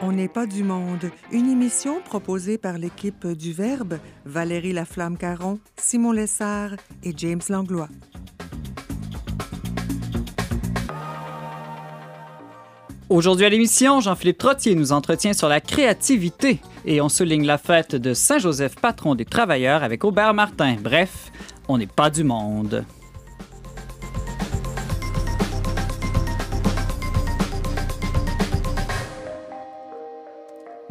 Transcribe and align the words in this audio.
On 0.00 0.12
n'est 0.12 0.28
pas 0.28 0.46
du 0.46 0.62
monde, 0.62 1.10
une 1.32 1.50
émission 1.50 2.00
proposée 2.00 2.56
par 2.56 2.78
l'équipe 2.78 3.26
du 3.26 3.52
Verbe, 3.52 3.98
Valérie 4.24 4.72
Laflamme-Caron, 4.72 5.58
Simon 5.76 6.12
Lessard 6.12 6.70
et 7.02 7.12
James 7.16 7.40
Langlois. 7.48 7.88
Aujourd'hui 13.08 13.44
à 13.44 13.48
l'émission, 13.48 14.00
Jean-Philippe 14.00 14.38
Trottier 14.38 14.76
nous 14.76 14.92
entretient 14.92 15.32
sur 15.32 15.48
la 15.48 15.60
créativité 15.60 16.60
et 16.84 17.00
on 17.00 17.08
souligne 17.08 17.44
la 17.44 17.58
fête 17.58 17.96
de 17.96 18.14
Saint-Joseph, 18.14 18.76
patron 18.76 19.16
des 19.16 19.24
travailleurs, 19.24 19.82
avec 19.82 20.04
Aubert 20.04 20.32
Martin. 20.32 20.76
Bref, 20.80 21.32
on 21.66 21.76
n'est 21.76 21.86
pas 21.86 22.10
du 22.10 22.22
monde. 22.22 22.84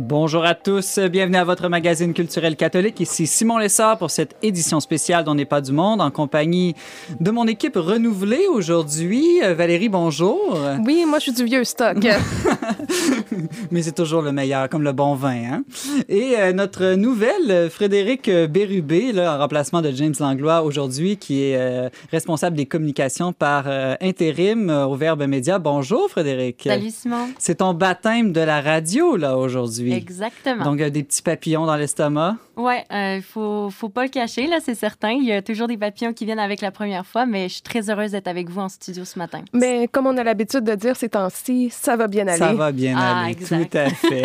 Bonjour 0.10 0.46
à 0.46 0.56
tous, 0.56 1.00
bienvenue 1.00 1.36
à 1.36 1.44
votre 1.44 1.68
magazine 1.68 2.14
culturel 2.14 2.56
catholique. 2.56 3.02
Ici 3.02 3.28
Simon 3.28 3.58
Lessard 3.58 3.98
pour 3.98 4.10
cette 4.10 4.38
édition 4.42 4.80
spéciale 4.80 5.26
d'On 5.26 5.36
n'est 5.36 5.44
pas 5.44 5.60
du 5.60 5.74
monde 5.74 6.00
en 6.00 6.12
compagnie 6.12 6.76
de 7.20 7.30
mon 7.30 7.46
équipe 7.46 7.76
renouvelée 7.76 8.48
aujourd'hui. 8.50 9.26
Euh, 9.44 9.54
Valérie, 9.54 9.90
bonjour. 9.90 10.58
Oui, 10.86 11.04
moi 11.06 11.20
je 11.20 11.24
suis 11.24 11.34
du 11.34 11.44
vieux 11.44 11.66
stock. 11.66 11.98
Mais 13.72 13.82
c'est 13.82 13.96
toujours 13.96 14.22
le 14.22 14.32
meilleur, 14.32 14.70
comme 14.70 14.84
le 14.84 14.94
bon 14.94 15.14
vin. 15.14 15.44
Hein? 15.44 15.64
Et 16.08 16.36
euh, 16.38 16.54
notre 16.54 16.94
nouvelle, 16.94 17.70
Frédéric 17.70 18.30
Bérubé, 18.30 19.12
là, 19.12 19.36
en 19.36 19.40
remplacement 19.40 19.82
de 19.82 19.92
James 19.92 20.16
Langlois 20.22 20.62
aujourd'hui, 20.62 21.18
qui 21.18 21.44
est 21.44 21.58
euh, 21.58 21.90
responsable 22.14 22.56
des 22.56 22.66
communications 22.66 23.34
par 23.34 23.66
intérim 24.00 24.70
au 24.70 24.96
Verbe 24.96 25.24
Média. 25.24 25.60
Bonjour 25.60 26.10
Frédéric. 26.10 26.62
Salut 26.64 26.92
Simon. 26.92 27.28
C'est 27.40 27.56
ton 27.56 27.74
baptême 27.74 28.32
de 28.32 28.40
la 28.40 28.62
radio 28.62 29.18
là 29.18 29.38
aujourd'hui. 29.38 29.97
Exactement. 29.98 30.64
Donc, 30.64 30.82
des 30.82 31.04
petits 31.04 31.22
papillons 31.22 31.66
dans 31.66 31.76
l'estomac. 31.76 32.38
Oui, 32.58 32.74
il 32.90 32.96
euh, 32.96 33.22
faut, 33.22 33.70
faut 33.70 33.90
pas 33.90 34.02
le 34.02 34.10
cacher, 34.10 34.48
là, 34.48 34.58
c'est 34.60 34.74
certain. 34.74 35.12
Il 35.12 35.26
y 35.26 35.32
a 35.32 35.44
toujours 35.44 35.68
des 35.68 35.78
papillons 35.78 36.12
qui 36.12 36.26
viennent 36.26 36.40
avec 36.40 36.62
la 36.62 36.72
première 36.72 37.06
fois, 37.06 37.28
mais 37.28 37.48
je 37.50 37.54
suis 37.54 37.62
très 37.62 37.92
heureuse 37.92 38.12
d'être 38.12 38.28
avec 38.28 38.50
vous 38.50 38.60
en 38.60 38.68
studio 38.68 39.06
ce 39.06 39.20
matin. 39.20 39.42
Mais 39.54 39.88
comme 39.88 40.08
on 40.08 40.18
a 40.18 40.24
l'habitude 40.24 40.64
de 40.64 40.74
dire 40.74 40.96
ces 40.96 41.10
temps-ci, 41.10 41.70
ça 41.70 41.96
va 41.96 42.08
bien 42.08 42.28
aller. 42.28 42.40
Ça 42.40 42.54
va 42.54 42.72
bien 42.72 42.96
ah, 42.98 43.26
aller, 43.26 43.36
tout 43.36 43.78
à 43.78 43.90
fait. 43.90 44.24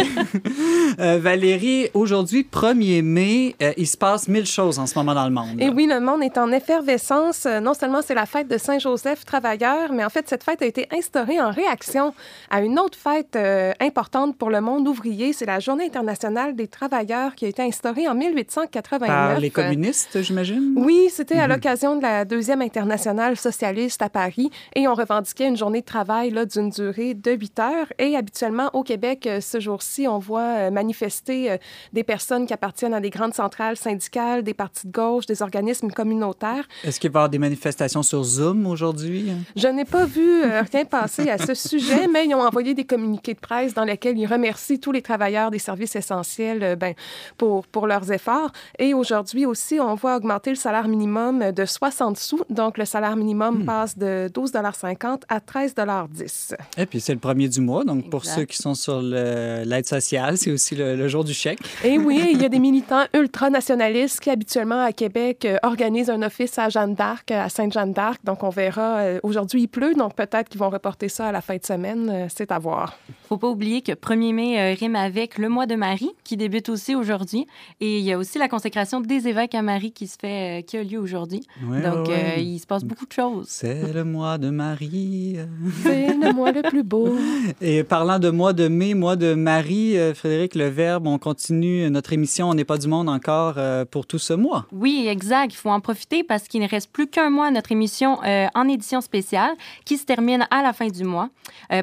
euh, 0.99 1.19
Valérie, 1.19 1.89
aujourd'hui, 1.93 2.49
1er 2.51 3.03
mai, 3.03 3.55
euh, 3.63 3.75
il 3.77 3.87
se 3.87 3.99
passe 3.99 4.29
mille 4.29 4.47
choses 4.47 4.79
en 4.79 4.87
ce 4.87 4.99
moment 4.99 5.15
dans 5.15 5.27
le 5.27 5.31
monde. 5.31 5.61
Et 5.61 5.69
oui, 5.69 5.87
le 5.87 6.01
monde 6.01 6.23
est 6.23 6.39
en 6.39 6.51
effervescence. 6.53 7.45
Euh, 7.45 7.61
non 7.61 7.75
seulement 7.75 8.01
c'est 8.01 8.15
la 8.15 8.25
fête 8.25 8.49
de 8.49 8.57
Saint-Joseph 8.57 9.27
travailleur, 9.27 9.93
mais 9.93 10.07
en 10.07 10.11
fait, 10.11 10.27
cette 10.27 10.43
fête 10.43 10.63
a 10.63 10.67
été 10.67 10.89
instaurée 10.91 11.39
en 11.39 11.51
réaction 11.51 12.15
à 12.51 12.63
une 12.63 12.79
autre 12.79 12.97
fête 12.99 13.39
importante 13.79 14.39
pour 14.39 14.49
le 14.49 14.63
monde 14.63 14.89
ouvrier. 14.89 15.35
C'est 15.35 15.45
la 15.45 15.61
Journée 15.61 15.85
internationale 15.85 16.57
des 16.57 16.67
travailleurs 16.67 17.35
qui 17.35 17.45
a 17.45 17.49
été 17.49 17.63
instaurée 17.63 18.09
en 18.09 18.22
1889. 18.31 19.09
Par 19.09 19.41
les 19.41 19.51
communistes, 19.51 20.23
j'imagine? 20.23 20.75
Oui, 20.77 21.09
c'était 21.11 21.39
à 21.39 21.47
mhm. 21.47 21.55
l'occasion 21.55 21.97
de 21.97 22.03
la 22.03 22.25
deuxième 22.25 22.63
internationale 22.63 23.37
socialiste 23.37 24.03
à 24.03 24.09
Paris 24.09 24.51
et 24.75 24.89
on 24.89 24.95
revendiquait 24.95 25.49
une 25.49 25.57
journée 25.57 25.81
de 25.81 25.87
travail 25.87 26.33
d'une 26.47 26.71
durée 26.71 27.15
de 27.15 27.33
8 27.33 27.59
heures. 27.59 27.93
Et 27.99 28.17
habituellement, 28.17 28.71
au 28.73 28.83
Québec, 28.83 29.27
euh, 29.27 29.41
ce 29.41 29.61
jour-ci, 29.61 30.07
on 30.09 30.19
voit 30.19 30.41
euh, 30.41 30.71
manifester 30.71 31.51
euh, 31.51 31.57
des 31.93 32.05
personnes 32.05 32.47
qui 32.47 32.55
appartiennent 32.55 32.95
à 32.95 33.01
des 33.01 33.11
grandes 33.11 33.35
centrales 33.35 33.77
syndicales, 33.77 34.43
des 34.43 34.55
partis 34.55 34.87
de 34.87 34.93
gauche, 34.93 35.27
des 35.27 35.43
organismes 35.43 35.91
communautaires. 35.91 36.67
Est-ce 36.85 37.01
qu'il 37.01 37.11
va 37.11 37.19
y 37.19 37.21
avoir 37.21 37.31
des 37.31 37.39
manifestations 37.39 38.03
sur 38.03 38.23
Zoom 38.23 38.67
aujourd'hui? 38.67 39.33
Je 39.57 39.69
n'ai 39.69 39.85
pas 39.85 40.07
vu 40.07 40.43
rien 40.73 40.85
passer 40.85 41.29
à 41.29 41.39
ce 41.39 41.55
sujet, 41.55 42.07
mais 42.09 42.27
ils 42.27 42.35
ont 42.35 42.43
envoyé 42.43 42.75
des 42.75 42.85
communiqués 42.85 43.35
de 43.35 43.41
presse 43.41 43.75
dans 43.75 43.85
lesquels 43.85 44.19
ils 44.19 44.27
remercient 44.27 44.79
tous 44.79 44.93
les 44.93 45.03
travailleurs 45.03 45.51
des 45.51 45.59
services 45.59 45.97
essentiels 45.97 46.77
ben, 46.77 46.95
pour, 47.37 47.67
pour 47.67 47.87
leurs 47.87 48.12
efforts 48.13 48.53
et 48.79 48.95
aujourd'hui 48.95 49.47
aussi, 49.47 49.81
on 49.81 49.95
voit 49.95 50.17
augmenter 50.17 50.51
le 50.51 50.57
salaire 50.57 50.89
minimum 50.89 51.53
de 51.53 51.65
60 51.65 52.17
sous. 52.19 52.43
Donc, 52.51 52.79
le 52.79 52.85
salaire 52.85 53.17
minimum 53.17 53.61
hmm. 53.61 53.65
passe 53.65 53.99
de 53.99 54.31
12,50 54.33 55.23
à 55.29 55.39
13,10 55.39 56.55
Et 56.79 56.87
puis, 56.87 57.01
c'est 57.01 57.15
le 57.15 57.19
premier 57.19 57.49
du 57.49 57.61
mois. 57.61 57.85
Donc, 57.85 58.11
pour 58.11 58.25
ceux 58.25 58.45
qui 58.45 58.57
sont 58.57 58.75
sur 58.75 59.01
l'aide 59.01 59.87
sociale, 59.87 60.37
c'est 60.37 60.51
aussi 60.51 60.75
le, 60.75 61.09
jour 61.09 61.25
du 61.25 61.35
chèque. 61.35 61.61
Et 61.85 61.99
oui, 61.99 62.31
il 62.33 62.41
y 62.41 62.45
a 62.45 62.49
des 62.49 62.59
militants 62.71 63.05
ultranationalistes 63.15 64.21
qui, 64.21 64.31
habituellement, 64.31 64.83
à 64.83 64.93
Québec, 64.93 65.45
euh, 65.45 65.59
organisent 65.63 66.11
un 66.11 66.23
office 66.23 66.59
à 66.59 66.69
Jeanne 66.69 66.95
d'Arc, 66.95 67.31
à 67.31 67.49
Sainte-Jeanne 67.49 67.93
d'Arc. 67.93 68.21
Donc, 68.25 68.43
on 68.43 68.51
verra. 68.51 68.99
Euh, 68.99 69.21
aujourd'hui, 69.23 69.63
il 69.63 69.69
pleut, 69.69 69.95
donc 69.95 70.15
peut-être 70.15 70.49
qu'ils 70.49 70.61
vont 70.61 70.71
reporter 70.71 71.09
ça 71.09 71.29
à 71.29 71.33
la 71.33 71.41
fin 71.41 71.57
de 71.57 71.65
semaine. 71.65 72.11
Euh, 72.11 72.27
c'est 72.35 72.53
à 72.53 72.59
voir. 72.59 72.97
Faut 73.29 73.37
pas 73.37 73.49
oublier 73.49 73.83
que 73.83 73.93
1er 73.93 74.35
mai 74.35 74.75
rime 74.75 74.97
avec 74.97 75.39
le 75.39 75.49
mois 75.49 75.67
de 75.67 75.75
Marie, 75.75 76.11
qui 76.25 76.37
débute 76.37 76.69
aussi 76.69 76.95
aujourd'hui. 76.95 77.47
Et 77.81 77.99
il 78.03 78.07
y 78.07 78.13
a 78.13 78.19
aussi 78.19 78.39
la 78.39 78.49
consécration 78.49 79.01
des 79.01 79.29
évêques 79.29 79.55
à 79.55 79.63
Marie 79.63 79.93
qui 79.93 80.09
se 80.09 80.17
fait, 80.19 80.61
euh, 80.61 80.63
qui 80.63 80.77
a 80.77 80.83
lieu 80.83 80.99
aujourd'hui. 80.99 81.47
Donc, 81.61 82.09
euh, 82.09 82.35
il 82.37 82.59
se 82.59 82.67
passe 82.67 82.85
beaucoup 82.85 83.07
de 83.07 83.13
choses. 83.13 83.47
C'est 83.49 83.93
le 83.93 84.03
mois 84.03 84.39
de 84.39 84.51
Marie. 84.51 85.37
C'est 85.85 86.09
le 86.09 86.33
mois 86.33 86.51
le 86.51 86.63
plus 86.63 86.83
beau. 86.83 87.17
Et 87.61 87.85
parlant 87.85 88.19
de 88.19 88.31
mois 88.31 88.53
de 88.53 88.67
mai, 88.67 88.95
mois 88.95 89.15
de 89.15 89.35
Marie, 89.35 89.97
euh, 89.97 90.15
Frédéric 90.15 90.57
Le 90.57 90.67
Verbe, 90.67 91.07
on 91.07 91.19
continue 91.19 91.89
notre 91.91 92.13
émission 92.13 92.51
On 92.51 92.55
n'est 92.55 92.65
pas 92.65 92.79
du 92.79 92.89
monde 92.89 93.09
encore 93.09 93.55
pour 93.91 94.07
tout 94.07 94.19
ce 94.19 94.33
mois. 94.33 94.67
Oui, 94.73 95.07
exact. 95.09 95.53
Il 95.53 95.57
faut 95.57 95.71
en 95.71 95.81
profiter 95.81 96.25
parce 96.25 96.49
qu'il 96.49 96.61
ne 96.61 96.69
reste 96.69 96.91
plus 96.91 97.07
qu'un 97.07 97.31
mois 97.31 97.47
à 97.47 97.51
notre 97.51 97.71
émission 97.71 98.19
en 98.55 98.69
édition 98.69 99.01
spéciale 99.01 99.53
qui 99.85 99.97
se 99.97 100.05
termine 100.05 100.47
à 100.51 100.63
la 100.63 100.73
fin 100.73 100.89
du 100.89 101.05
mois. 101.05 101.29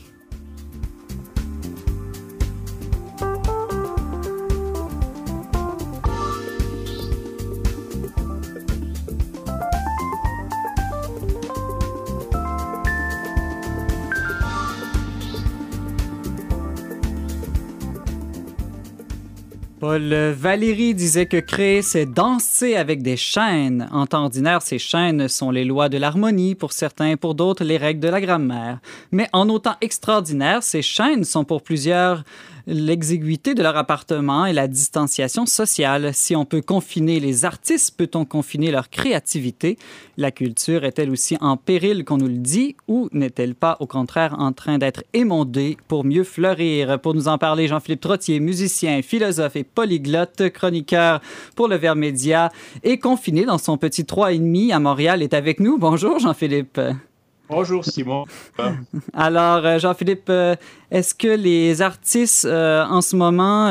Paul 19.89 20.13
Valéry 20.13 20.93
disait 20.93 21.27
que 21.27 21.39
créer, 21.39 21.81
c'est 21.81 22.05
danser 22.05 22.75
avec 22.75 23.01
des 23.01 23.15
chaînes. 23.15 23.87
En 23.93 24.05
temps 24.05 24.25
ordinaire, 24.25 24.61
ces 24.61 24.79
chaînes 24.79 25.29
sont 25.29 25.49
les 25.49 25.63
lois 25.63 25.87
de 25.87 25.97
l'harmonie 25.97 26.55
pour 26.55 26.73
certains, 26.73 27.15
pour 27.15 27.35
d'autres, 27.35 27.63
les 27.63 27.77
règles 27.77 28.01
de 28.01 28.09
la 28.09 28.19
grammaire. 28.19 28.79
Mais 29.13 29.29
en 29.31 29.47
autant 29.47 29.75
extraordinaire, 29.79 30.61
ces 30.61 30.81
chaînes 30.81 31.23
sont 31.23 31.45
pour 31.45 31.61
plusieurs 31.61 32.25
l'exiguïté 32.67 33.55
de 33.55 33.63
leur 33.63 33.77
appartement 33.77 34.45
et 34.45 34.53
la 34.53 34.67
distanciation 34.67 35.45
sociale. 35.45 36.11
Si 36.13 36.35
on 36.35 36.45
peut 36.45 36.61
confiner 36.61 37.19
les 37.19 37.45
artistes, 37.45 37.95
peut-on 37.97 38.25
confiner 38.25 38.71
leur 38.71 38.89
créativité? 38.89 39.77
La 40.17 40.31
culture 40.31 40.83
est-elle 40.83 41.09
aussi 41.09 41.37
en 41.39 41.55
péril 41.55 42.03
qu'on 42.03 42.17
nous 42.17 42.27
le 42.27 42.37
dit 42.37 42.75
ou 42.87 43.07
n'est-elle 43.13 43.55
pas 43.55 43.77
au 43.79 43.87
contraire 43.87 44.35
en 44.37 44.51
train 44.51 44.77
d'être 44.77 45.03
émondée 45.13 45.77
pour 45.87 46.03
mieux 46.03 46.25
fleurir? 46.25 46.99
Pour 46.99 47.13
nous 47.13 47.29
en 47.29 47.37
parler, 47.37 47.67
Jean-Philippe 47.67 48.01
Trottier, 48.01 48.39
musicien, 48.41 49.01
philosophe 49.01 49.55
et 49.55 49.63
polyglotte, 49.63 50.49
chroniqueur 50.49 51.21
pour 51.55 51.69
le 51.69 51.77
Vers 51.77 51.95
Média 51.95 52.51
et 52.83 52.99
confiné 52.99 53.45
dans 53.45 53.57
son 53.57 53.77
petit 53.77 54.03
3,5 54.03 54.73
à 54.73 54.79
Montréal, 54.79 55.23
est 55.23 55.33
avec 55.33 55.61
nous. 55.61 55.77
Bonjour 55.77 56.19
Jean-Philippe. 56.19 56.81
Bonjour 57.49 57.85
Simon. 57.85 58.25
Alors 59.13 59.65
euh, 59.65 59.79
Jean-Philippe, 59.79 60.29
euh, 60.29 60.55
est-ce 60.91 61.15
que 61.15 61.29
les 61.29 61.81
artistes 61.81 62.45
euh, 62.45 62.83
en 62.85 63.01
ce 63.01 63.15
moment 63.15 63.67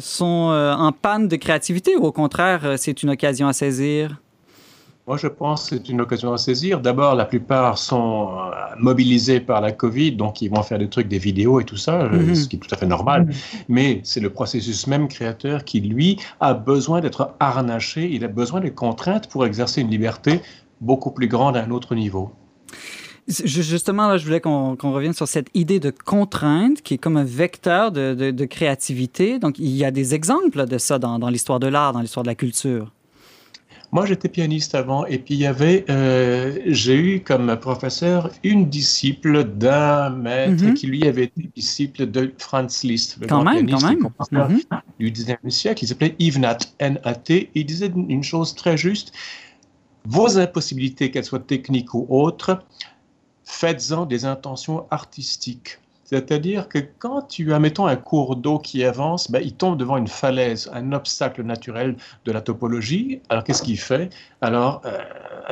sont 0.00 0.50
en 0.52 0.92
panne 0.92 1.28
de 1.28 1.36
créativité 1.36 1.96
ou 1.96 2.04
au 2.04 2.12
contraire 2.12 2.74
c'est 2.76 3.02
une 3.02 3.10
occasion 3.10 3.46
à 3.46 3.52
saisir? 3.52 4.20
Moi, 5.06 5.18
je 5.18 5.26
pense 5.26 5.68
que 5.68 5.76
c'est 5.76 5.90
une 5.90 6.00
occasion 6.00 6.32
à 6.32 6.38
saisir. 6.38 6.80
D'abord, 6.80 7.14
la 7.14 7.26
plupart 7.26 7.76
sont 7.76 8.30
mobilisés 8.78 9.38
par 9.38 9.60
la 9.60 9.70
Covid, 9.70 10.12
donc 10.12 10.40
ils 10.40 10.48
vont 10.48 10.62
faire 10.62 10.78
des 10.78 10.88
trucs, 10.88 11.08
des 11.08 11.18
vidéos 11.18 11.60
et 11.60 11.64
tout 11.64 11.76
ça, 11.76 12.04
mhm. 12.04 12.34
ce 12.34 12.48
qui 12.48 12.56
est 12.56 12.58
tout 12.58 12.74
à 12.74 12.78
fait 12.78 12.86
normal. 12.86 13.26
Mhm. 13.26 13.34
Mais 13.68 14.00
c'est 14.02 14.20
le 14.20 14.30
processus 14.30 14.86
même 14.86 15.08
créateur 15.08 15.64
qui, 15.64 15.80
lui, 15.80 16.18
a 16.40 16.54
besoin 16.54 17.02
d'être 17.02 17.34
harnaché, 17.38 18.08
il 18.10 18.24
a 18.24 18.28
besoin 18.28 18.60
de 18.60 18.70
contraintes 18.70 19.28
pour 19.28 19.44
exercer 19.44 19.82
une 19.82 19.90
liberté 19.90 20.40
beaucoup 20.80 21.10
plus 21.10 21.28
grande 21.28 21.58
à 21.58 21.64
un 21.64 21.70
autre 21.70 21.94
niveau. 21.94 22.32
Justement, 23.26 24.08
là, 24.08 24.18
je 24.18 24.24
voulais 24.24 24.40
qu'on 24.40 24.76
revienne 24.76 25.14
sur 25.14 25.26
cette 25.26 25.48
idée 25.54 25.80
de 25.80 25.90
contrainte 25.90 26.82
qui 26.82 26.94
est 26.94 26.98
comme 26.98 27.16
un 27.16 27.24
vecteur 27.24 27.90
de, 27.90 28.14
de, 28.14 28.44
créativité. 28.44 29.38
Donc, 29.38 29.58
il 29.58 29.70
y 29.70 29.84
a 29.84 29.90
des 29.90 30.14
exemples 30.14 30.66
de 30.66 30.78
ça 30.78 30.98
dans, 30.98 31.28
l'histoire 31.28 31.58
de 31.58 31.66
l'art, 31.66 31.94
dans 31.94 32.00
l'histoire 32.00 32.22
de 32.22 32.28
la 32.28 32.34
culture. 32.34 32.92
Moi, 33.92 34.04
j'étais 34.06 34.28
pianiste 34.28 34.74
avant, 34.74 35.06
et 35.06 35.18
puis 35.18 35.34
il 35.34 35.40
y 35.40 35.46
avait, 35.46 35.84
euh, 35.88 36.58
j'ai 36.66 36.96
eu 36.96 37.20
comme 37.20 37.56
professeur 37.60 38.30
une 38.42 38.68
disciple 38.68 39.44
d'un 39.44 40.10
maître 40.10 40.64
mhm. 40.64 40.74
qui 40.74 40.88
lui 40.88 41.06
avait 41.06 41.24
été 41.24 41.48
disciple 41.54 42.10
de 42.10 42.34
Franz 42.38 42.86
Liszt, 42.86 43.18
le 43.20 43.28
quand 43.28 43.44
même, 43.44 43.64
pianiste 43.64 43.86
quand 44.18 44.32
même. 44.32 44.52
Mhm. 44.52 44.80
du 44.98 45.12
19e 45.12 45.48
siècle. 45.48 45.84
Il 45.84 45.86
s'appelait 45.86 46.16
Yves 46.18 46.40
Nat, 46.40 46.58
N-A-T. 46.80 47.50
Il 47.54 47.64
disait 47.64 47.92
une 47.94 48.24
chose 48.24 48.54
très 48.56 48.76
juste 48.76 49.12
vos 50.06 50.38
impossibilités, 50.38 51.10
qu'elles 51.10 51.24
soient 51.24 51.38
techniques 51.38 51.94
ou 51.94 52.06
autres, 52.08 52.62
faites-en 53.54 54.06
des 54.06 54.24
intentions 54.24 54.86
artistiques. 54.90 55.78
C'est-à-dire 56.04 56.68
que 56.68 56.78
quand 56.98 57.22
tu 57.22 57.54
as, 57.54 57.58
mettons, 57.58 57.86
un 57.86 57.96
cours 57.96 58.36
d'eau 58.36 58.58
qui 58.58 58.84
avance, 58.84 59.30
ben, 59.30 59.40
il 59.42 59.54
tombe 59.54 59.78
devant 59.78 59.96
une 59.96 60.06
falaise, 60.06 60.70
un 60.74 60.92
obstacle 60.92 61.42
naturel 61.42 61.96
de 62.26 62.32
la 62.32 62.42
topologie. 62.42 63.20
Alors, 63.30 63.42
qu'est-ce 63.42 63.62
qu'il 63.62 63.78
fait? 63.78 64.10
Alors, 64.42 64.82
euh, 64.84 64.98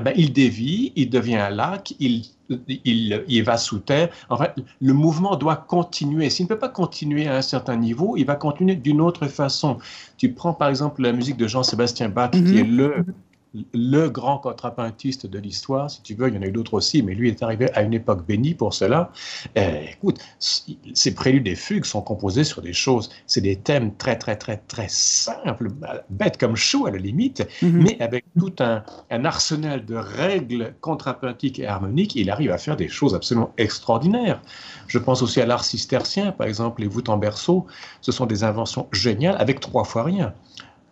ben, 0.03 0.13
il 0.15 0.33
dévie, 0.33 0.93
il 0.95 1.09
devient 1.09 1.37
un 1.37 1.49
lac, 1.49 1.95
il, 2.01 2.27
il, 2.69 3.25
il, 3.29 3.43
va 3.45 3.57
sous 3.57 3.79
terre. 3.79 4.11
En 4.29 4.37
fait, 4.37 4.53
le 4.81 4.93
mouvement 4.93 5.37
doit 5.37 5.57
continuer. 5.57 6.29
S'il 6.29 6.45
ne 6.45 6.49
peut 6.49 6.59
pas 6.59 6.69
continuer 6.69 7.27
à 7.29 7.37
un 7.37 7.43
certain 7.43 7.77
niveau, 7.77 8.17
il 8.19 8.27
va 8.27 8.35
continuer 8.35 8.77
d'une 8.77 9.01
autre 9.01 9.29
façon. 9.29 9.79
Tu 10.19 10.33
prends, 10.33 10.53
par 10.53 10.69
exemple, 10.69 11.01
la 11.03 11.13
musique 11.13 11.39
de 11.39 11.49
Jean-Sébastien 11.49 12.11
Bach, 12.11 12.31
qui 12.33 12.41
mhm. 12.41 12.59
est 12.59 12.65
le 12.65 13.05
le 13.75 14.09
grand 14.09 14.39
contrapuntiste 14.39 15.27
de 15.27 15.39
l'histoire, 15.39 15.91
si 15.91 16.03
tu 16.03 16.15
veux, 16.15 16.29
il 16.29 16.35
y 16.35 16.39
en 16.39 16.43
a 16.43 16.47
eu 16.47 16.53
d'autres 16.53 16.75
aussi, 16.75 17.03
mais 17.03 17.15
lui 17.15 17.29
est 17.29 17.43
arrivé 17.43 17.71
à 17.75 17.83
une 17.83 17.93
époque 17.93 18.27
bénie 18.27 18.55
pour 18.55 18.73
cela. 18.73 19.13
Eh, 19.55 19.91
écoute, 19.93 20.19
ces 20.39 21.15
préludes 21.15 21.47
et 21.47 21.55
fugues 21.55 21.85
sont 21.85 22.01
composés 22.01 22.45
sur 22.45 22.63
des 22.63 22.73
choses, 22.73 23.11
c'est 23.27 23.41
des 23.41 23.57
thèmes 23.57 23.95
très, 23.97 24.17
très, 24.17 24.37
très, 24.37 24.57
très 24.57 24.87
simples, 24.89 25.69
bêtes 26.09 26.39
comme 26.39 26.57
chou 26.57 26.87
à 26.87 26.91
la 26.91 26.99
limite, 26.99 27.47
mhm. 27.61 27.83
mais 27.83 28.01
avec 28.01 28.25
tout 28.39 28.55
un, 28.61 28.85
arsenal 29.25 29.85
de 29.85 29.95
règles 29.95 30.75
contrapuntiques 30.81 31.59
et 31.59 31.67
harmoniques, 31.67 32.17
il 32.17 32.31
arrive 32.31 32.51
à 32.51 32.59
faire 32.59 32.77
des 32.77 32.89
choses 32.89 33.15
absolument 33.15 33.53
extraordinaires. 33.59 34.41
Je 34.89 34.99
pense 34.99 35.23
aussi 35.23 35.41
à 35.41 35.47
l'art 35.47 35.65
cistercien, 35.65 36.33
par 36.33 36.47
exemple, 36.47 36.81
les 36.81 36.89
voûtes 36.89 37.09
en 37.09 37.19
berceau, 37.19 37.67
ce 38.01 38.11
sont 38.13 38.27
des 38.27 38.45
inventions 38.45 38.89
géniales 38.93 39.37
avec 39.39 39.61
trois 39.61 39.85
fois 39.85 40.05
rien 40.05 40.35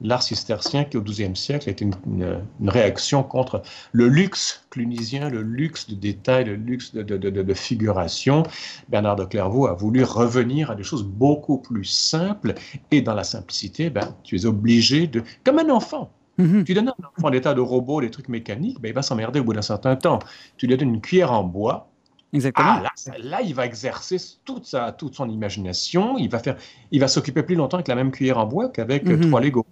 l'art 0.01 0.23
cistercien 0.23 0.85
qui 0.85 0.97
au 0.97 1.03
XIIe 1.03 1.37
siècle 1.37 1.69
été 1.69 1.85
une, 1.85 2.43
réaction 2.67 3.23
contre 3.23 3.63
le 3.93 4.09
luxe 4.09 4.65
clunisien, 4.71 5.29
le 5.29 5.43
luxe 5.43 5.89
de 5.89 5.95
détail, 5.95 6.45
le 6.45 6.55
luxe 6.55 6.95
de, 6.95 7.55
figuration. 7.55 8.43
Bernard 8.89 9.17
de 9.17 9.25
Clairvaux 9.25 9.67
a 9.67 9.75
voulu 9.75 10.05
revenir 10.05 10.71
à 10.71 10.75
des 10.75 10.83
choses 10.83 11.05
beaucoup 11.05 11.59
plus 11.59 11.85
simples 11.85 12.55
et 12.91 13.03
dans 13.03 13.15
la 13.15 13.25
simplicité, 13.25 13.91
ben, 13.91 14.15
tu 14.23 14.37
es 14.37 14.47
obligé 14.47 15.07
de, 15.07 15.23
comme 15.45 15.59
un 15.59 15.71
enfant, 15.71 16.11
mhm. 16.39 16.65
Tu 16.65 16.75
donnes 16.75 16.89
un 16.89 17.07
enfant 17.17 17.29
l'état 17.29 17.55
de 17.55 17.61
robot, 17.61 18.01
des 18.01 18.11
trucs 18.11 18.29
mécaniques, 18.29 18.81
ben, 18.81 18.89
il 18.89 18.95
va 18.95 19.03
s'emmerder 19.03 19.41
au 19.41 19.45
bout 19.45 19.53
d'un 19.53 19.63
certain 19.63 19.97
temps. 19.97 20.21
Tu 20.57 20.67
lui 20.67 20.77
donnes 20.77 20.95
une 20.95 21.01
cuillère 21.01 21.33
en 21.33 21.45
bois, 21.45 21.87
Exactement. 22.33 22.83
Ah, 22.85 23.19
là, 23.19 23.43
il 23.43 23.55
va 23.55 23.67
exercer 23.67 24.17
toute, 24.45 24.65
sa, 24.65 24.93
toute 24.93 25.17
son 25.17 25.29
imagination. 25.29 26.17
Il 26.17 26.31
va 26.31 26.39
faire, 26.39 26.57
il 26.93 27.01
va 27.01 27.09
s'occuper 27.09 27.43
plus 27.43 27.57
longtemps 27.57 27.79
avec 27.79 27.89
la 27.89 27.97
même 27.97 28.13
cuillère 28.13 28.39
en 28.39 28.47
bois 28.47 28.69
qu'avec 28.69 29.05
mhm. 29.05 29.29
trois 29.29 29.41
Legos. 29.41 29.67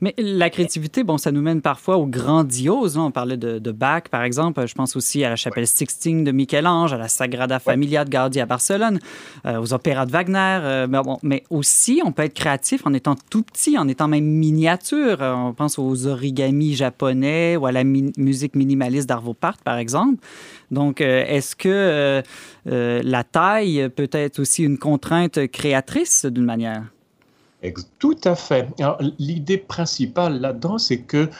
Mais 0.00 0.14
la 0.18 0.50
créativité, 0.50 1.02
bon, 1.02 1.16
ça 1.16 1.32
nous 1.32 1.40
mène 1.40 1.62
parfois 1.62 1.96
au 1.96 2.06
grandiose. 2.06 2.98
Hein. 2.98 3.04
On 3.04 3.10
parlait 3.10 3.36
de, 3.36 3.72
Bach, 3.72 4.04
par 4.10 4.22
exemple. 4.22 4.66
Je 4.66 4.74
pense 4.74 4.96
aussi 4.96 5.24
à 5.24 5.30
la 5.30 5.36
chapelle 5.36 5.66
Sixtine 5.66 6.24
de 6.24 6.32
Michel-Ange, 6.32 6.92
à 6.92 6.98
la 6.98 7.08
Sagrada 7.08 7.58
Familia 7.58 8.04
de 8.04 8.10
Gaudi 8.10 8.40
à 8.40 8.46
Barcelone, 8.46 8.98
euh, 9.46 9.60
aux 9.60 9.72
opéras 9.72 10.06
de 10.06 10.12
Wagner. 10.12 10.58
Euh, 10.62 10.86
mais, 10.88 11.02
bon, 11.02 11.18
mais, 11.22 11.44
aussi, 11.50 12.02
on 12.04 12.12
peut 12.12 12.24
être 12.24 12.34
créatif 12.34 12.86
en 12.86 12.92
étant 12.92 13.16
tout 13.30 13.42
petit, 13.42 13.78
en 13.78 13.88
étant 13.88 14.08
même 14.08 14.24
miniature. 14.24 15.22
Euh, 15.22 15.32
on 15.34 15.54
pense 15.54 15.78
aux 15.78 16.06
origamis 16.06 16.74
japonais 16.74 17.56
ou 17.56 17.66
à 17.66 17.72
la 17.72 17.84
musique 17.84 18.54
minimaliste 18.54 19.08
d'Arvo 19.08 19.32
Part, 19.32 19.58
par 19.58 19.78
exemple. 19.78 20.22
Donc, 20.70 21.00
est-ce 21.00 21.54
que 21.54 22.22
la 22.66 23.24
taille 23.24 23.88
peut 23.94 24.08
être 24.12 24.40
aussi 24.40 24.64
une 24.64 24.78
contrainte 24.78 25.46
créatrice 25.46 26.26
d'une 26.26 26.44
manière? 26.44 26.82
Tout 27.98 28.18
à 28.24 28.34
fait. 28.34 28.68
L'idée 29.18 29.56
principale 29.56 30.40
là-dedans, 30.40 30.78
c'est 30.78 31.00
que 31.00 31.30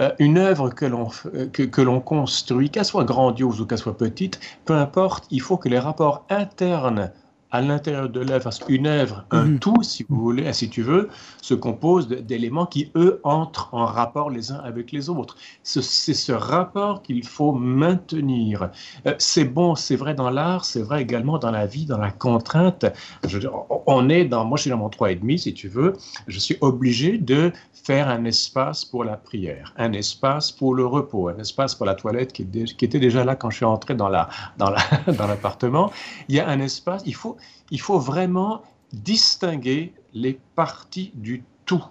euh, 0.00 0.10
une 0.18 0.38
œuvre 0.38 0.70
que 0.70 0.86
l'on 0.86 1.08
que, 1.52 1.62
que 1.62 1.82
l'on 1.82 2.00
construit, 2.00 2.70
qu'elle 2.70 2.84
soit 2.84 3.04
grandiose 3.04 3.60
ou 3.60 3.66
qu'elle 3.66 3.78
soit 3.78 3.96
petite, 3.96 4.40
peu 4.64 4.74
importe, 4.74 5.26
il 5.30 5.40
faut 5.40 5.58
que 5.58 5.68
les 5.68 5.78
rapports 5.78 6.24
internes 6.30 7.12
à 7.56 7.62
l'intérieur 7.62 8.10
de 8.10 8.20
l'œuvre, 8.20 8.50
une 8.68 8.86
œuvre, 8.86 9.24
un 9.30 9.46
mhm. 9.46 9.58
tout, 9.60 9.82
si 9.82 10.04
vous 10.10 10.20
voulez, 10.20 10.52
si 10.52 10.68
tu 10.68 10.82
veux, 10.82 11.08
se 11.40 11.54
compose 11.54 12.06
d'éléments 12.06 12.66
qui, 12.66 12.90
eux, 12.96 13.18
entrent 13.24 13.70
en 13.72 13.86
rapport 13.86 14.28
les 14.28 14.52
uns 14.52 14.58
avec 14.58 14.92
les 14.92 15.08
autres. 15.08 15.36
C'est 15.62 15.82
ce 15.82 16.32
rapport 16.32 17.00
qu'il 17.00 17.26
faut 17.26 17.52
maintenir. 17.52 18.68
Euh, 19.06 19.14
c'est 19.16 19.44
bon, 19.44 19.74
c'est 19.74 19.96
vrai 19.96 20.14
dans 20.14 20.28
l'art, 20.28 20.66
c'est 20.66 20.82
vrai 20.82 21.00
également 21.00 21.38
dans 21.38 21.50
la 21.50 21.64
vie, 21.64 21.86
dans 21.86 21.96
la 21.96 22.10
contrainte. 22.10 22.84
Je, 23.26 23.38
on 23.86 24.10
est 24.10 24.26
dans, 24.26 24.44
moi 24.44 24.58
je 24.58 24.62
suis 24.62 24.70
dans 24.70 24.76
mon 24.76 24.90
3,5, 24.90 25.38
si 25.38 25.54
tu 25.54 25.68
veux, 25.68 25.94
je 26.26 26.38
suis 26.38 26.58
obligé 26.60 27.16
de 27.16 27.52
faire 27.86 28.08
un 28.08 28.24
espace 28.24 28.84
pour 28.84 29.04
la 29.04 29.16
prière, 29.16 29.72
un 29.76 29.92
espace 29.92 30.50
pour 30.50 30.74
le 30.74 30.84
repos, 30.84 31.28
un 31.28 31.38
espace 31.38 31.76
pour 31.76 31.86
la 31.86 31.94
toilette 31.94 32.32
qui, 32.32 32.44
qui 32.44 32.84
était 32.84 32.98
déjà 32.98 33.24
là 33.24 33.36
quand 33.36 33.48
je 33.48 33.56
suis 33.56 33.64
entré 33.64 33.94
dans 33.94 34.08
l'appartement. 34.08 35.82
La, 35.82 35.86
dans 35.86 35.90
il 36.28 36.34
y 36.34 36.40
a 36.40 36.48
un 36.48 36.58
espace, 36.58 37.02
il 37.06 37.14
faut, 37.14 37.36
il 37.70 37.80
faut 37.80 37.98
vraiment 37.98 38.62
distinguer 38.92 39.94
les 40.12 40.38
parties 40.54 41.12
du 41.14 41.44
tout. 41.64 41.84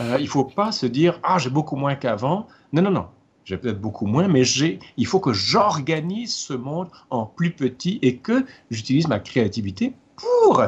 Euh, 0.00 0.16
il 0.18 0.24
ne 0.24 0.28
faut 0.28 0.44
pas 0.44 0.72
se 0.72 0.86
dire 0.86 1.20
Ah, 1.22 1.38
j'ai 1.38 1.50
beaucoup 1.50 1.76
moins 1.76 1.94
qu'avant. 1.94 2.46
Non, 2.72 2.82
non, 2.82 2.90
non. 2.90 3.06
J'ai 3.44 3.58
peut-être 3.58 3.80
beaucoup 3.80 4.06
moins, 4.06 4.26
mais 4.26 4.42
j'ai, 4.42 4.78
il 4.96 5.06
faut 5.06 5.20
que 5.20 5.32
j'organise 5.32 6.34
ce 6.34 6.54
monde 6.54 6.88
en 7.10 7.26
plus 7.26 7.50
petit 7.50 7.98
et 8.00 8.16
que 8.16 8.46
j'utilise 8.70 9.06
ma 9.06 9.20
créativité 9.20 9.94
pour 10.16 10.62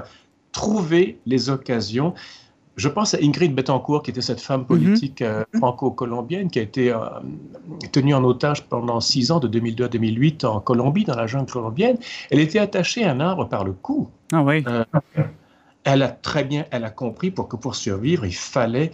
trouver 0.52 1.18
les 1.24 1.48
occasions. 1.48 2.14
Je 2.76 2.88
pense 2.88 3.14
à 3.14 3.18
Ingrid 3.22 3.54
Betancourt, 3.54 4.02
qui 4.02 4.10
était 4.10 4.20
cette 4.20 4.40
femme 4.40 4.60
mhm. 4.60 4.66
politique 4.66 5.22
euh, 5.22 5.44
franco-colombienne 5.56 6.50
qui 6.50 6.58
a 6.58 6.62
été 6.62 6.92
euh, 6.92 6.98
tenue 7.90 8.14
en 8.14 8.22
otage 8.22 8.64
pendant 8.64 9.00
six 9.00 9.30
ans, 9.30 9.40
de 9.40 9.48
2002 9.48 9.84
à 9.84 9.88
2008, 9.88 10.44
en 10.44 10.60
Colombie, 10.60 11.04
dans 11.04 11.16
la 11.16 11.26
jungle 11.26 11.50
colombienne. 11.50 11.96
Elle 12.30 12.40
était 12.40 12.58
attachée 12.58 13.04
à 13.04 13.12
un 13.12 13.20
arbre 13.20 13.48
par 13.48 13.64
le 13.64 13.72
cou. 13.72 14.08
Ah 14.32 14.42
oui. 14.42 14.62
Euh, 14.68 14.84
elle 15.84 16.02
a 16.02 16.08
très 16.08 16.44
bien, 16.44 16.66
elle 16.70 16.84
a 16.84 16.90
compris 16.90 17.30
pour 17.30 17.48
que 17.48 17.56
pour 17.56 17.76
survivre, 17.76 18.26
il 18.26 18.34
fallait 18.34 18.92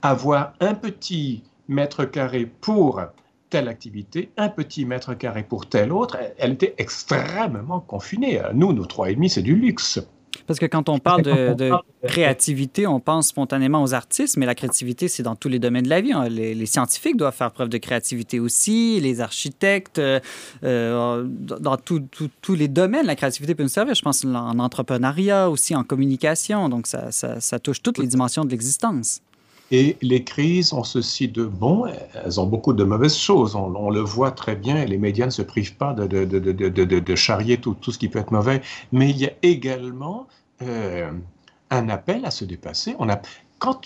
avoir 0.00 0.52
un 0.60 0.74
petit 0.74 1.42
mètre 1.66 2.04
carré 2.04 2.46
pour 2.46 3.02
telle 3.50 3.68
activité, 3.68 4.30
un 4.36 4.48
petit 4.48 4.84
mètre 4.84 5.14
carré 5.14 5.42
pour 5.42 5.68
telle 5.68 5.92
autre. 5.92 6.16
Elle, 6.38 6.52
était 6.52 6.74
extrêmement 6.78 7.80
confinée. 7.80 8.40
Nous, 8.54 8.72
nos 8.72 8.86
trois 8.86 9.10
et 9.10 9.16
demi, 9.16 9.28
c'est 9.28 9.42
du 9.42 9.56
luxe. 9.56 10.00
Parce 10.48 10.58
que 10.58 10.66
quand 10.66 10.88
on 10.88 10.98
parle 10.98 11.22
de, 11.22 11.70
créativité, 12.06 12.86
on 12.86 13.00
pense 13.00 13.28
spontanément 13.28 13.82
aux 13.82 13.92
artistes, 13.92 14.38
mais 14.38 14.46
la 14.46 14.54
créativité, 14.54 15.06
c'est 15.06 15.22
dans 15.22 15.36
tous 15.36 15.50
les 15.50 15.58
domaines 15.58 15.84
de 15.84 15.90
la 15.90 16.00
vie. 16.00 16.12
Hein. 16.12 16.28
Les, 16.28 16.66
scientifiques 16.66 17.16
doivent 17.16 17.34
faire 17.34 17.50
preuve 17.52 17.68
de 17.68 17.76
créativité 17.76 18.40
aussi, 18.40 18.98
les 19.00 19.20
architectes, 19.20 19.98
euh, 19.98 20.20
euh, 20.64 21.24
dans 21.26 21.76
tous 21.76 22.54
les 22.54 22.68
domaines, 22.68 23.06
la 23.06 23.14
créativité 23.14 23.54
peut 23.54 23.62
nous 23.62 23.68
servir. 23.68 23.94
Je 23.94 24.02
pense 24.02 24.24
en 24.24 24.58
entrepreneuriat 24.58 25.50
aussi, 25.50 25.76
en 25.76 25.84
communication. 25.84 26.70
Donc, 26.70 26.86
ça, 26.86 27.12
ça 27.12 27.58
touche 27.58 27.82
toutes 27.82 27.98
les 27.98 28.06
dimensions 28.06 28.44
de 28.44 28.50
l'existence. 28.50 29.20
Et 29.70 29.96
les 30.00 30.24
crises 30.24 30.72
ont 30.72 30.84
ceci 30.84 31.28
de 31.28 31.44
bon, 31.44 31.84
elles 32.24 32.40
ont 32.40 32.46
beaucoup 32.46 32.72
de 32.72 32.84
mauvaises 32.84 33.16
choses. 33.16 33.54
On, 33.54 33.90
le 33.90 34.00
voit 34.00 34.30
très 34.30 34.56
bien 34.56 34.84
les 34.84 34.96
médias 34.96 35.26
ne 35.26 35.30
se 35.30 35.42
privent 35.42 35.76
pas 35.76 35.92
de, 35.92 36.06
de, 36.06 36.38
de, 36.38 36.84
de 36.84 37.14
charrier 37.14 37.58
tout, 37.58 37.76
ce 37.82 37.98
qui 37.98 38.08
peut 38.08 38.18
être 38.18 38.32
mauvais. 38.32 38.62
Mais 38.92 39.10
il 39.10 39.18
y 39.18 39.26
a 39.26 39.32
également 39.42 40.26
euh, 40.62 41.10
un 41.70 41.88
appel 41.88 42.24
à 42.24 42.30
se 42.30 42.44
dépasser. 42.44 42.96
Quand, 43.58 43.80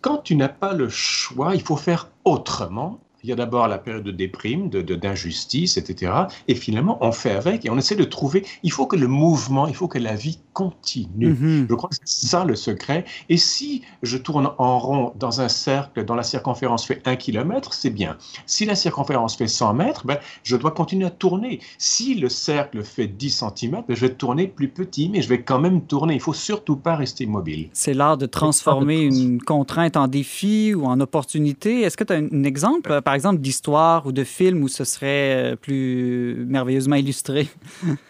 quand 0.00 0.18
tu 0.18 0.36
n'as 0.36 0.48
pas 0.48 0.72
le 0.72 0.88
choix, 0.88 1.54
il 1.54 1.60
faut 1.60 1.76
faire 1.76 2.10
autrement. 2.24 2.98
Il 3.22 3.28
y 3.28 3.32
a 3.32 3.36
d'abord 3.36 3.66
la 3.68 3.78
période 3.78 4.04
de 4.04 4.12
déprime, 4.12 4.70
d'injustice, 4.70 5.76
etc. 5.76 6.12
Et 6.46 6.54
finalement, 6.54 6.98
on 7.00 7.12
fait 7.12 7.32
avec 7.32 7.66
et 7.66 7.70
on 7.70 7.76
essaie 7.76 7.96
de 7.96 8.04
trouver. 8.04 8.46
Il 8.62 8.70
faut 8.70 8.86
que 8.86 8.96
le 8.96 9.08
mouvement, 9.08 9.66
il 9.66 9.74
faut 9.74 9.88
que 9.88 9.98
la 9.98 10.14
vie 10.14 10.38
continue. 10.58 11.28
Mhm. 11.28 11.66
Je 11.70 11.74
crois 11.76 11.88
que 11.88 11.94
c'est 12.04 12.26
ça 12.26 12.44
le 12.44 12.56
secret. 12.56 13.04
Et 13.28 13.36
si 13.36 13.82
je 14.02 14.16
tourne 14.16 14.50
en 14.58 14.80
rond 14.80 15.12
dans 15.16 15.40
un 15.40 15.48
cercle 15.48 16.04
dont 16.04 16.16
la 16.16 16.24
circonférence 16.24 16.84
fait 16.84 17.00
1 17.06 17.14
km, 17.14 17.72
c'est 17.72 17.90
bien. 17.90 18.16
Si 18.44 18.64
la 18.64 18.74
circonférence 18.74 19.36
fait 19.36 19.46
100 19.46 19.74
mètres, 19.74 20.04
ben, 20.04 20.18
je 20.42 20.56
dois 20.56 20.72
continuer 20.72 21.06
à 21.06 21.10
tourner. 21.10 21.60
Si 21.78 22.16
le 22.16 22.28
cercle 22.28 22.82
fait 22.82 23.06
10 23.06 23.44
cm, 23.56 23.84
ben, 23.86 23.94
je 23.94 24.00
vais 24.00 24.12
tourner 24.12 24.48
plus 24.48 24.68
petit, 24.68 25.08
mais 25.08 25.22
je 25.22 25.28
vais 25.28 25.42
quand 25.42 25.60
même 25.60 25.82
tourner. 25.82 26.14
Il 26.14 26.20
faut 26.20 26.32
surtout 26.32 26.74
pas 26.74 26.96
rester 26.96 27.22
immobile. 27.22 27.68
C'est 27.72 27.94
l'art 27.94 28.18
de 28.18 28.26
transformer 28.26 29.02
une 29.02 29.40
contrainte 29.40 29.96
en 29.96 30.08
défi 30.08 30.74
ou 30.74 30.86
en 30.86 30.98
opportunité. 30.98 31.82
Est-ce 31.82 31.96
que 31.96 32.02
tu 32.02 32.12
as 32.12 32.16
un 32.16 32.42
exemple, 32.42 33.00
par 33.02 33.14
exemple, 33.14 33.38
d'histoire 33.38 34.06
ou 34.06 34.10
de 34.10 34.24
film 34.24 34.64
où 34.64 34.68
ce 34.68 34.82
serait 34.82 35.52
euh, 35.52 35.56
plus 35.56 36.44
merveilleusement 36.48 36.96
illustré? 36.96 37.48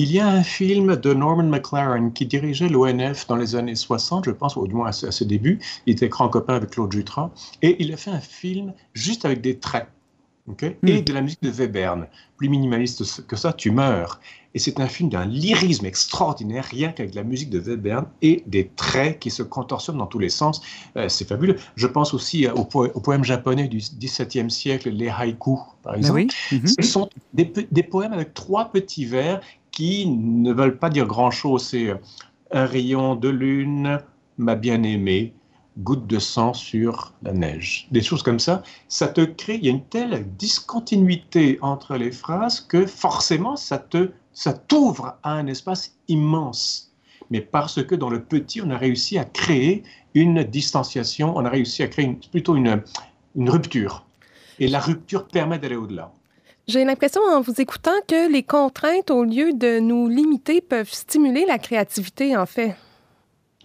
Il 0.00 0.12
y 0.12 0.20
a 0.20 0.28
un 0.28 0.44
film 0.44 0.94
de 0.94 1.12
Norman 1.12 1.42
McLaren 1.42 2.12
qui 2.12 2.24
dirigeait 2.24 2.68
l'ONF 2.68 3.26
dans 3.26 3.34
les 3.34 3.56
années 3.56 3.74
60, 3.74 4.26
je 4.26 4.30
pense, 4.30 4.54
ou 4.54 4.64
du 4.68 4.72
moins 4.72 4.90
à, 4.90 4.92
ses 4.92 5.24
débuts. 5.24 5.58
Il 5.86 5.94
était 5.94 6.08
grand 6.08 6.28
copain 6.28 6.54
avec 6.54 6.70
Claude 6.70 6.92
Jutras. 6.92 7.32
Et 7.62 7.82
il 7.82 7.92
a 7.92 7.96
fait 7.96 8.12
un 8.12 8.20
film 8.20 8.74
juste 8.94 9.24
avec 9.24 9.40
des 9.40 9.58
traits. 9.58 9.88
Et 10.62 11.00
hmm. 11.00 11.00
de 11.02 11.12
la 11.12 11.20
musique 11.20 11.42
de 11.42 11.50
Webern. 11.50 12.06
Plus 12.36 12.48
minimaliste 12.48 13.26
que 13.26 13.34
ça, 13.34 13.52
tu 13.52 13.72
meurs. 13.72 14.20
Et 14.54 14.60
c'est 14.60 14.80
un 14.80 14.86
film 14.86 15.10
d'un 15.10 15.26
lyrisme 15.26 15.84
extraordinaire, 15.84 16.64
rien 16.64 16.90
qu'avec 16.92 17.14
la 17.14 17.22
musique 17.22 17.50
de 17.50 17.58
Webern 17.58 18.06
et 18.22 18.44
des 18.46 18.70
traits 18.76 19.18
qui 19.18 19.30
se 19.30 19.42
contorsionnent 19.42 19.98
dans 19.98 20.06
tous 20.06 20.20
les 20.20 20.30
sens. 20.30 20.62
Euh, 20.96 21.08
c'est 21.08 21.28
fabuleux. 21.28 21.56
Je 21.74 21.86
pense 21.88 22.14
aussi 22.14 22.46
au, 22.46 22.64
poème 22.64 23.24
japonais 23.24 23.68
du 23.68 23.78
XVIIe 23.78 24.50
siècle, 24.50 24.90
les 24.90 25.08
haïkus, 25.08 25.58
par 25.82 25.92
ben 25.94 25.98
exemple. 25.98 26.26
Mhm. 26.52 26.66
Ce 26.66 26.82
sont 26.82 27.10
des, 27.34 27.52
des, 27.70 27.82
poèmes 27.82 28.12
avec 28.12 28.32
trois 28.32 28.70
petits 28.70 29.04
vers 29.04 29.40
qui 29.78 30.08
ne 30.08 30.52
veulent 30.52 30.76
pas 30.76 30.90
dire 30.90 31.06
grand-chose. 31.06 31.68
C'est 31.68 31.90
euh, 31.90 31.94
un 32.50 32.66
rayon 32.66 33.14
de 33.14 33.28
lune, 33.28 34.00
ma 34.36 34.56
bien-aimée, 34.56 35.34
goutte 35.78 36.08
de 36.08 36.18
sang 36.18 36.52
sur 36.52 37.12
la 37.22 37.32
neige. 37.32 37.86
Des 37.92 38.02
choses 38.02 38.24
comme 38.24 38.40
ça, 38.40 38.64
ça 38.88 39.06
te 39.06 39.20
crée, 39.20 39.54
il 39.54 39.64
y 39.64 39.68
a 39.68 39.70
une 39.70 39.84
telle 39.84 40.26
discontinuité 40.36 41.60
entre 41.62 41.94
les 41.96 42.10
phrases 42.10 42.58
que 42.60 42.86
forcément 42.86 43.54
ça 43.54 43.78
te 43.78 44.10
ça 44.32 44.52
t'ouvre 44.52 45.16
à 45.22 45.34
un 45.34 45.46
espace 45.46 45.96
immense. 46.08 46.92
Mais 47.30 47.40
parce 47.40 47.80
que 47.84 47.94
dans 47.94 48.10
le 48.10 48.24
petit, 48.24 48.60
on 48.60 48.70
a 48.70 48.78
réussi 48.78 49.16
à 49.16 49.24
créer 49.24 49.84
une 50.14 50.42
distanciation, 50.42 51.36
on 51.36 51.44
a 51.44 51.50
réussi 51.50 51.84
à 51.84 51.86
créer 51.86 52.18
plutôt 52.32 52.56
une, 52.56 52.82
une 53.36 53.48
rupture. 53.48 54.04
Et 54.58 54.66
la 54.66 54.80
rupture 54.80 55.28
permet 55.28 55.60
d'aller 55.60 55.76
au-delà. 55.76 56.12
J'ai 56.68 56.84
l'impression 56.84 57.22
en 57.22 57.40
vous 57.40 57.58
écoutant 57.62 57.98
que 58.06 58.30
les 58.30 58.42
contraintes, 58.42 59.10
au 59.10 59.24
lieu 59.24 59.54
de 59.54 59.80
nous 59.80 60.06
limiter, 60.06 60.60
peuvent 60.60 60.92
stimuler 60.92 61.46
la 61.46 61.58
créativité, 61.58 62.36
en 62.36 62.44
fait. 62.44 62.76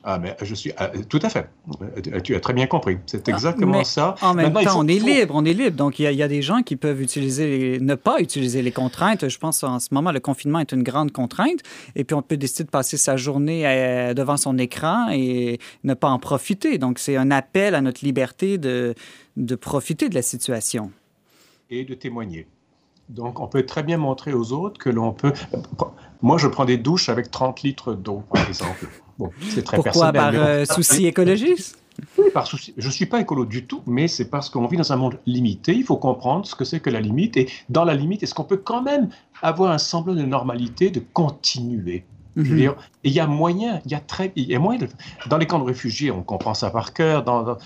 Ah, 0.06 0.20
mais 0.20 0.38
je 0.42 0.56
suis 0.56 0.72
ah, 0.78 0.90
tout 1.10 1.20
à 1.22 1.28
fait. 1.28 1.50
Euh, 1.82 2.22
tu 2.22 2.34
as 2.34 2.40
très 2.40 2.54
bien 2.54 2.66
compris. 2.66 2.98
C'est 3.06 3.28
ah, 3.28 3.32
exactement 3.32 3.84
ça. 3.84 4.16
En 4.22 4.34
même 4.34 4.54
temps, 4.54 4.80
on 4.80 4.88
est 4.88 5.00
libre, 5.00 5.34
on 5.36 5.44
est 5.44 5.54
libre. 5.54 5.76
Donc, 5.76 6.00
il 6.00 6.10
y, 6.14 6.24
a, 6.24 6.28
des 6.30 6.42
gens 6.42 6.62
qui 6.62 6.78
peuvent 6.78 7.02
utiliser, 7.02 7.78
ne 7.82 7.96
pas 7.96 8.22
utiliser 8.22 8.62
les 8.62 8.72
contraintes. 8.72 9.28
Je 9.28 9.38
pense 9.38 9.64
en 9.64 9.80
ce 9.80 9.90
moment, 9.92 10.14
le 10.14 10.22
confinement 10.22 10.60
est 10.60 10.72
une 10.72 10.84
grande 10.84 11.12
contrainte. 11.12 11.60
Et 11.96 12.06
puis, 12.06 12.16
on 12.16 12.22
peut 12.22 12.38
décider 12.38 12.64
de 12.64 12.70
passer 12.70 12.96
sa 12.96 13.18
journée 13.18 13.68
euh, 13.68 14.14
devant 14.14 14.38
son 14.38 14.58
écran 14.58 15.10
et 15.12 15.60
ne 15.84 15.94
pas 15.94 16.10
en 16.10 16.20
profiter. 16.20 16.78
Donc, 16.78 17.00
c'est 17.00 17.18
un 17.18 17.32
appel 17.32 17.76
à 17.76 17.82
notre 17.82 18.06
liberté 18.06 18.58
de, 18.58 18.96
de 19.36 19.56
profiter 19.56 20.08
de 20.08 20.16
la 20.16 20.22
situation. 20.22 20.92
Et 21.70 21.84
de 21.84 21.96
témoigner. 21.96 22.48
Donc, 23.10 23.40
on 23.40 23.48
peut 23.48 23.66
très 23.66 23.84
bien 23.84 23.98
montrer 23.98 24.34
aux 24.34 24.54
autres 24.54 24.80
que 24.80 24.90
l'on 24.90 25.12
peut. 25.12 25.34
Moi, 26.22 26.38
je 26.38 26.48
prends 26.48 26.66
des 26.66 26.78
douches 26.78 27.10
avec 27.10 27.32
30 27.32 27.62
litres 27.64 27.94
d'eau, 27.94 28.24
par 28.32 28.48
exemple. 28.48 28.88
Bon, 29.20 29.30
c'est 29.50 29.64
très 29.64 29.78
Pourquoi? 29.78 30.12
Par 30.12 30.32
euh, 30.34 30.66
souci 30.66 31.06
écologiste? 31.06 31.78
Par 32.34 32.48
souci. 32.48 32.74
Je 32.78 32.88
ne 32.88 32.92
suis 32.92 33.06
pas 33.06 33.22
écolo 33.22 33.46
du 33.46 33.66
tout, 33.68 33.84
mais 33.86 34.08
c'est 34.08 34.30
parce 34.30 34.50
qu'on 34.50 34.66
vit 34.68 34.78
dans 34.78 34.92
un 34.92 34.96
monde 34.96 35.20
limité. 35.26 35.76
Il 35.76 35.84
faut 35.84 35.98
comprendre 35.98 36.48
ce 36.48 36.56
que 36.56 36.66
c'est 36.66 36.80
que 36.80 36.90
la 36.90 37.02
limite. 37.02 37.38
Et 37.38 37.50
dans 37.70 37.84
la 37.84 37.94
limite, 37.94 38.24
est-ce 38.24 38.34
qu'on 38.34 38.46
peut 38.46 38.58
quand 38.58 38.82
même 38.82 39.10
avoir 39.42 39.72
un 39.72 39.78
semblant 39.78 40.16
de 40.16 40.24
normalité, 40.24 40.90
de 40.90 41.02
continuer? 41.14 42.06
Mhm. 42.36 42.56
dire, 42.56 42.76
il 43.04 43.12
y 43.12 43.20
a 43.20 43.28
moyen, 43.28 43.80
il 43.86 43.92
y 43.92 43.96
a 43.96 44.00
très, 44.00 44.32
il 44.36 44.46
y 44.46 44.56
a 44.56 44.60
moyen 44.60 44.88
dans 45.30 45.38
les 45.38 45.46
camps 45.46 45.60
de 45.60 45.66
réfugiés, 45.66 46.10
on 46.10 46.24
comprend 46.24 46.56
ça 46.56 46.72
par 46.72 46.94
cœur. 46.94 47.24
Dans, 47.24 47.58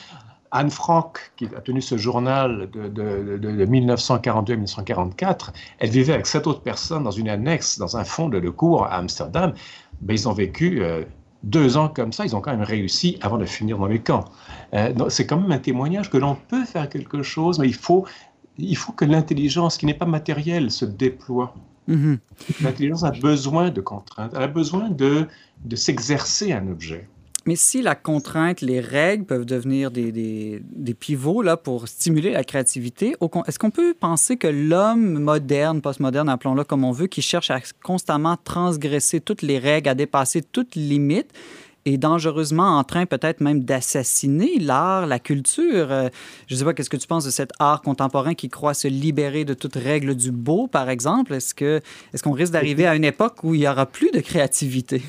Anne 0.52 0.70
Frank, 0.70 1.20
qui 1.36 1.46
a 1.46 1.62
tenu 1.62 1.82
ce 1.82 1.98
journal 1.98 2.70
de, 2.72 2.88
de, 2.88 3.38
de, 3.38 3.66
1942 3.66 4.54
1944, 4.56 5.54
elle 5.80 5.90
vivait 5.90 6.14
avec 6.14 6.26
sept 6.26 6.48
autres 6.48 6.62
personnes 6.62 7.04
dans 7.04 7.12
une 7.12 7.30
annexe, 7.30 7.78
dans 7.78 7.98
un 7.98 8.04
fond 8.04 8.30
de, 8.30 8.50
cours 8.50 8.86
à 8.86 8.96
Amsterdam. 8.96 9.54
Ben, 10.02 10.14
ils 10.14 10.28
ont 10.30 10.34
vécu 10.34 10.84
euh, 10.84 11.04
deux 11.44 11.78
ans 11.78 11.90
comme 11.90 12.14
ça, 12.14 12.26
ils 12.26 12.36
ont 12.36 12.42
quand 12.42 12.52
même 12.52 12.62
réussi 12.62 13.18
avant 13.22 13.38
de 13.38 13.46
finir 13.46 13.78
dans 13.78 13.88
les 13.88 14.00
camps. 14.00 14.26
Euh, 14.74 14.94
c'est 15.10 15.26
quand 15.26 15.40
même 15.40 15.52
un 15.52 15.60
témoignage 15.60 16.10
que 16.10 16.18
l'on 16.18 16.36
peut 16.36 16.66
faire 16.66 16.90
quelque 16.90 17.24
chose, 17.24 17.60
mais 17.60 17.68
il 17.68 17.76
faut, 17.76 18.06
il 18.58 18.78
faut 18.78 18.92
que 18.92 19.06
l'intelligence, 19.06 19.78
qui 19.78 19.86
n'est 19.86 19.94
pas 19.94 20.06
matérielle, 20.06 20.72
se 20.72 20.86
déploie. 20.86 21.54
Mm-hmm. 21.90 22.20
L'intelligence 22.64 23.04
a 23.04 23.12
besoin 23.12 23.70
de 23.70 23.82
contraintes, 23.82 24.34
elle 24.36 24.44
a 24.44 24.48
besoin 24.48 24.90
de, 24.90 25.28
de 25.64 25.76
s'exercer 25.76 26.52
un 26.52 26.68
objet. 26.68 27.08
Mais 27.48 27.56
si 27.56 27.82
la 27.82 27.96
contrainte, 27.96 28.60
les 28.60 28.82
règles 28.82 29.24
peuvent 29.24 29.46
devenir 29.46 29.90
des, 29.90 30.12
des, 30.12 30.62
des 30.62 30.94
pivots 30.94 31.42
là, 31.42 31.56
pour 31.56 31.88
stimuler 31.88 32.32
la 32.32 32.44
créativité, 32.44 33.16
est-ce 33.48 33.58
qu'on 33.58 33.72
peut 33.72 33.94
penser 33.98 34.36
que 34.36 34.48
l'homme 34.48 35.20
moderne, 35.20 35.82
postmoderne, 35.82 36.28
appelons-le 36.28 36.66
comme 36.66 36.84
on 36.84 36.92
veut, 36.92 37.08
qui 37.08 37.22
cherche 37.22 37.50
à 37.50 37.62
constamment 37.82 38.36
transgresser 38.44 39.22
toutes 39.22 39.44
les 39.44 39.60
règles, 39.60 39.88
à 39.88 39.96
dépasser 39.96 40.42
toutes 40.42 40.76
limites, 40.76 41.32
est 41.86 41.98
dangereusement 41.98 42.78
en 42.78 42.84
train 42.84 43.06
peut-être 43.06 43.40
même 43.40 43.64
d'assassiner 43.64 44.60
l'art, 44.60 45.08
la 45.08 45.20
culture? 45.20 45.90
Euh, 45.90 46.10
je 46.48 46.54
ne 46.54 46.60
sais 46.60 46.66
pas, 46.66 46.74
qu'est-ce 46.74 46.90
que 46.90 46.98
tu 46.98 47.08
penses 47.08 47.24
de 47.24 47.32
cet 47.32 47.52
art 47.60 47.82
contemporain 47.82 48.34
qui 48.34 48.50
croit 48.50 48.74
se 48.74 48.90
libérer 48.90 49.46
de 49.46 49.54
toute 49.54 49.76
règle 49.76 50.16
du 50.16 50.34
beau, 50.34 50.68
par 50.68 50.90
exemple? 50.90 51.34
Est-ce 51.34 51.56
qu'on 51.56 51.80
est 52.14 52.22
qu'on 52.22 52.32
risque 52.34 52.52
d'arriver 52.52 52.86
à 52.86 52.96
une 52.98 53.06
époque 53.06 53.42
où 53.44 53.54
il 53.54 53.62
n'y 53.62 53.68
aura 53.70 53.86
plus 53.86 54.12
de 54.12 54.20
créativité? 54.20 55.02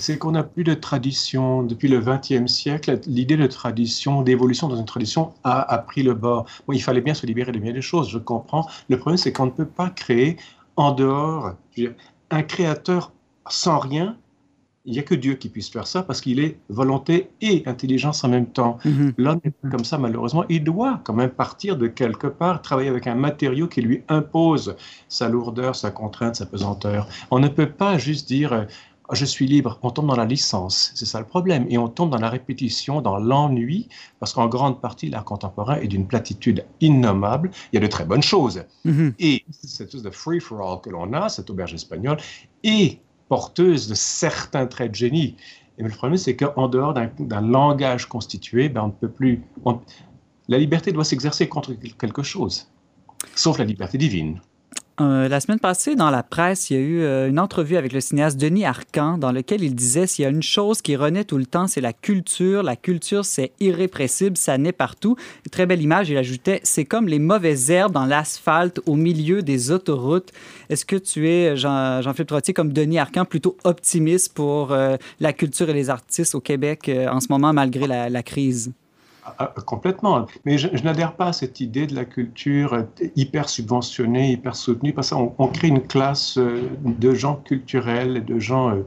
C'est 0.00 0.18
qu'on 0.18 0.32
n'a 0.32 0.42
plus 0.42 0.64
de 0.64 0.74
tradition. 0.74 1.62
Depuis 1.62 1.88
le 1.88 2.00
XXe 2.00 2.50
siècle, 2.50 3.00
l'idée 3.06 3.36
de 3.36 3.46
tradition, 3.46 4.22
d'évolution 4.22 4.68
dans 4.68 4.76
une 4.76 4.86
tradition 4.86 5.32
a, 5.44 5.78
pris 5.78 6.02
le 6.02 6.14
bord. 6.14 6.46
Bon, 6.66 6.72
il 6.72 6.82
fallait 6.82 7.00
bien 7.00 7.14
se 7.14 7.26
libérer 7.26 7.52
de 7.52 7.58
bien 7.58 7.72
des 7.72 7.82
choses, 7.82 8.08
je 8.10 8.18
comprends. 8.18 8.66
Le 8.88 8.98
problème, 8.98 9.18
c'est 9.18 9.32
qu'on 9.32 9.46
ne 9.46 9.50
peut 9.50 9.66
pas 9.66 9.90
créer 9.90 10.36
en 10.76 10.92
dehors, 10.92 11.52
un 12.30 12.42
créateur 12.42 13.12
sans 13.48 13.78
rien. 13.78 14.16
Il 14.86 14.94
n'y 14.94 14.98
a 14.98 15.02
que 15.02 15.14
Dieu 15.14 15.34
qui 15.34 15.50
puisse 15.50 15.68
faire 15.68 15.86
ça 15.86 16.02
parce 16.02 16.22
qu'il 16.22 16.40
est 16.40 16.58
volonté 16.70 17.28
et 17.42 17.62
intelligence 17.66 18.24
en 18.24 18.28
même 18.28 18.46
temps. 18.46 18.78
Mm-hmm. 18.86 19.12
L'homme 19.18 19.40
n'est 19.44 19.50
pas 19.50 19.68
comme 19.68 19.84
ça, 19.84 19.98
malheureusement. 19.98 20.44
Il 20.48 20.64
doit 20.64 21.00
quand 21.04 21.12
même 21.12 21.30
partir 21.30 21.76
de 21.76 21.86
quelque 21.86 22.26
part, 22.26 22.62
travailler 22.62 22.88
avec 22.88 23.06
un 23.06 23.14
matériau 23.14 23.68
qui 23.68 23.82
lui 23.82 24.02
impose 24.08 24.76
sa 25.08 25.28
lourdeur, 25.28 25.76
sa 25.76 25.90
contrainte, 25.90 26.36
sa 26.36 26.46
pesanteur. 26.46 27.06
On 27.30 27.40
ne 27.40 27.48
peut 27.48 27.68
pas 27.68 27.98
juste 27.98 28.26
dire 28.26 28.66
je 29.12 29.24
suis 29.24 29.46
libre, 29.46 29.78
on 29.82 29.90
tombe 29.90 30.06
dans 30.06 30.16
la 30.16 30.24
licence, 30.24 30.92
c'est 30.94 31.06
ça 31.06 31.18
le 31.18 31.26
problème, 31.26 31.66
et 31.68 31.78
on 31.78 31.88
tombe 31.88 32.10
dans 32.10 32.18
la 32.18 32.30
répétition, 32.30 33.00
dans 33.00 33.18
l'ennui, 33.18 33.88
parce 34.18 34.32
qu'en 34.32 34.48
grande 34.48 34.80
partie, 34.80 35.08
l'art 35.08 35.24
contemporain 35.24 35.76
est 35.76 35.88
d'une 35.88 36.06
platitude 36.06 36.64
innommable, 36.80 37.50
il 37.72 37.76
y 37.76 37.78
a 37.78 37.80
de 37.80 37.86
très 37.86 38.04
bonnes 38.04 38.22
choses, 38.22 38.64
mm-hmm. 38.86 39.14
et 39.18 39.44
cette 39.62 39.88
espèce 39.88 40.02
de 40.02 40.10
free-for-all 40.10 40.80
que 40.80 40.90
l'on 40.90 41.12
a, 41.12 41.28
cette 41.28 41.50
auberge 41.50 41.74
espagnole, 41.74 42.18
est 42.62 43.00
porteuse 43.28 43.88
de 43.88 43.94
certains 43.94 44.66
traits 44.66 44.90
de 44.90 44.96
génie. 44.96 45.36
Et 45.78 45.82
le 45.82 45.88
problème, 45.88 46.18
c'est 46.18 46.36
qu'en 46.36 46.68
dehors 46.68 46.92
d'un 46.92 47.40
langage 47.40 48.06
constitué, 48.06 48.68
ben, 48.68 48.82
on 48.82 48.86
ne 48.88 48.92
peut 48.92 49.08
plus... 49.08 49.42
la 50.48 50.58
liberté 50.58 50.92
doit 50.92 51.04
s'exercer 51.04 51.48
contre 51.48 51.72
quelque 51.72 52.22
chose, 52.22 52.70
sauf 53.34 53.58
la 53.58 53.64
liberté 53.64 53.96
divine. 53.96 54.40
Euh, 55.00 55.28
la 55.28 55.40
semaine 55.40 55.58
passée, 55.58 55.94
dans 55.94 56.10
la 56.10 56.22
presse, 56.22 56.68
il 56.68 56.74
y 56.74 56.76
a 56.76 56.82
eu 56.82 57.00
euh, 57.00 57.30
une 57.30 57.38
entrevue 57.38 57.78
avec 57.78 57.94
le 57.94 58.02
cinéaste 58.02 58.38
Denis 58.38 58.66
Arcan 58.66 59.16
dans 59.16 59.32
lequel 59.32 59.62
il 59.62 59.74
disait 59.74 60.06
s'il 60.06 60.24
y 60.24 60.26
a 60.26 60.30
une 60.30 60.42
chose 60.42 60.82
qui 60.82 60.94
renaît 60.94 61.24
tout 61.24 61.38
le 61.38 61.46
temps, 61.46 61.66
c'est 61.66 61.80
la 61.80 61.94
culture. 61.94 62.62
La 62.62 62.76
culture, 62.76 63.24
c'est 63.24 63.52
irrépressible, 63.60 64.36
ça 64.36 64.58
naît 64.58 64.72
partout. 64.72 65.16
très 65.50 65.64
belle 65.64 65.80
image, 65.80 66.10
il 66.10 66.18
ajoutait 66.18 66.60
c'est 66.64 66.84
comme 66.84 67.08
les 67.08 67.18
mauvaises 67.18 67.70
herbes 67.70 67.92
dans 67.92 68.04
l'asphalte 68.04 68.80
au 68.84 68.94
milieu 68.94 69.40
des 69.40 69.70
autoroutes. 69.70 70.32
Est-ce 70.68 70.84
que 70.84 70.96
tu 70.96 71.30
es, 71.30 71.56
Jean-Philippe 71.56 72.28
Trottier, 72.28 72.52
comme 72.52 72.74
Denis 72.74 72.98
Arcan, 72.98 73.24
plutôt 73.24 73.56
optimiste 73.64 74.34
pour 74.34 74.72
euh, 74.72 74.96
la 75.18 75.32
culture 75.32 75.70
et 75.70 75.74
les 75.74 75.88
artistes 75.88 76.34
au 76.34 76.40
Québec 76.40 76.90
en 77.10 77.20
ce 77.20 77.28
moment, 77.30 77.54
malgré 77.54 77.86
la 77.86 78.22
crise? 78.22 78.70
Ah, 79.24 79.34
ah, 79.38 79.54
complètement. 79.66 80.26
Mais 80.44 80.58
je, 80.58 80.68
n'adhère 80.82 81.14
pas 81.14 81.28
à 81.28 81.32
cette 81.32 81.60
idée 81.60 81.86
de 81.86 81.94
la 81.94 82.04
culture 82.04 82.84
hyper 83.16 83.48
subventionnée, 83.48 84.32
hyper 84.32 84.56
soutenue, 84.56 84.92
parce 84.92 85.10
qu'on 85.10 85.34
on 85.38 85.48
crée 85.48 85.68
une 85.68 85.82
classe 85.82 86.38
euh, 86.38 86.68
de 86.84 87.14
gens 87.14 87.36
culturels, 87.36 88.24
de 88.24 88.38
gens... 88.38 88.70
Euh, 88.70 88.84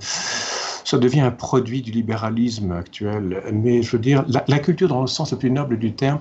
ça 0.85 0.97
devient 0.97 1.21
un 1.21 1.31
produit 1.31 1.81
du 1.81 1.91
libéralisme 1.91 2.71
actuel. 2.73 3.41
Mais 3.53 3.81
je 3.81 3.91
veux 3.91 4.01
dire, 4.01 4.25
la, 4.27 4.59
culture 4.59 4.89
dans 4.89 5.01
le 5.01 5.07
sens 5.07 5.31
le 5.31 5.37
plus 5.37 5.49
noble 5.49 5.79
du 5.79 5.93
terme, 5.93 6.19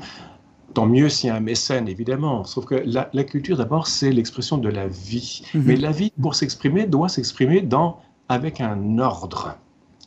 tant 0.72 0.86
mieux 0.86 1.08
s'il 1.08 1.28
y 1.28 1.30
a 1.30 1.34
un 1.34 1.40
mécène, 1.40 1.88
évidemment. 1.88 2.44
Sauf 2.44 2.66
que 2.66 2.82
la, 2.86 3.24
culture, 3.24 3.56
d'abord, 3.56 3.88
c'est 3.88 4.12
l'expression 4.12 4.58
de 4.58 4.68
la 4.68 4.86
vie. 4.86 5.42
Mm-hmm. 5.52 5.62
Mais 5.64 5.76
la 5.76 5.90
vie, 5.90 6.12
pour 6.20 6.36
s'exprimer, 6.36 6.86
doit 6.86 7.08
s'exprimer 7.08 7.60
dans 7.60 7.98
avec 8.28 8.60
un 8.60 8.98
ordre. 8.98 9.56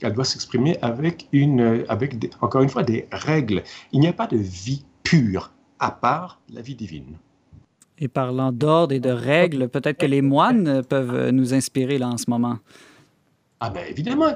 Elle 0.01 0.13
doit 0.13 0.25
s'exprimer 0.25 0.77
avec, 0.81 1.27
une, 1.31 1.85
avec 1.87 2.15
encore 2.41 2.61
une 2.61 2.69
fois, 2.69 2.83
des 2.83 3.07
règles. 3.11 3.63
Il 3.91 3.99
n'y 3.99 4.07
a 4.07 4.13
pas 4.13 4.27
de 4.27 4.37
vie 4.37 4.85
pure 5.03 5.51
à 5.79 5.91
part 5.91 6.41
la 6.53 6.61
vie 6.61 6.75
divine. 6.75 7.17
Et 7.97 8.07
parlant 8.07 8.51
d'ordre 8.51 8.93
et 8.93 8.99
de 8.99 9.09
règles, 9.09 9.69
peut-être 9.69 9.97
que 9.97 10.05
les 10.05 10.21
moines 10.21 10.83
peuvent 10.83 11.29
nous 11.29 11.53
inspirer 11.53 11.97
là 11.97 12.09
en 12.09 12.17
ce 12.17 12.29
moment. 12.29 12.57
Ah 13.61 13.69
ben 13.69 13.85
évidemment, 13.89 14.35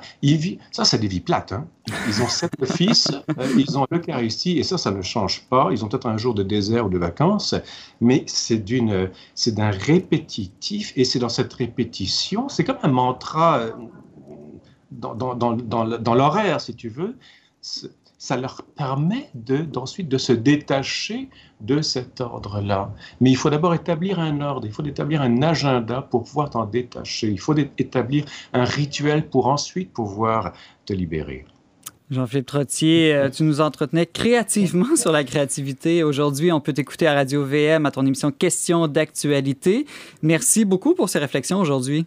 ça 0.71 0.85
c'est 0.85 0.97
des 0.97 1.09
vies 1.09 1.19
plates. 1.19 1.51
Hein. 1.51 1.67
Ils 2.07 2.21
ont 2.23 2.27
sept 2.27 2.53
fils, 2.65 3.11
euh, 3.37 3.47
ils 3.57 3.77
ont 3.77 3.85
l'Eucharistie, 3.91 4.57
et 4.57 4.63
ça, 4.63 4.77
ça 4.77 4.91
ne 4.91 5.01
change 5.01 5.43
pas. 5.49 5.67
Ils 5.71 5.83
ont 5.83 5.89
peut-être 5.89 6.07
un 6.07 6.17
jour 6.17 6.33
de 6.33 6.41
désert 6.41 6.85
ou 6.85 6.89
de 6.89 6.97
vacances, 6.97 7.53
mais 7.99 8.23
c'est 8.27 8.59
d'une, 8.59 9.09
c'est 9.35 9.53
d'un 9.53 9.71
répétitif, 9.71 10.93
et 10.95 11.03
c'est 11.03 11.19
dans 11.19 11.29
cette 11.29 11.51
répétition, 11.53 12.47
c'est 12.47 12.63
comme 12.63 12.77
un 12.81 12.87
mantra 12.87 13.59
euh, 13.59 13.71
dans, 14.91 16.15
l'horaire, 16.15 16.61
si 16.61 16.75
tu 16.75 16.89
veux 16.89 17.15
ça 18.19 18.35
leur 18.35 18.63
permet 18.75 19.29
d'ensuite 19.33 20.09
de, 20.09 20.17
se 20.17 20.33
détacher 20.33 21.29
de 21.61 21.81
cet 21.81 22.19
ordre-là. 22.19 22.93
Mais 23.21 23.31
il 23.31 23.37
faut 23.37 23.49
d'abord 23.49 23.73
établir 23.73 24.19
un 24.19 24.41
ordre, 24.41 24.67
il 24.67 24.73
faut 24.73 24.83
établir 24.83 25.21
un 25.21 25.41
agenda 25.41 26.01
pour 26.01 26.25
pouvoir 26.25 26.49
t'en 26.49 26.65
détacher, 26.65 27.29
il 27.29 27.39
faut 27.39 27.55
établir 27.55 28.25
un 28.53 28.65
rituel 28.65 29.29
pour 29.29 29.47
ensuite 29.47 29.93
pouvoir 29.93 30.51
te 30.85 30.91
libérer. 30.91 31.45
Jean-Philippe 32.11 32.47
Trottier, 32.47 33.13
euh, 33.13 33.29
tu 33.29 33.43
nous 33.43 33.61
entretenais 33.61 34.07
créativement 34.07 34.95
sur 34.95 35.11
la 35.11 35.23
créativité. 35.23 36.03
Aujourd'hui, 36.03 36.51
on 36.51 36.59
peut 36.59 36.73
t'écouter 36.73 37.07
à 37.07 37.13
Radio 37.13 37.45
VM 37.45 37.85
à 37.85 37.91
ton 37.91 38.05
émission 38.05 38.31
Questions 38.31 38.87
d'actualité. 38.87 39.85
Merci 40.23 40.65
beaucoup 40.65 40.95
pour 40.95 41.07
ces 41.07 41.19
réflexions 41.19 41.59
aujourd'hui. 41.59 42.05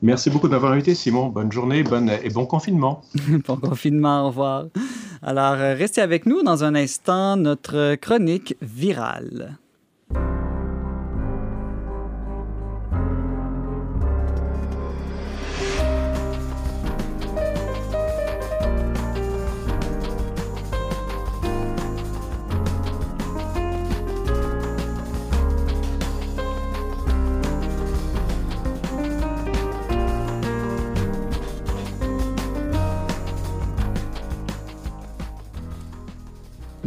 Merci 0.00 0.30
beaucoup 0.30 0.46
de 0.46 0.52
m'avoir 0.52 0.72
invité, 0.72 0.94
Simon. 0.94 1.26
Bonne 1.26 1.50
journée 1.50 1.82
bonne, 1.82 2.10
et 2.22 2.30
bon 2.30 2.46
confinement. 2.46 3.02
bon 3.46 3.56
confinement, 3.56 4.24
au 4.24 4.28
revoir. 4.28 4.66
Alors, 5.22 5.56
restez 5.56 6.00
avec 6.00 6.26
nous 6.26 6.42
dans 6.42 6.62
un 6.62 6.74
instant, 6.74 7.36
notre 7.36 7.96
chronique 7.96 8.56
virale. 8.62 9.58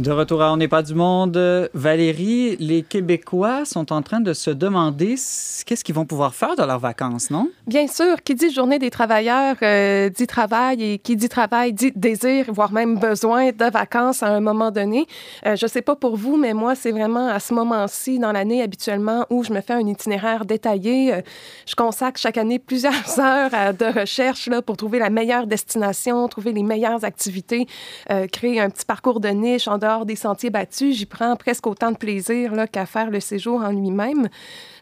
De 0.02 0.10
retour 0.10 0.42
à 0.42 0.52
On 0.52 0.56
n'est 0.56 0.66
pas 0.66 0.82
du 0.82 0.96
monde, 0.96 1.70
Valérie, 1.74 2.56
les 2.56 2.82
Québécois 2.82 3.64
sont 3.64 3.92
en 3.92 4.02
train 4.02 4.18
de 4.18 4.32
se 4.32 4.50
demander 4.50 5.14
qu'est-ce 5.64 5.84
qu'ils 5.84 5.94
vont 5.94 6.06
pouvoir 6.06 6.34
faire 6.34 6.56
de 6.56 6.64
leurs 6.64 6.80
vacances, 6.80 7.30
non? 7.30 7.48
Bien 7.68 7.86
sûr, 7.86 8.20
qui 8.24 8.34
dit 8.34 8.50
journée 8.50 8.80
des 8.80 8.90
travailleurs 8.90 9.54
euh, 9.62 10.08
dit 10.08 10.26
travail 10.26 10.82
et 10.82 10.98
qui 10.98 11.14
dit 11.14 11.28
travail 11.28 11.72
dit 11.72 11.92
désir, 11.94 12.46
voire 12.48 12.72
même 12.72 12.98
besoin 12.98 13.52
de 13.52 13.70
vacances 13.70 14.24
à 14.24 14.30
un 14.30 14.40
moment 14.40 14.72
donné. 14.72 15.06
Euh, 15.46 15.54
je 15.54 15.66
ne 15.66 15.70
sais 15.70 15.82
pas 15.82 15.94
pour 15.94 16.16
vous, 16.16 16.36
mais 16.36 16.52
moi, 16.52 16.74
c'est 16.74 16.90
vraiment 16.90 17.28
à 17.28 17.38
ce 17.38 17.54
moment-ci 17.54 18.18
dans 18.18 18.32
l'année 18.32 18.60
habituellement 18.60 19.24
où 19.30 19.44
je 19.44 19.52
me 19.52 19.60
fais 19.60 19.74
un 19.74 19.86
itinéraire 19.86 20.46
détaillé. 20.46 21.14
Euh, 21.14 21.20
je 21.64 21.76
consacre 21.76 22.18
chaque 22.18 22.38
année 22.38 22.58
plusieurs 22.58 22.92
heures 23.20 23.72
de 23.72 24.00
recherche 24.00 24.48
là, 24.48 24.62
pour 24.62 24.76
trouver 24.76 24.98
la 24.98 25.10
meilleure 25.10 25.46
destination, 25.46 26.26
trouver 26.26 26.52
les 26.52 26.64
meilleures 26.64 27.04
activités, 27.04 27.68
créer 28.32 28.60
un 28.60 28.68
petit 28.68 28.84
parcours 28.84 29.20
de 29.20 29.28
niche 29.28 29.68
en 29.68 29.78
dehors 29.78 29.91
des 30.00 30.16
sentiers 30.16 30.50
battus, 30.50 30.96
j'y 30.96 31.06
prends 31.06 31.36
presque 31.36 31.66
autant 31.66 31.92
de 31.92 31.96
plaisir 31.96 32.52
qu'à 32.70 32.86
faire 32.86 33.10
le 33.10 33.20
séjour 33.20 33.62
en 33.62 33.70
lui-même. 33.70 34.28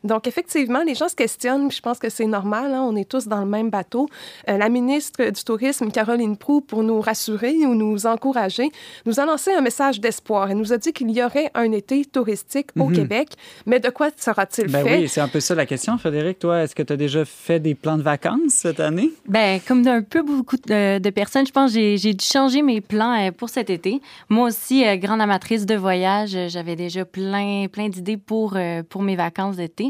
Donc, 0.04 0.26
effectivement, 0.26 0.83
les 0.83 0.95
gens 0.95 1.09
se 1.09 1.14
questionnent, 1.14 1.71
je 1.71 1.80
pense 1.80 1.99
que 1.99 2.09
c'est 2.09 2.26
normal, 2.26 2.73
hein, 2.73 2.83
on 2.83 2.97
est 2.97 3.09
tous 3.09 3.26
dans 3.26 3.40
le 3.40 3.47
même 3.47 3.71
bateau. 3.71 4.09
Euh, 4.49 4.57
la 4.57 4.69
ministre 4.69 5.30
du 5.30 5.45
Tourisme, 5.45 5.90
Caroline 5.90 6.37
Proux, 6.37 6.61
pour 6.61 6.83
nous 6.83 7.00
rassurer 7.00 7.54
ou 7.66 7.75
nous 7.75 8.07
encourager, 8.07 8.71
nous 9.07 9.21
a 9.21 9.26
lancé 9.26 9.52
un 9.52 9.61
message 9.61 10.00
d'espoir. 10.00 10.50
Elle 10.50 10.57
nous 10.57 10.73
a 10.73 10.78
dit 10.78 10.92
qu'il 10.92 11.11
y 11.11 11.23
aurait 11.23 11.50
un 11.54 11.71
été 11.73 12.04
touristique 12.04 12.69
au 12.78 12.87
mhm. 12.87 12.97
Québec, 12.97 13.28
mais 13.66 13.80
de 13.80 13.90
quoi 13.90 14.11
sera-t-il 14.16 14.71
ben 14.71 14.85
fait? 14.85 14.99
Oui, 14.99 15.09
c'est 15.09 15.21
un 15.21 15.28
peu 15.28 15.40
ça 15.40 15.54
la 15.54 15.66
question, 15.66 15.99
Frédéric. 15.99 16.38
Toi, 16.38 16.62
est-ce 16.62 16.75
que 16.75 16.83
tu 16.83 16.92
as 16.92 16.97
déjà 16.97 17.25
fait 17.25 17.61
des 17.61 17.75
plans 17.75 17.99
de 17.99 18.02
vacances 18.02 18.52
cette 18.52 18.80
année? 18.80 19.11
Ben, 19.27 19.61
comme 19.66 19.83
d'un 19.83 20.03
peu 20.03 20.22
beaucoup 20.22 20.57
de, 20.57 21.11
personnes, 21.11 21.46
je 21.46 21.53
pense 21.53 21.74
que 21.74 21.96
j'ai 21.96 22.14
dû 22.14 22.24
changer 22.24 22.62
mes 22.62 22.81
plans 22.81 23.18
euh, 23.18 23.31
pour 23.33 23.48
cet 23.48 23.70
été. 23.70 24.01
Moi 24.29 24.48
aussi, 24.48 24.87
euh, 24.87 24.96
grande 24.96 25.20
amatrice 25.20 25.66
de 25.66 25.74
voyage, 25.74 26.37
j'avais 26.48 26.77
déjà 26.77 27.05
plein, 27.05 27.66
plein 27.70 27.88
d'idées 27.88 28.16
pour, 28.16 28.57
pour 28.88 29.03
mes 29.03 29.16
vacances 29.16 29.57
d'été. 29.57 29.89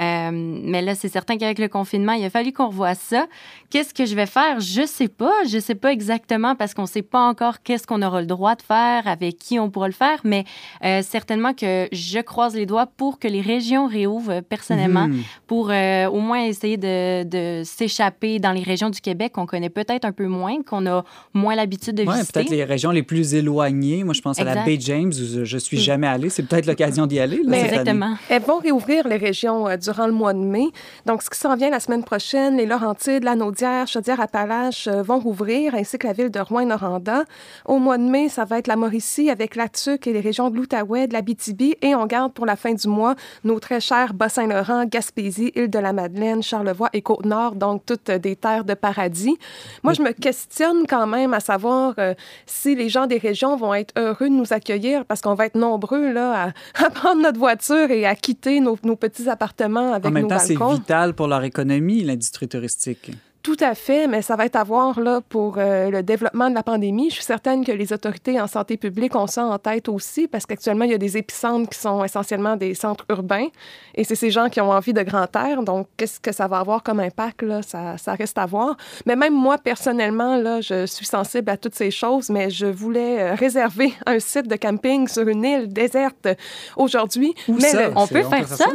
Euh, 0.00 0.30
mais 0.32 0.82
là, 0.82 0.94
c'est 0.94 1.08
certain 1.08 1.36
qu'avec 1.36 1.58
le 1.58 1.68
confinement, 1.68 2.12
il 2.12 2.24
a 2.24 2.30
fallu 2.30 2.52
qu'on 2.52 2.68
revoie 2.68 2.94
ça. 2.94 3.26
Qu'est-ce 3.70 3.94
que 3.94 4.04
je 4.04 4.14
vais 4.14 4.26
faire? 4.26 4.60
Je 4.60 4.86
sais 4.86 5.08
pas. 5.08 5.32
Je 5.48 5.58
sais 5.58 5.74
pas 5.74 5.92
exactement 5.92 6.56
parce 6.56 6.74
qu'on 6.74 6.86
sait 6.86 7.02
pas 7.02 7.20
encore 7.20 7.62
qu'est-ce 7.62 7.86
qu'on 7.86 8.02
aura 8.02 8.20
le 8.20 8.26
droit 8.26 8.54
de 8.54 8.62
faire, 8.62 9.06
avec 9.06 9.38
qui 9.38 9.58
on 9.58 9.70
pourra 9.70 9.86
le 9.86 9.94
faire, 9.94 10.20
mais 10.24 10.44
euh, 10.84 11.02
certainement 11.02 11.54
que 11.54 11.88
je 11.92 12.20
croise 12.20 12.54
les 12.54 12.66
doigts 12.66 12.86
pour 12.86 13.18
que 13.18 13.28
les 13.28 13.40
régions 13.40 13.86
réouvrent 13.86 14.40
personnellement, 14.40 15.08
mhm. 15.08 15.22
pour 15.46 15.70
euh, 15.70 16.06
au 16.06 16.20
moins 16.20 16.44
essayer 16.44 16.76
de, 16.76 17.24
de 17.24 17.62
s'échapper 17.64 18.38
dans 18.38 18.52
les 18.52 18.62
régions 18.62 18.90
du 18.90 19.00
Québec 19.00 19.32
qu'on 19.32 19.46
connaît 19.46 19.70
peut-être 19.70 20.04
un 20.04 20.12
peu 20.12 20.26
moins, 20.26 20.62
qu'on 20.62 20.86
a 20.86 21.04
moins 21.34 21.54
l'habitude 21.54 21.94
de 21.94 22.04
ouais, 22.04 22.14
visiter. 22.14 22.32
peut-être 22.32 22.50
les 22.50 22.64
régions 22.64 22.90
les 22.90 23.02
plus 23.02 23.34
éloignées. 23.34 24.04
Moi, 24.04 24.14
je 24.14 24.20
pense 24.20 24.38
à 24.38 24.44
la 24.44 24.64
baie 24.64 24.78
James 24.80 25.12
où 25.12 25.44
je 25.44 25.58
suis 25.58 25.78
mm. 25.78 25.80
jamais 25.80 26.06
allée. 26.06 26.30
C'est 26.30 26.42
peut-être 26.42 26.66
l'occasion 26.66 27.06
d'y 27.06 27.18
aller. 27.18 27.40
Là, 27.44 27.58
exactement. 27.58 28.16
Elles 28.28 28.42
vont 28.42 28.58
réouvrir 28.58 29.06
les 29.08 29.16
régions 29.16 29.39
euh, 29.44 29.76
durant 29.76 30.06
le 30.06 30.12
mois 30.12 30.32
de 30.34 30.38
mai. 30.38 30.66
Donc, 31.06 31.22
ce 31.22 31.30
qui 31.30 31.38
s'en 31.38 31.56
vient 31.56 31.70
la 31.70 31.80
semaine 31.80 32.04
prochaine, 32.04 32.56
les 32.56 32.66
Laurentides, 32.66 33.24
la 33.24 33.34
Naudière, 33.34 33.86
Chaudière-Appalaches 33.86 34.88
euh, 34.88 35.02
vont 35.02 35.18
rouvrir, 35.18 35.74
ainsi 35.74 35.98
que 35.98 36.06
la 36.06 36.12
ville 36.12 36.30
de 36.30 36.40
Rouen-Noranda. 36.40 37.24
Au 37.64 37.78
mois 37.78 37.98
de 37.98 38.04
mai, 38.04 38.28
ça 38.28 38.44
va 38.44 38.58
être 38.58 38.66
la 38.66 38.76
Mauricie 38.76 39.30
avec 39.30 39.56
la 39.56 39.68
Tuque 39.68 40.06
et 40.06 40.12
les 40.12 40.20
régions 40.20 40.50
de 40.50 40.56
l'Outaouais, 40.56 41.06
de 41.06 41.14
la. 41.14 41.20
Et 41.82 41.94
on 41.94 42.06
garde 42.06 42.32
pour 42.32 42.46
la 42.46 42.56
fin 42.56 42.74
du 42.74 42.88
mois 42.88 43.14
nos 43.44 43.60
très 43.60 43.80
chers 43.80 44.14
Bas-Saint-Laurent, 44.14 44.84
Gaspésie, 44.86 45.52
Île-de-la-Madeleine, 45.54 46.42
Charlevoix 46.42 46.90
et 46.92 47.02
Côte-Nord, 47.02 47.54
donc 47.54 47.86
toutes 47.86 48.10
des 48.10 48.36
terres 48.36 48.64
de 48.64 48.74
paradis. 48.74 49.36
Moi, 49.82 49.92
je 49.92 50.02
me 50.02 50.12
questionne 50.12 50.86
quand 50.88 51.06
même 51.06 51.34
à 51.34 51.40
savoir 51.40 51.94
euh, 51.98 52.14
si 52.46 52.74
les 52.74 52.88
gens 52.88 53.06
des 53.06 53.18
régions 53.18 53.56
vont 53.56 53.74
être 53.74 53.94
heureux 53.96 54.28
de 54.28 54.34
nous 54.34 54.52
accueillir 54.52 55.04
parce 55.04 55.20
qu'on 55.20 55.34
va 55.34 55.46
être 55.46 55.54
nombreux 55.54 56.12
là, 56.12 56.52
à, 56.74 56.90
prendre 56.90 57.22
notre 57.22 57.38
voiture 57.38 57.90
et 57.90 58.06
à 58.06 58.14
quitter 58.14 58.60
nos, 58.60 58.76
nos 58.82 58.96
petits 58.96 59.28
appartements 59.30 59.92
avec 59.92 60.06
en 60.06 60.10
même 60.10 60.28
temps, 60.28 60.38
c'est 60.38 60.56
vital 60.56 61.14
pour 61.14 61.28
leur 61.28 61.44
économie, 61.44 62.02
l'industrie 62.02 62.48
touristique. 62.48 63.12
Tout 63.42 63.56
à 63.60 63.74
fait, 63.74 64.06
mais 64.06 64.20
ça 64.20 64.36
va 64.36 64.44
être 64.44 64.56
à 64.56 64.64
voir 64.64 65.00
là, 65.00 65.22
pour 65.26 65.54
euh, 65.56 65.90
le 65.90 66.02
développement 66.02 66.50
de 66.50 66.54
la 66.54 66.62
pandémie. 66.62 67.08
Je 67.08 67.14
suis 67.14 67.24
certaine 67.24 67.64
que 67.64 67.72
les 67.72 67.90
autorités 67.90 68.38
en 68.38 68.46
santé 68.46 68.76
publique 68.76 69.16
ont 69.16 69.26
ça 69.26 69.46
en 69.46 69.58
tête 69.58 69.88
aussi, 69.88 70.28
parce 70.28 70.44
qu'actuellement, 70.44 70.84
il 70.84 70.90
y 70.90 70.94
a 70.94 70.98
des 70.98 71.16
épicentres 71.16 71.70
qui 71.70 71.78
sont 71.78 72.04
essentiellement 72.04 72.56
des 72.56 72.74
centres 72.74 73.06
urbains, 73.08 73.46
et 73.94 74.04
c'est 74.04 74.14
ces 74.14 74.30
gens 74.30 74.50
qui 74.50 74.60
ont 74.60 74.70
envie 74.70 74.92
de 74.92 75.02
grand 75.02 75.34
air. 75.36 75.62
Donc, 75.62 75.86
qu'est-ce 75.96 76.20
que 76.20 76.32
ça 76.32 76.48
va 76.48 76.58
avoir 76.58 76.82
comme 76.82 77.00
impact? 77.00 77.40
Là? 77.40 77.62
Ça, 77.62 77.96
ça, 77.96 78.12
reste 78.12 78.36
à 78.36 78.44
voir. 78.44 78.76
Mais 79.06 79.16
même 79.16 79.34
moi, 79.34 79.56
personnellement, 79.56 80.36
là, 80.36 80.60
je 80.60 80.84
suis 80.84 81.06
sensible 81.06 81.48
à 81.48 81.56
toutes 81.56 81.74
ces 81.74 81.90
choses, 81.90 82.28
mais 82.28 82.50
je 82.50 82.66
voulais 82.66 83.22
euh, 83.22 83.34
réserver 83.34 83.94
un 84.04 84.18
site 84.18 84.48
de 84.48 84.56
camping 84.56 85.08
sur 85.08 85.26
une 85.26 85.44
île 85.44 85.72
déserte 85.72 86.28
aujourd'hui. 86.76 87.34
Mais 87.48 87.90
on 87.96 88.06
peut 88.06 88.24
faire 88.24 88.46
ça? 88.46 88.66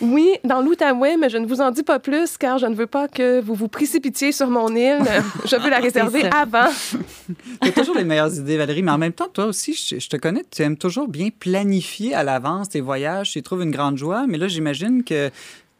Oui, 0.00 0.32
dans 0.44 0.62
l'Outaouais, 0.62 1.16
mais 1.16 1.28
je 1.28 1.36
ne 1.36 1.46
vous 1.46 1.60
en 1.60 1.70
dis 1.70 1.82
pas 1.82 1.98
plus 1.98 2.36
car 2.38 2.58
je 2.58 2.66
ne 2.66 2.74
veux 2.74 2.86
pas 2.86 3.08
que 3.08 3.40
vous 3.40 3.54
vous 3.54 3.68
précipitiez 3.68 4.32
sur 4.32 4.48
mon 4.48 4.74
île. 4.74 4.98
Je 5.44 5.56
veux 5.56 5.70
la 5.70 5.78
réserver 5.78 6.24
avant. 6.24 6.68
tu 7.62 7.68
as 7.68 7.72
toujours 7.72 7.96
les 7.96 8.04
meilleures 8.04 8.34
idées, 8.34 8.56
Valérie, 8.56 8.82
mais 8.82 8.90
en 8.90 8.98
même 8.98 9.12
temps, 9.12 9.28
toi 9.32 9.46
aussi, 9.46 9.74
je, 9.74 10.08
te 10.08 10.16
connais, 10.16 10.44
tu 10.50 10.62
aimes 10.62 10.76
toujours 10.76 11.08
bien 11.08 11.28
planifier 11.30 12.14
à 12.14 12.22
l'avance 12.22 12.68
tes 12.68 12.80
voyages. 12.80 13.30
Tu 13.32 13.42
trouves 13.42 13.62
une 13.62 13.70
grande 13.70 13.96
joie, 13.96 14.26
mais 14.26 14.38
là, 14.38 14.48
j'imagine 14.48 15.04
que 15.04 15.30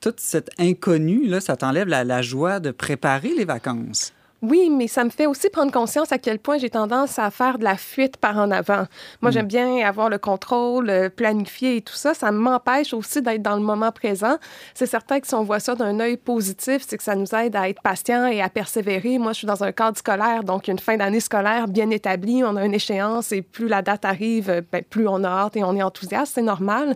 toute 0.01 0.21
cette 0.21 0.51
inconnue, 0.59 1.27
là, 1.27 1.41
ça 1.41 1.57
t'enlève 1.57 1.89
la, 1.89 2.05
la 2.05 2.23
joie 2.23 2.61
de 2.61 2.71
préparer 2.71 3.33
les 3.37 3.45
vacances. 3.45 4.13
Oui, 4.43 4.71
mais 4.71 4.89
ça 4.89 5.05
me 5.05 5.11
fait 5.11 5.27
aussi 5.27 5.51
prendre 5.51 5.71
conscience 5.71 6.13
à 6.13 6.19
quel 6.19 6.39
point 6.39 6.57
j'ai 6.57 6.71
tendance 6.71 7.19
à 7.19 7.31
faire 7.31 7.59
de 7.59 7.65
la 7.65 7.77
fuite 7.77 8.17
par 8.17 8.39
en 8.39 8.51
avant. 8.51 8.85
Moi, 9.21 9.31
mm. 9.31 9.33
j'aime 9.33 9.47
bien 9.47 9.87
avoir 9.87 10.09
le 10.09 10.17
contrôle, 10.17 10.89
euh, 10.89 11.11
planifier 11.11 11.77
et 11.77 11.83
tout 11.83 11.95
ça. 11.95 12.15
Ça 12.15 12.33
m'empêche 12.33 12.95
aussi 12.95 13.21
d'être 13.21 13.43
dans 13.43 13.57
le 13.57 13.63
moment 13.63 13.93
présent. 13.93 14.37
C'est 14.73 14.87
certain 14.87 15.21
que 15.21 15.27
si 15.27 15.35
on 15.35 15.45
voit 15.45 15.61
ça 15.61 15.75
d'un 15.75 16.01
œil 16.01 16.17
positif, 16.17 16.87
c'est 16.89 16.97
que 16.97 17.03
ça 17.03 17.17
nous 17.17 17.35
aide 17.35 17.55
à 17.55 17.69
être 17.69 17.83
patient 17.83 18.27
et 18.27 18.41
à 18.41 18.49
persévérer. 18.49 19.19
Moi, 19.19 19.33
je 19.33 19.39
suis 19.39 19.47
dans 19.47 19.63
un 19.63 19.73
cadre 19.73 19.99
scolaire, 19.99 20.43
donc 20.43 20.69
une 20.69 20.79
fin 20.79 20.97
d'année 20.97 21.21
scolaire 21.21 21.69
bien 21.69 21.91
établie. 21.91 22.43
On 22.43 22.57
a 22.57 22.65
une 22.65 22.75
échéance 22.75 23.33
et 23.33 23.43
plus 23.43 23.69
la 23.69 23.83
date 23.83 24.07
arrive, 24.07 24.49
euh, 24.49 24.63
ben, 24.73 24.83
plus 24.83 25.07
on 25.07 25.23
a 25.23 25.29
hâte 25.29 25.57
et 25.57 25.65
on 25.65 25.77
est 25.77 25.83
enthousiaste. 25.83 26.33
C'est 26.37 26.43
normal. 26.43 26.95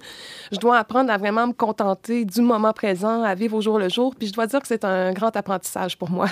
Je 0.51 0.59
dois 0.59 0.79
apprendre 0.79 1.13
à 1.13 1.19
vraiment 1.19 1.47
me 1.49 1.53
contenter 1.53 2.25
du 2.25 2.41
moment 2.41 2.73
présent, 2.73 3.23
à 3.23 3.35
vivre 3.35 3.59
au 3.59 3.61
jour 3.61 3.79
le 3.79 3.91
jour. 3.91 4.15
Puis 4.15 4.29
je 4.29 4.33
dois 4.33 4.47
dire 4.47 4.61
que 4.61 4.67
c'est 4.67 4.87
un 4.87 5.13
grand 5.13 5.37
apprentissage 5.37 5.99
pour 5.99 6.09
moi. 6.09 6.29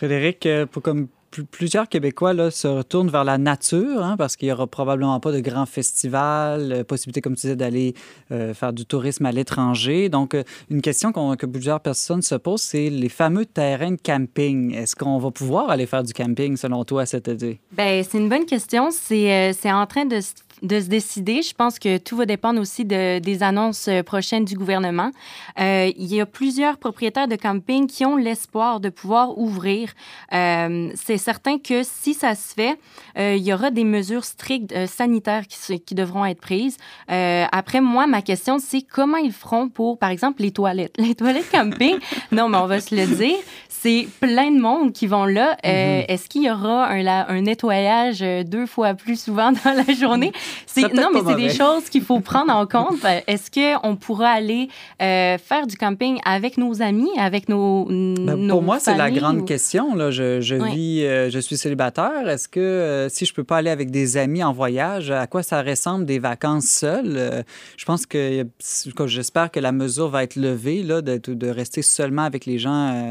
Frédéric, 0.00 0.46
euh, 0.46 0.64
pour 0.64 0.80
comme 0.80 1.08
plusieurs 1.50 1.86
Québécois 1.86 2.32
là, 2.32 2.50
se 2.50 2.66
retournent 2.66 3.10
vers 3.10 3.22
la 3.22 3.36
nature 3.36 4.02
hein, 4.02 4.16
parce 4.16 4.34
qu'il 4.34 4.48
n'y 4.48 4.52
aura 4.52 4.66
probablement 4.66 5.20
pas 5.20 5.30
de 5.30 5.40
grands 5.40 5.66
festivals, 5.66 6.72
euh, 6.72 6.84
possibilité, 6.84 7.20
comme 7.20 7.34
tu 7.34 7.42
disais, 7.42 7.54
d'aller 7.54 7.92
euh, 8.32 8.54
faire 8.54 8.72
du 8.72 8.86
tourisme 8.86 9.26
à 9.26 9.32
l'étranger. 9.32 10.08
Donc, 10.08 10.34
une 10.70 10.80
question 10.80 11.12
que 11.12 11.44
plusieurs 11.44 11.80
personnes 11.80 12.22
se 12.22 12.34
posent, 12.34 12.62
c'est 12.62 12.88
les 12.88 13.10
fameux 13.10 13.44
terrains 13.44 13.90
de 13.90 14.00
camping. 14.02 14.74
Est-ce 14.74 14.96
qu'on 14.96 15.18
va 15.18 15.30
pouvoir 15.30 15.68
aller 15.68 15.84
faire 15.84 16.02
du 16.02 16.14
camping, 16.14 16.56
selon 16.56 16.82
toi, 16.86 17.04
cet 17.04 17.28
été? 17.28 17.60
Bien, 17.70 18.02
c'est 18.02 18.16
une 18.16 18.30
bonne 18.30 18.46
question. 18.46 18.88
C'est 18.90 19.52
en 19.66 19.86
train 19.86 20.06
de 20.06 20.18
de 20.62 20.80
se 20.80 20.86
décider. 20.86 21.42
Je 21.42 21.54
pense 21.54 21.78
que 21.78 21.98
tout 21.98 22.16
va 22.16 22.26
dépendre 22.26 22.60
aussi 22.60 22.84
de, 22.84 23.18
des 23.18 23.42
annonces 23.42 23.88
euh, 23.88 24.02
prochaines 24.02 24.44
du 24.44 24.54
gouvernement. 24.54 25.10
Euh, 25.58 25.90
il 25.96 26.14
y 26.14 26.20
a 26.20 26.26
plusieurs 26.26 26.78
propriétaires 26.78 27.28
de 27.28 27.36
camping 27.36 27.86
qui 27.86 28.04
ont 28.04 28.16
l'espoir 28.16 28.80
de 28.80 28.88
pouvoir 28.88 29.38
ouvrir. 29.38 29.92
Euh, 30.32 30.90
c'est 30.94 31.18
certain 31.18 31.58
que 31.58 31.82
si 31.82 32.14
ça 32.14 32.34
se 32.34 32.54
fait, 32.54 32.78
euh, 33.18 33.34
il 33.36 33.42
y 33.42 33.52
aura 33.52 33.70
des 33.70 33.84
mesures 33.84 34.24
strictes 34.24 34.72
euh, 34.72 34.86
sanitaires 34.86 35.46
qui, 35.46 35.80
qui, 35.80 35.94
devront 35.94 36.24
être 36.24 36.40
prises. 36.40 36.76
après, 37.08 37.80
moi, 37.80 38.06
ma 38.06 38.22
question, 38.22 38.58
c'est 38.58 38.82
comment 38.82 39.16
ils 39.16 39.32
feront 39.32 39.68
pour, 39.68 39.98
par 39.98 40.10
exemple, 40.10 40.42
les 40.42 40.50
toilettes. 40.50 40.94
Les 40.98 41.14
toilettes 41.14 41.50
camping, 41.50 41.96
non, 42.32 42.48
mais 42.48 42.58
on 42.58 42.66
va 42.66 42.80
se 42.80 42.94
le 42.94 43.06
dire, 43.06 43.36
c'est 43.68 44.06
plein 44.20 44.50
de 44.50 44.60
monde 44.60 44.92
qui 44.92 45.06
vont 45.06 45.24
là. 45.24 45.56
Mm-hmm. 45.64 46.04
Est-ce 46.08 46.28
qu'il 46.28 46.44
y 46.44 46.50
aura 46.50 46.88
un, 46.88 47.06
un 47.06 47.40
nettoyage 47.40 48.20
deux 48.20 48.66
fois 48.66 48.94
plus 48.94 49.20
souvent 49.20 49.52
dans 49.64 49.72
la 49.72 49.94
journée? 49.94 50.32
Non, 50.94 51.10
mais 51.12 51.20
c'est 51.26 51.36
des 51.36 51.50
choses 51.50 51.88
qu'il 51.88 52.02
faut 52.02 52.20
prendre 52.20 52.52
en 52.52 52.66
compte. 52.66 53.04
Est-ce 53.26 53.50
qu'on 53.50 53.96
pourra 53.96 54.30
aller 54.30 54.68
euh, 55.02 55.38
faire 55.38 55.66
du 55.66 55.76
camping 55.76 56.18
avec 56.24 56.58
nos 56.58 56.82
amis, 56.82 57.10
avec 57.18 57.48
nos. 57.48 57.86
Ben, 57.86 58.48
pour 58.48 58.62
moi, 58.62 58.78
c'est 58.78 58.96
la 58.96 59.10
grande 59.10 59.46
question. 59.46 59.94
Là. 59.94 60.10
Je, 60.10 60.40
je 60.40 60.54
vis, 60.56 61.04
euh, 61.04 61.30
je 61.30 61.38
suis 61.38 61.56
célibataire. 61.56 62.28
Est-ce 62.28 62.48
que 62.48 62.60
euh, 62.60 63.08
si 63.08 63.26
je 63.26 63.34
peux 63.34 63.44
pas 63.44 63.58
aller 63.58 63.70
avec 63.70 63.90
des 63.90 64.16
amis 64.16 64.42
en 64.42 64.52
voyage, 64.52 65.10
à 65.10 65.26
quoi 65.26 65.42
ça 65.42 65.62
ressemble 65.62 66.04
des 66.04 66.18
vacances 66.18 66.66
seules? 66.66 67.44
je 67.76 67.84
pense 67.84 68.06
que, 68.06 68.46
j'espère 69.06 69.50
que 69.50 69.60
la 69.60 69.72
mesure 69.72 70.08
va 70.08 70.22
être 70.22 70.36
levée 70.36 70.82
là, 70.82 71.02
de, 71.02 71.18
de 71.18 71.48
rester 71.48 71.82
seulement 71.82 72.22
avec 72.22 72.46
les 72.46 72.58
gens 72.58 72.70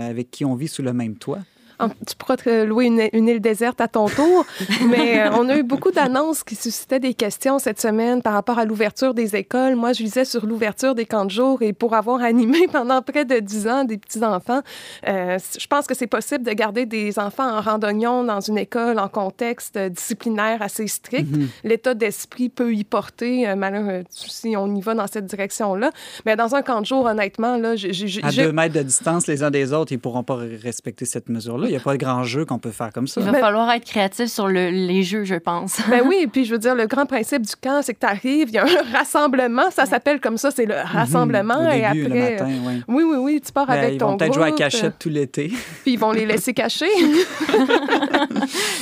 avec 0.09 0.31
qui 0.31 0.45
on 0.45 0.55
vit 0.55 0.67
sous 0.67 0.81
le 0.81 0.93
même 0.93 1.15
toit. 1.15 1.39
Tu 1.79 2.15
pourras 2.17 2.37
te 2.37 2.63
louer 2.63 2.85
une, 2.85 3.27
île 3.27 3.39
déserte 3.39 3.79
à 3.79 3.87
ton 3.87 4.07
tour. 4.07 4.45
Mais 4.89 5.21
euh, 5.21 5.31
on 5.33 5.47
a 5.47 5.57
eu 5.57 5.63
beaucoup 5.63 5.91
d'annonces 5.91 6.43
qui 6.43 6.55
suscitaient 6.55 6.99
des 6.99 7.13
questions 7.13 7.59
cette 7.59 7.79
semaine 7.79 8.21
par 8.21 8.33
rapport 8.33 8.59
à 8.59 8.65
l'ouverture 8.65 9.13
des 9.13 9.35
écoles. 9.35 9.75
Moi, 9.75 9.93
je 9.93 10.03
lisais 10.03 10.25
sur 10.25 10.45
l'ouverture 10.45 10.95
des 10.95 11.05
camps 11.05 11.25
de 11.25 11.31
jour 11.31 11.61
et 11.61 11.73
pour 11.73 11.93
avoir 11.93 12.21
animé 12.21 12.67
pendant 12.71 13.01
près 13.01 13.25
de 13.25 13.39
10 13.39 13.67
ans 13.67 13.83
des 13.85 13.97
petits-enfants, 13.97 14.61
euh, 15.07 15.37
je 15.57 15.67
pense 15.67 15.87
que 15.87 15.95
c'est 15.95 16.07
possible 16.07 16.43
de 16.43 16.51
garder 16.51 16.85
des 16.85 17.17
enfants 17.17 17.49
en 17.49 17.61
randonnion 17.61 18.23
dans 18.23 18.41
une 18.41 18.57
école 18.57 18.99
en 18.99 19.07
contexte 19.07 19.77
disciplinaire 19.77 20.61
assez 20.61 20.87
strict. 20.87 21.31
Mm-hmm. 21.31 21.47
L'état 21.63 21.93
d'esprit 21.93 22.49
peut 22.49 22.73
y 22.73 22.83
porter, 22.83 23.47
euh, 23.47 23.55
malheureusement, 23.55 24.03
si 24.09 24.55
on 24.57 24.75
y 24.75 24.81
va 24.81 24.95
dans 24.95 25.07
cette 25.07 25.25
direction-là. 25.25 25.91
Mais 26.25 26.35
dans 26.35 26.55
un 26.55 26.61
camp 26.61 26.81
de 26.81 26.85
jour, 26.85 27.05
honnêtement, 27.05 27.57
là, 27.57 27.75
j'ai... 27.75 27.89
À 28.23 28.31
deux 28.31 28.51
mètres 28.51 28.75
de 28.75 28.83
distance 28.83 29.27
les 29.27 29.43
uns 29.43 29.51
des 29.51 29.73
autres, 29.73 29.91
ils 29.91 29.95
ne 29.95 30.01
pourront 30.01 30.23
pas 30.23 30.35
respecter 30.35 31.05
cette 31.05 31.29
mesure-là. 31.29 31.68
Il 31.69 31.73
n'y 31.73 31.77
a 31.77 31.81
pas 31.81 31.93
de 31.93 31.97
grand 31.97 32.23
jeu 32.23 32.45
qu'on 32.45 32.57
peut 32.57 32.71
faire 32.71 32.91
comme 32.91 33.07
ça. 33.07 33.21
Il 33.21 33.29
va 33.29 33.37
falloir 33.37 33.69
être 33.71 33.85
créatif 33.85 34.25
sur 34.25 34.47
les 34.47 35.03
jeux, 35.03 35.23
je 35.23 35.35
pense. 35.35 35.79
Ben 35.89 36.03
oui, 36.05 36.17
et 36.21 36.27
puis 36.31 36.45
je 36.45 36.51
veux 36.51 36.59
dire, 36.59 36.75
le 36.75 36.87
grand 36.87 37.05
principe 37.05 37.41
du 37.41 37.55
camp, 37.55 37.81
c'est 37.81 37.93
que 37.93 37.99
tu 37.99 38.05
arrives, 38.05 38.49
il 38.49 38.53
y 38.53 38.57
a 38.57 38.63
un 38.63 38.97
rassemblement, 38.97 39.71
ça 39.71 39.85
s'appelle 39.85 40.19
comme 40.19 40.37
ça, 40.37 40.51
c'est 40.51 40.65
le 40.65 40.75
mhm. 40.75 40.81
rassemblement. 40.83 41.59
Au 41.59 41.71
et 41.71 41.83
après, 41.83 41.99
le 41.99 42.09
matin, 42.09 42.47
oui. 42.47 42.83
oui, 42.87 43.03
oui, 43.03 43.17
oui, 43.17 43.41
tu 43.43 43.51
pars 43.51 43.67
ben, 43.67 43.73
avec 43.73 43.97
ton 43.97 44.07
Ils 44.07 44.11
vont 44.11 44.17
peut-être 44.17 44.33
jouer 44.33 44.47
à 44.47 44.51
cachette 44.51 44.99
tout 44.99 45.09
l'été. 45.09 45.47
Puis 45.83 45.93
ils 45.93 45.99
vont 45.99 46.11
les 46.11 46.25
laisser 46.25 46.53
cacher. 46.53 46.89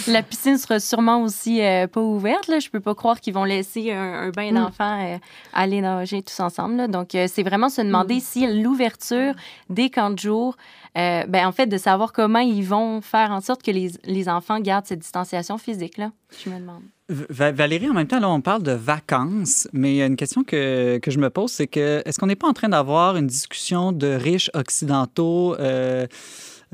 La 0.07 0.23
piscine 0.23 0.57
sera 0.57 0.79
sûrement 0.79 1.21
aussi 1.23 1.61
euh, 1.61 1.87
pas 1.87 2.01
ouverte. 2.01 2.47
Là. 2.47 2.59
Je 2.59 2.69
peux 2.69 2.79
pas 2.79 2.95
croire 2.95 3.19
qu'ils 3.19 3.33
vont 3.33 3.43
laisser 3.43 3.91
un, 3.91 4.29
bain 4.29 4.51
mm. 4.51 4.55
d'enfants 4.55 5.05
euh, 5.05 5.17
aller 5.53 5.81
nager 5.81 6.21
tous 6.21 6.39
ensemble. 6.39 6.87
Donc, 6.89 7.15
euh, 7.15 7.27
c'est 7.31 7.43
vraiment 7.43 7.69
se 7.69 7.81
demander 7.81 8.15
mm. 8.15 8.21
si 8.21 8.61
l'ouverture 8.61 9.33
des 9.69 9.89
camps 9.89 10.11
de 10.11 10.19
jour 10.19 10.55
euh, 10.97 11.25
ben, 11.27 11.45
en 11.45 11.51
fait, 11.51 11.67
de 11.67 11.77
savoir 11.77 12.11
comment 12.11 12.39
ils 12.39 12.63
vont 12.63 13.01
faire 13.01 13.31
en 13.31 13.41
sorte 13.41 13.61
que 13.61 13.71
les, 13.71 13.91
les 14.05 14.29
enfants 14.29 14.59
gardent 14.59 14.85
cette 14.87 14.99
distanciation 14.99 15.57
physique-là, 15.57 16.11
je 16.43 16.49
me 16.49 16.59
demande. 16.59 16.81
Valérie, 17.09 17.89
en 17.89 17.93
même 17.93 18.07
temps, 18.07 18.19
là, 18.19 18.29
on 18.29 18.41
parle 18.41 18.63
de 18.63 18.71
vacances, 18.73 19.67
mais 19.71 20.01
une 20.01 20.17
question 20.17 20.43
que, 20.43 20.97
que 20.97 21.09
je 21.09 21.19
me 21.19 21.29
pose, 21.29 21.51
c'est 21.51 21.67
que 21.67 22.01
est-ce 22.05 22.19
qu'on 22.19 22.25
n'est 22.25 22.35
pas 22.35 22.47
en 22.47 22.53
train 22.53 22.67
d'avoir 22.67 23.15
une 23.15 23.27
discussion 23.27 23.93
de 23.93 24.07
riches 24.07 24.49
occidentaux 24.53 25.55
euh, 25.55 26.05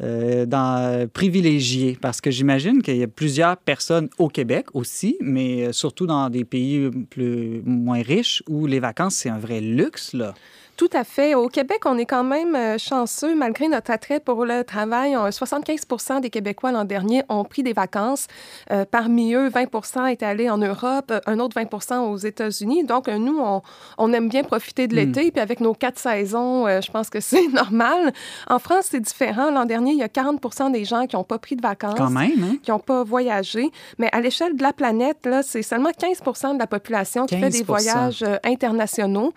euh, 0.02 1.08
privilégiés? 1.08 2.00
Parce 2.02 2.20
que 2.20 2.32
j'imagine 2.32 2.82
qu'il 2.82 2.98
y 2.98 3.04
a 3.04 3.08
plusieurs 3.08 3.58
personnes 3.58 4.10
au 4.18 4.28
Québec 4.28 4.68
aussi, 4.74 5.18
mais 5.22 5.72
surtout 5.72 6.08
dans 6.08 6.30
des 6.32 6.46
pays 6.46 6.90
plus, 7.12 7.62
moins 7.64 8.02
riches 8.02 8.42
où 8.50 8.66
les 8.66 8.80
vacances, 8.80 9.16
c'est 9.16 9.30
un 9.30 9.40
vrai 9.40 9.62
luxe, 9.62 10.14
là. 10.14 10.34
Tout 10.76 10.90
à 10.94 11.04
fait. 11.04 11.36
Au 11.36 11.50
Québec, 11.50 11.82
on 11.86 12.00
est 12.00 12.06
quand 12.06 12.24
même 12.24 12.56
euh, 12.56 12.78
chanceux 12.80 13.36
malgré 13.36 13.68
notre 13.68 13.92
attrait 13.92 14.20
pour 14.20 14.44
le 14.44 14.64
travail. 14.64 15.16
75 15.30 16.22
des 16.22 16.32
Québécois 16.32 16.72
l'an 16.72 16.84
dernier 16.84 17.22
ont 17.30 17.44
pris 17.44 17.62
des 17.62 17.74
vacances. 17.74 18.28
Euh, 18.72 18.84
parmi 18.90 19.36
eux, 19.36 19.50
20 19.50 20.06
est 20.08 20.24
allé 20.24 20.50
en 20.50 20.58
Europe, 20.58 21.14
un 21.28 21.40
autre 21.40 21.56
20 21.62 22.02
aux 22.02 22.18
États-Unis. 22.18 22.86
Donc, 22.86 23.08
euh, 23.08 23.18
nous, 23.18 23.38
on, 23.40 23.62
on, 24.00 24.14
aime 24.14 24.30
bien 24.30 24.44
profiter 24.44 24.88
de 24.88 24.94
hmm. 24.94 24.98
l'été. 24.98 25.32
Puis 25.32 25.40
avec 25.40 25.60
nos 25.60 25.76
quatre 25.76 26.00
saisons, 26.00 26.66
je 26.68 26.92
pense 26.92 27.12
que 27.12 27.20
c'est 27.20 27.48
normal. 27.50 28.12
En 28.50 28.58
France, 28.58 28.88
c'est 28.90 29.00
différent. 29.00 29.52
L'an 29.52 29.66
dernier, 29.66 29.92
il 29.92 30.00
y 30.00 30.04
a 30.04 30.10
40 30.10 30.72
des 30.72 30.86
gens 30.86 31.06
qui 31.06 31.16
n'ont 31.16 31.24
pas 31.24 31.38
pris 31.38 31.56
de 31.56 31.62
vacances, 31.62 31.96
quand 31.98 32.10
même, 32.10 32.44
hein? 32.44 32.58
qui 32.64 32.72
n'ont 32.72 32.80
pas 32.80 33.04
voyagé. 33.04 33.70
Mais 34.00 34.10
à 34.12 34.22
l'échelle 34.22 34.56
de 34.58 34.64
la 34.64 34.74
planète, 34.74 35.26
là, 35.26 35.44
c'est 35.44 35.62
seulement 35.62 35.92
15 35.92 36.54
de 36.56 36.60
la 36.60 36.68
population 36.68 37.28
qui 37.28 37.38
fait 37.38 37.50
des 37.50 37.64
voyages 37.64 38.26
internationaux. 38.44 39.34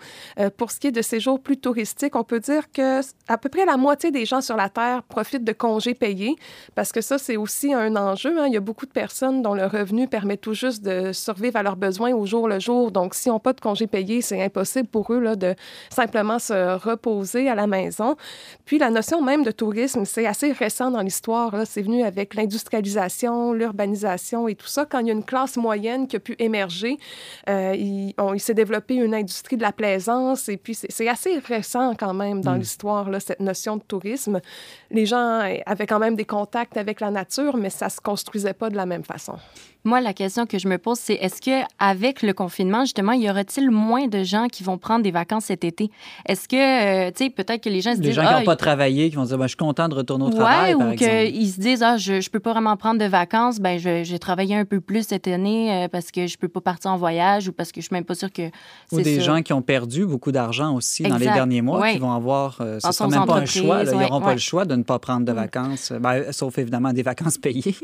pour 0.57 0.71
ce 0.71 0.79
qui 0.79 0.87
est 0.87 0.91
de 0.91 1.01
plus 1.35 1.57
touristique, 1.57 2.15
on 2.15 2.23
peut 2.23 2.39
dire 2.39 2.71
que 2.71 3.01
à 3.27 3.37
peu 3.37 3.49
près 3.49 3.65
la 3.65 3.75
moitié 3.75 4.11
des 4.11 4.25
gens 4.25 4.39
sur 4.39 4.55
la 4.55 4.69
Terre 4.69 5.03
profitent 5.03 5.43
de 5.43 5.51
congés 5.51 5.93
payés, 5.93 6.35
parce 6.75 6.93
que 6.93 7.01
ça, 7.01 7.17
c'est 7.17 7.35
aussi 7.35 7.73
un 7.73 7.95
enjeu. 7.97 8.39
Hein. 8.39 8.45
Il 8.47 8.53
y 8.53 8.57
a 8.57 8.61
beaucoup 8.61 8.85
de 8.85 8.91
personnes 8.91 9.41
dont 9.41 9.53
le 9.53 9.65
revenu 9.65 10.07
permet 10.07 10.37
tout 10.37 10.53
juste 10.53 10.83
de 10.83 11.11
survivre 11.11 11.57
à 11.57 11.63
leurs 11.63 11.75
besoins 11.75 12.13
au 12.13 12.25
jour 12.25 12.47
le 12.47 12.59
jour. 12.59 12.91
Donc, 12.91 13.13
s'ils 13.13 13.31
n'ont 13.31 13.39
pas 13.39 13.51
de 13.51 13.59
congés 13.59 13.87
payés, 13.87 14.21
c'est 14.21 14.41
impossible 14.41 14.87
pour 14.87 15.11
eux 15.11 15.19
là, 15.19 15.35
de 15.35 15.55
simplement 15.89 16.39
se 16.39 16.77
reposer 16.77 17.49
à 17.49 17.55
la 17.55 17.67
maison. 17.67 18.15
Puis, 18.63 18.77
la 18.77 18.89
notion 18.89 19.21
même 19.21 19.43
de 19.43 19.51
tourisme, 19.51 20.05
c'est 20.05 20.25
assez 20.25 20.53
récent 20.53 20.91
dans 20.91 21.01
l'histoire. 21.01 21.53
C'est 21.65 21.81
venu 21.81 22.03
avec 22.03 22.35
l'industrialisation, 22.35 23.51
l'urbanisation 23.51 24.47
et 24.47 24.55
tout 24.55 24.67
ça. 24.67 24.85
Quand 24.85 24.99
il 24.99 25.07
y 25.07 25.09
a 25.09 25.13
une 25.13 25.25
classe 25.25 25.57
moyenne 25.57 26.07
qui 26.07 26.15
a 26.15 26.19
pu 26.19 26.35
émerger, 26.39 26.97
euh, 27.49 27.75
il, 27.75 28.13
il 28.33 28.39
s'est 28.39 28.53
développé 28.53 28.95
une 28.95 29.13
industrie 29.13 29.57
de 29.57 29.61
la 29.61 29.71
plaisance 29.71 30.49
et 30.49 30.57
puis 30.57 30.75
c'est 30.75 31.05
assez 31.17 31.39
récent 31.39 31.95
quand 31.95 32.13
même 32.13 32.41
dans 32.41 32.55
mm. 32.55 32.59
l'histoire, 32.59 33.09
cette 33.19 33.39
notion 33.39 33.77
de 33.77 33.81
tourisme. 33.81 34.39
Les 34.91 35.05
gens 35.05 35.41
avaient 35.65 35.87
quand 35.87 35.99
même 35.99 36.15
des 36.15 36.25
contacts 36.25 36.77
avec 36.77 36.99
la 36.99 37.11
nature, 37.11 37.57
mais 37.57 37.69
ça 37.69 37.89
se 37.89 37.99
construisait 37.99 38.53
pas 38.53 38.69
de 38.69 38.75
la 38.75 38.85
même 38.85 39.03
façon. 39.03 39.35
Moi, 39.83 40.01
la 40.01 40.13
question 40.13 40.45
que 40.45 40.59
je 40.59 40.67
me 40.67 40.77
pose, 40.77 40.97
c'est 40.99 41.13
est-ce 41.13 41.41
que 41.41 41.65
avec 41.79 42.21
le 42.21 42.33
confinement, 42.33 42.81
justement, 42.81 43.13
y 43.13 43.29
aura-t-il 43.29 43.71
moins 43.71 44.07
de 44.07 44.23
gens 44.23 44.47
qui 44.47 44.63
vont 44.63 44.77
prendre 44.77 45.03
des 45.03 45.11
vacances 45.11 45.45
cet 45.45 45.63
été? 45.63 45.89
Est-ce 46.25 46.47
que, 46.47 47.07
euh, 47.07 47.11
tu 47.11 47.25
sais, 47.25 47.29
peut-être 47.29 47.63
que 47.63 47.69
les 47.69 47.81
gens 47.81 47.91
se 47.91 47.97
disent 47.97 48.07
les 48.07 48.13
gens 48.13 48.27
qui 48.27 48.33
n'ont 48.33 48.39
ah, 48.39 48.43
pas 48.43 48.55
travaillé, 48.55 49.09
qui 49.09 49.15
vont 49.15 49.23
dire, 49.23 49.37
ben, 49.37 49.45
je 49.45 49.49
suis 49.49 49.57
content 49.57 49.87
de 49.87 49.95
retourner 49.95 50.25
au 50.25 50.29
travail, 50.29 50.75
ou 50.75 50.95
qu'ils 50.95 51.49
se 51.49 51.59
disent, 51.59 51.83
ah, 51.83 51.97
je, 51.97 52.13
ne 52.13 52.29
peux 52.29 52.39
pas 52.39 52.51
vraiment 52.51 52.75
prendre 52.75 52.99
de 52.99 53.05
vacances, 53.05 53.59
ben, 53.59 53.77
j'ai 53.77 54.19
travaillé 54.19 54.55
un 54.55 54.65
peu 54.65 54.81
plus 54.81 55.07
cette 55.07 55.27
année 55.27 55.71
euh, 55.71 55.87
parce 55.87 56.11
que 56.11 56.27
je 56.27 56.37
peux 56.37 56.47
pas 56.47 56.61
partir 56.61 56.91
en 56.91 56.97
voyage 56.97 57.47
ou 57.47 57.53
parce 57.53 57.71
que 57.71 57.81
je 57.81 57.87
suis 57.87 57.93
même 57.93 58.05
pas 58.05 58.15
sûre 58.15 58.31
que. 58.31 58.49
Ou 58.91 59.01
des 59.01 59.21
gens 59.21 59.41
qui 59.41 59.53
ont 59.53 59.61
perdu 59.61 60.05
beaucoup 60.05 60.31
d'argent 60.31 60.75
aussi 60.75 61.03
dans 61.03 61.17
les 61.17 61.25
derniers 61.25 61.61
mois 61.61 61.91
qui 61.91 61.99
vont 61.99 62.11
avoir, 62.11 62.57
euh, 62.61 62.79
ce 62.79 62.91
sera 62.91 63.09
même 63.09 63.25
pas 63.25 63.37
un 63.37 63.45
choix, 63.45 63.83
ils 63.83 63.91
n'auront 63.91 64.21
pas 64.21 64.33
le 64.33 64.39
choix 64.39 64.65
de 64.65 64.75
ne 64.75 64.83
pas 64.83 64.99
prendre 64.99 65.25
de 65.25 65.31
vacances, 65.31 65.93
ben, 65.99 66.31
sauf 66.31 66.57
évidemment 66.57 66.93
des 66.93 67.03
vacances 67.03 67.37
payées. 67.37 67.75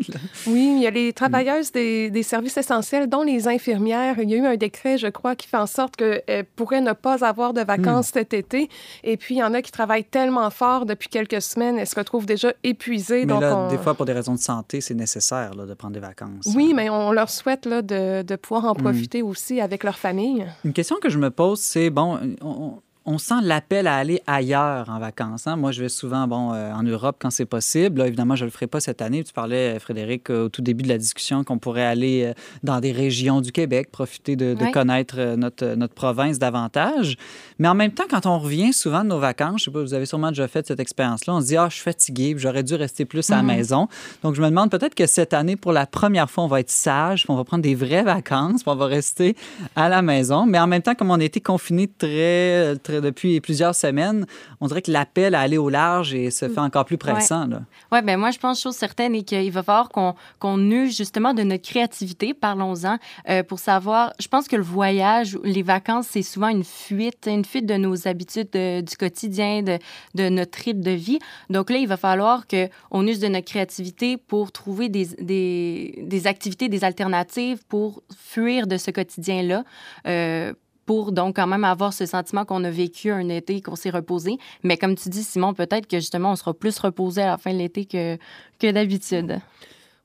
Oui, 0.47 0.73
il 0.77 0.83
y 0.83 0.87
a 0.87 0.91
les 0.91 1.13
travailleuses 1.13 1.71
des, 1.71 1.82
des, 2.09 2.23
services 2.23 2.57
essentiels, 2.57 3.07
dont 3.07 3.23
les 3.23 3.47
infirmières. 3.47 4.19
Il 4.19 4.29
y 4.29 4.33
a 4.33 4.37
eu 4.37 4.45
un 4.45 4.55
décret, 4.55 4.97
je 4.97 5.07
crois, 5.07 5.35
qui 5.35 5.47
fait 5.47 5.57
en 5.57 5.67
sorte 5.67 5.95
qu'elles 5.95 6.45
pourraient 6.55 6.81
ne 6.81 6.93
pas 6.93 7.25
avoir 7.25 7.53
de 7.53 7.61
vacances 7.61 8.09
hmm. 8.09 8.13
cet 8.13 8.33
été. 8.33 8.69
Et 9.03 9.17
puis, 9.17 9.35
il 9.35 9.37
y 9.39 9.43
en 9.43 9.53
a 9.53 9.61
qui 9.61 9.71
travaillent 9.71 10.03
tellement 10.03 10.49
fort 10.49 10.85
depuis 10.85 11.09
quelques 11.09 11.41
semaines, 11.41 11.77
elles 11.77 11.87
se 11.87 11.95
retrouvent 11.95 12.25
déjà 12.25 12.53
épuisées. 12.63 13.25
Mais 13.25 13.39
là, 13.39 13.67
des 13.69 13.77
fois, 13.77 13.93
pour 13.93 14.05
des 14.05 14.13
raisons 14.13 14.33
de 14.33 14.39
santé, 14.39 14.81
c'est 14.81 14.93
nécessaire 14.93 15.53
là, 15.55 15.65
de 15.65 15.73
prendre 15.73 15.93
des 15.93 15.99
vacances. 15.99 16.49
Oui, 16.55 16.73
mais 16.75 16.89
on 16.89 17.11
leur 17.11 17.29
souhaite 17.29 17.65
là, 17.65 17.81
de, 17.81 18.21
de 18.21 18.35
pouvoir 18.35 18.65
en 18.65 18.73
hmm. 18.73 18.83
profiter 18.83 19.21
aussi 19.21 19.61
avec 19.61 19.83
leur 19.83 19.97
famille. 19.97 20.45
Une 20.63 20.73
question 20.73 20.97
que 21.01 21.09
je 21.09 21.17
me 21.17 21.29
pose, 21.29 21.59
c'est, 21.59 21.89
bon, 21.89 22.19
on, 22.41 22.81
on 23.05 23.17
sent 23.17 23.41
l'appel 23.43 23.87
à 23.87 23.97
aller 23.97 24.21
ailleurs 24.27 24.89
en 24.89 24.97
vacances. 24.99 25.45
Hein. 25.47 25.57
Moi, 25.57 25.71
je 25.71 25.81
vais 25.81 25.89
souvent 25.89 26.25
bon, 26.27 26.53
euh, 26.53 26.71
en 26.71 26.83
Europe 26.83 27.17
quand 27.19 27.29
c'est 27.29 27.45
possible. 27.45 28.01
évidemment, 28.01 28.35
je 28.35 28.43
ne 28.43 28.47
le 28.47 28.51
ferai 28.51 28.67
pas 28.67 28.79
cette 28.79 29.01
année. 29.01 29.23
Tu 29.23 29.33
parlais, 29.33 29.77
Frédéric, 29.79 30.29
au 30.29 30.47
tout 30.47 30.61
début 30.61 30.83
de 30.83 30.89
la 30.89 30.97
discussion, 30.97 31.43
qu'on 31.43 31.57
pourrait 31.57 31.85
aller 31.85 32.23
euh, 32.23 32.33
dans 32.63 32.79
des 32.79 32.91
régions 32.93 33.41
du 33.41 33.51
Québec, 33.51 33.91
profiter 33.91 34.35
de, 34.35 34.55
connaître 34.71 35.15
euh, 35.17 35.35
notre, 35.35 35.75
notre 35.75 35.93
province 35.93 36.39
davantage. 36.39 37.17
Mais 37.59 37.67
en 37.67 37.75
même 37.75 37.91
temps, 37.91 38.05
quand 38.09 38.25
on 38.25 38.39
revient 38.39 38.71
souvent 38.71 39.03
de 39.03 39.09
nos 39.09 39.19
vacances, 39.19 39.61
je 39.61 39.65
sais 39.65 39.71
pas, 39.71 39.81
vous 39.81 39.93
avez 39.93 40.05
sûrement 40.05 40.29
déjà 40.29 40.47
fait 40.47 40.65
cette 40.65 40.79
expérience-là, 40.79 41.35
on 41.35 41.41
se 41.41 41.47
dit, 41.47 41.57
ah, 41.57 41.67
je 41.69 41.75
suis 41.75 41.83
fatigué, 41.83 42.35
j'aurais 42.37 42.63
dû 42.63 42.75
rester 42.75 43.03
plus 43.03 43.29
à 43.29 43.35
la 43.35 43.41
mm-hmm. 43.41 43.45
maison. 43.45 43.87
Donc, 44.23 44.35
je 44.35 44.41
me 44.41 44.47
demande 44.47 44.71
peut-être 44.71 44.95
que 44.95 45.07
cette 45.07 45.33
année, 45.33 45.57
pour 45.57 45.73
la 45.73 45.85
première 45.85 46.29
fois, 46.29 46.45
on 46.45 46.47
va 46.47 46.61
être 46.61 46.71
sage, 46.71 47.25
on 47.27 47.35
va 47.35 47.43
prendre 47.43 47.63
des 47.63 47.75
vraies 47.75 48.03
vacances, 48.03 48.61
on 48.65 48.75
va 48.75 48.85
rester 48.85 49.35
à 49.75 49.89
la 49.89 50.01
maison. 50.01 50.45
Mais 50.45 50.59
en 50.59 50.67
même 50.67 50.81
temps, 50.81 50.95
comme 50.95 51.11
on 51.11 51.19
a 51.19 51.23
été 51.23 51.41
confinés 51.41 51.87
très, 51.87 52.77
très 52.77 52.92
depuis 53.01 53.41
plusieurs 53.41 53.75
semaines, 53.75 54.25
on 54.61 54.67
dirait 54.67 54.81
que 54.81 54.91
l'appel 54.91 55.35
à 55.35 55.41
aller 55.41 55.57
au 55.57 55.69
large 55.69 56.13
et 56.13 56.31
se 56.31 56.47
fait 56.47 56.59
encore 56.59 56.85
plus 56.85 56.97
pressant. 56.97 57.47
Oui, 57.47 57.57
ouais, 57.91 58.01
ben 58.01 58.17
moi, 58.17 58.31
je 58.31 58.39
pense 58.39 58.61
chose 58.61 58.75
certaine 58.75 59.15
et 59.15 59.23
qu'il 59.23 59.51
va 59.51 59.63
falloir 59.63 59.89
qu'on 59.89 60.71
use 60.71 60.95
justement 60.95 61.33
de 61.33 61.43
notre 61.43 61.67
créativité, 61.67 62.33
parlons-en, 62.33 62.97
euh, 63.29 63.43
pour 63.43 63.59
savoir. 63.59 64.13
Je 64.19 64.27
pense 64.27 64.47
que 64.47 64.55
le 64.55 64.63
voyage, 64.63 65.37
les 65.43 65.63
vacances, 65.63 66.07
c'est 66.09 66.21
souvent 66.21 66.49
une 66.49 66.63
fuite, 66.63 67.27
une 67.27 67.45
fuite 67.45 67.65
de 67.65 67.75
nos 67.75 68.07
habitudes 68.07 68.51
du 68.51 68.97
quotidien, 68.97 69.61
de, 69.61 69.79
de, 70.15 70.29
notre 70.29 70.57
rythme 70.59 70.81
de 70.81 70.91
vie. 70.91 71.19
Donc 71.49 71.69
là, 71.69 71.77
il 71.77 71.87
va 71.87 71.97
falloir 71.97 72.45
qu'on 72.47 73.07
use 73.07 73.19
de 73.19 73.27
notre 73.27 73.45
créativité 73.45 74.17
pour 74.17 74.51
trouver 74.51 74.89
des, 74.89 75.07
des, 75.19 75.99
des 76.03 76.27
activités, 76.27 76.69
des 76.69 76.83
alternatives 76.83 77.63
pour 77.67 78.03
fuir 78.15 78.67
de 78.67 78.77
ce 78.77 78.91
quotidien-là. 78.91 79.63
Euh, 80.07 80.53
pour 80.85 81.11
donc 81.11 81.35
quand 81.35 81.47
même 81.47 81.63
avoir 81.63 81.93
ce 81.93 82.05
sentiment 82.05 82.45
qu'on 82.45 82.63
a 82.63 82.69
vécu 82.69 83.11
un 83.11 83.29
été, 83.29 83.61
qu'on 83.61 83.75
s'est 83.75 83.89
reposé. 83.89 84.37
Mais 84.63 84.77
comme 84.77 84.95
tu 84.95 85.09
dis, 85.09 85.23
Simon, 85.23 85.53
peut-être 85.53 85.87
que 85.87 85.97
justement, 85.97 86.31
on 86.31 86.35
sera 86.35 86.53
plus 86.53 86.77
reposé 86.79 87.21
à 87.21 87.27
la 87.27 87.37
fin 87.37 87.53
de 87.53 87.57
l'été 87.57 87.85
que, 87.85 88.17
que 88.59 88.71
d'habitude. 88.71 89.39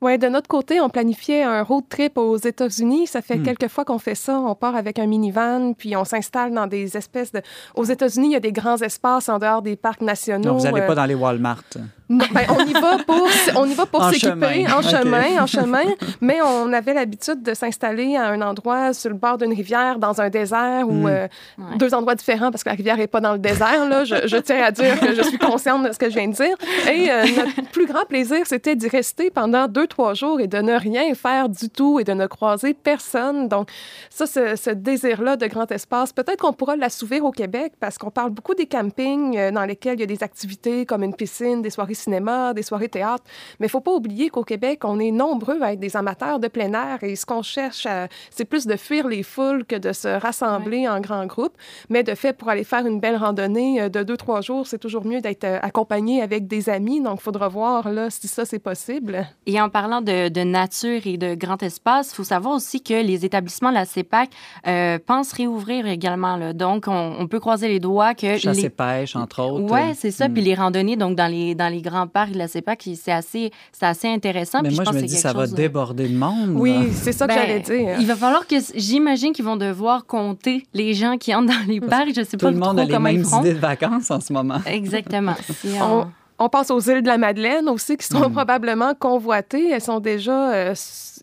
Oui, 0.00 0.16
de 0.16 0.28
notre 0.28 0.46
côté, 0.46 0.80
on 0.80 0.88
planifiait 0.88 1.42
un 1.42 1.62
road 1.62 1.82
trip 1.88 2.18
aux 2.18 2.36
États-Unis. 2.36 3.08
Ça 3.08 3.20
fait 3.20 3.36
hmm. 3.36 3.42
quelques 3.42 3.68
fois 3.68 3.84
qu'on 3.84 3.98
fait 3.98 4.14
ça. 4.14 4.38
On 4.38 4.54
part 4.54 4.76
avec 4.76 5.00
un 5.00 5.06
minivan, 5.06 5.72
puis 5.74 5.96
on 5.96 6.04
s'installe 6.04 6.54
dans 6.54 6.68
des 6.68 6.96
espèces 6.96 7.32
de... 7.32 7.42
Aux 7.74 7.84
États-Unis, 7.84 8.28
il 8.28 8.32
y 8.32 8.36
a 8.36 8.40
des 8.40 8.52
grands 8.52 8.76
espaces 8.76 9.28
en 9.28 9.40
dehors 9.40 9.60
des 9.60 9.74
parcs 9.74 10.00
nationaux. 10.00 10.50
Non, 10.50 10.58
vous 10.58 10.64
n'allez 10.64 10.86
pas 10.86 10.92
euh, 10.92 10.94
dans 10.94 11.06
les 11.06 11.14
Walmart. 11.14 11.64
Ben, 12.08 12.46
on 12.48 12.64
y 12.64 12.72
va 12.72 12.98
pour, 13.06 13.28
on 13.56 13.66
y 13.66 13.74
va 13.74 13.84
pour 13.84 14.02
s'équiper 14.10 14.66
en 14.72 14.80
chemin, 14.80 15.42
en 15.42 15.46
chemin. 15.48 15.82
Mais 16.20 16.38
on 16.42 16.72
avait 16.72 16.94
l'habitude 16.94 17.42
de 17.42 17.52
s'installer 17.52 18.16
à 18.16 18.28
un 18.28 18.40
endroit 18.40 18.94
sur 18.94 19.10
le 19.10 19.16
bord 19.16 19.36
d'une 19.36 19.52
rivière, 19.52 19.98
dans 19.98 20.20
un 20.20 20.30
désert 20.30 20.88
ou 20.88 20.92
hmm. 20.92 21.06
euh, 21.06 21.28
deux 21.76 21.92
endroits 21.92 22.14
différents 22.14 22.50
parce 22.50 22.62
que 22.62 22.70
la 22.70 22.76
rivière 22.76 22.96
n'est 22.96 23.08
pas 23.08 23.20
dans 23.20 23.32
le 23.32 23.38
désert. 23.38 23.88
Là. 23.88 24.04
Je, 24.04 24.36
tiens 24.38 24.62
à 24.62 24.70
dire 24.70 24.98
que 25.00 25.14
je 25.14 25.22
suis 25.22 25.38
consciente 25.38 25.86
de 25.86 25.92
ce 25.92 25.98
que 25.98 26.08
je 26.08 26.14
viens 26.14 26.28
de 26.28 26.34
dire. 26.34 26.56
Et 26.90 27.10
euh, 27.10 27.24
notre 27.56 27.70
plus 27.72 27.86
grand 27.86 28.06
plaisir, 28.06 28.38
c'était 28.44 28.76
d'y 28.76 28.88
rester 28.88 29.30
pendant 29.30 29.66
deux, 29.66 29.87
trois 29.88 30.14
jours 30.14 30.40
et 30.40 30.46
de 30.46 30.58
ne 30.58 30.74
rien 30.74 31.14
faire 31.14 31.48
du 31.48 31.68
tout 31.68 31.98
et 31.98 32.04
de 32.04 32.12
ne 32.12 32.26
croiser 32.26 32.74
personne. 32.74 33.48
Donc, 33.48 33.70
ça, 34.10 34.26
ce, 34.26 34.56
ce 34.56 34.70
désir-là 34.70 35.36
de 35.36 35.46
grand 35.46 35.70
espace, 35.72 36.12
peut-être 36.12 36.40
qu'on 36.40 36.52
pourra 36.52 36.76
l'assouvir 36.76 37.24
au 37.24 37.32
Québec 37.32 37.72
parce 37.80 37.98
qu'on 37.98 38.10
parle 38.10 38.30
beaucoup 38.30 38.54
des 38.54 38.66
campings 38.66 39.36
euh, 39.36 39.50
dans 39.50 39.64
lesquels 39.64 39.94
il 39.94 40.00
y 40.00 40.04
a 40.04 40.06
des 40.06 40.22
activités 40.22 40.86
comme 40.86 41.02
une 41.02 41.14
piscine, 41.14 41.62
des 41.62 41.70
soirées 41.70 41.94
cinéma, 41.94 42.54
des 42.54 42.62
soirées 42.62 42.88
théâtre. 42.88 43.24
Mais 43.58 43.66
il 43.66 43.68
ne 43.68 43.70
faut 43.70 43.80
pas 43.80 43.92
oublier 43.92 44.30
qu'au 44.30 44.44
Québec, 44.44 44.84
on 44.84 45.00
est 45.00 45.10
nombreux 45.10 45.60
à 45.62 45.72
être 45.72 45.80
des 45.80 45.96
amateurs 45.96 46.38
de 46.38 46.48
plein 46.48 46.72
air 46.74 46.98
et 47.02 47.16
ce 47.16 47.26
qu'on 47.26 47.42
cherche, 47.42 47.86
c'est 48.30 48.44
plus 48.44 48.66
de 48.66 48.76
fuir 48.76 49.08
les 49.08 49.22
foules 49.22 49.64
que 49.64 49.76
de 49.76 49.92
se 49.92 50.08
rassembler 50.08 50.88
en 50.88 51.00
grands 51.00 51.26
groupes. 51.26 51.56
Mais 51.88 52.02
de 52.02 52.14
fait, 52.14 52.32
pour 52.32 52.48
aller 52.48 52.64
faire 52.64 52.86
une 52.86 53.00
belle 53.00 53.16
randonnée 53.16 53.82
euh, 53.82 53.88
de 53.88 54.02
deux, 54.02 54.16
trois 54.16 54.40
jours, 54.40 54.66
c'est 54.66 54.78
toujours 54.78 55.04
mieux 55.04 55.20
d'être 55.20 55.44
euh, 55.44 55.58
accompagné 55.62 56.22
avec 56.22 56.46
des 56.46 56.68
amis. 56.68 57.00
Donc, 57.00 57.20
il 57.20 57.22
faudra 57.22 57.48
voir 57.48 57.90
là, 57.90 58.10
si 58.10 58.28
ça, 58.28 58.44
c'est 58.44 58.58
possible. 58.58 59.26
Et 59.46 59.60
en 59.60 59.68
parlant 59.80 60.02
de, 60.02 60.28
de 60.28 60.40
nature 60.40 61.02
et 61.06 61.16
de 61.18 61.36
grand 61.36 61.62
espace, 61.62 62.10
il 62.10 62.16
faut 62.16 62.24
savoir 62.24 62.56
aussi 62.56 62.82
que 62.82 63.00
les 63.00 63.24
établissements 63.24 63.68
de 63.68 63.76
la 63.76 63.84
CEPAC 63.84 64.28
euh, 64.66 64.98
pensent 64.98 65.32
réouvrir 65.32 65.86
également. 65.86 66.36
Là. 66.36 66.52
Donc, 66.52 66.86
on, 66.88 67.28
peut 67.28 67.38
croiser 67.38 67.68
les 67.68 67.78
doigts 67.78 68.12
que... 68.14 68.38
Chasse 68.38 68.56
les... 68.56 68.64
et 68.64 68.70
pêche, 68.70 69.14
entre 69.14 69.40
autres. 69.40 69.72
Oui, 69.72 69.94
c'est 69.94 70.10
ça. 70.10 70.28
Puis 70.28 70.42
hmm. 70.42 70.46
les 70.46 70.54
randonnées, 70.56 70.96
donc 70.96 71.14
dans 71.14 71.30
les, 71.30 71.54
dans 71.54 71.68
les 71.68 71.80
grands 71.80 72.08
parcs 72.08 72.32
de 72.32 72.38
la 72.38 72.48
CEPAC, 72.48 72.88
c'est 72.96 73.12
assez, 73.12 73.52
assez 73.80 74.08
intéressant. 74.08 74.62
Mais 74.64 74.70
moi, 74.70 74.82
je, 74.84 74.90
me 74.90 75.02
dis, 75.02 75.14
ça 75.14 75.32
va 75.32 75.46
déborder 75.46 76.08
de 76.08 76.16
monde. 76.16 76.54
Oui, 76.56 76.88
c'est 76.92 77.12
ça 77.12 77.28
que 77.28 77.34
ben, 77.34 77.40
j'allais 77.40 77.60
dire. 77.60 78.00
Il 78.00 78.06
va 78.08 78.16
falloir 78.16 78.48
que... 78.48 78.56
J'imagine 78.74 79.32
qu'ils 79.32 79.44
vont 79.44 79.56
devoir 79.56 80.06
compter 80.06 80.64
les 80.74 80.92
gens 80.92 81.18
qui 81.18 81.32
entrent 81.32 81.52
dans 81.52 81.68
les 81.68 81.80
parcs. 81.80 82.08
Je 82.16 82.24
sais 82.24 82.36
Tout 82.36 82.46
pas 82.46 82.50
le 82.50 82.58
monde 82.58 82.80
a 82.80 82.84
les 82.84 82.98
mêmes 82.98 83.24
idées 83.40 83.54
de 83.54 83.60
vacances 83.60 84.10
en 84.10 84.18
ce 84.18 84.32
moment. 84.32 84.58
Exactement. 84.66 85.36
On 85.80 86.08
pense 86.48 86.70
aux 86.70 86.80
îles 86.80 87.02
de 87.02 87.08
la 87.08 87.18
Madeleine 87.18 87.68
aussi, 87.68 87.96
qui 87.96 88.06
sont 88.06 88.28
hmm. 88.28 88.32
probablement 88.32 88.94
convoitées. 88.94 89.70
Elles 89.70 89.80
sont 89.80 89.98
déjà 89.98 90.52
euh, 90.52 90.74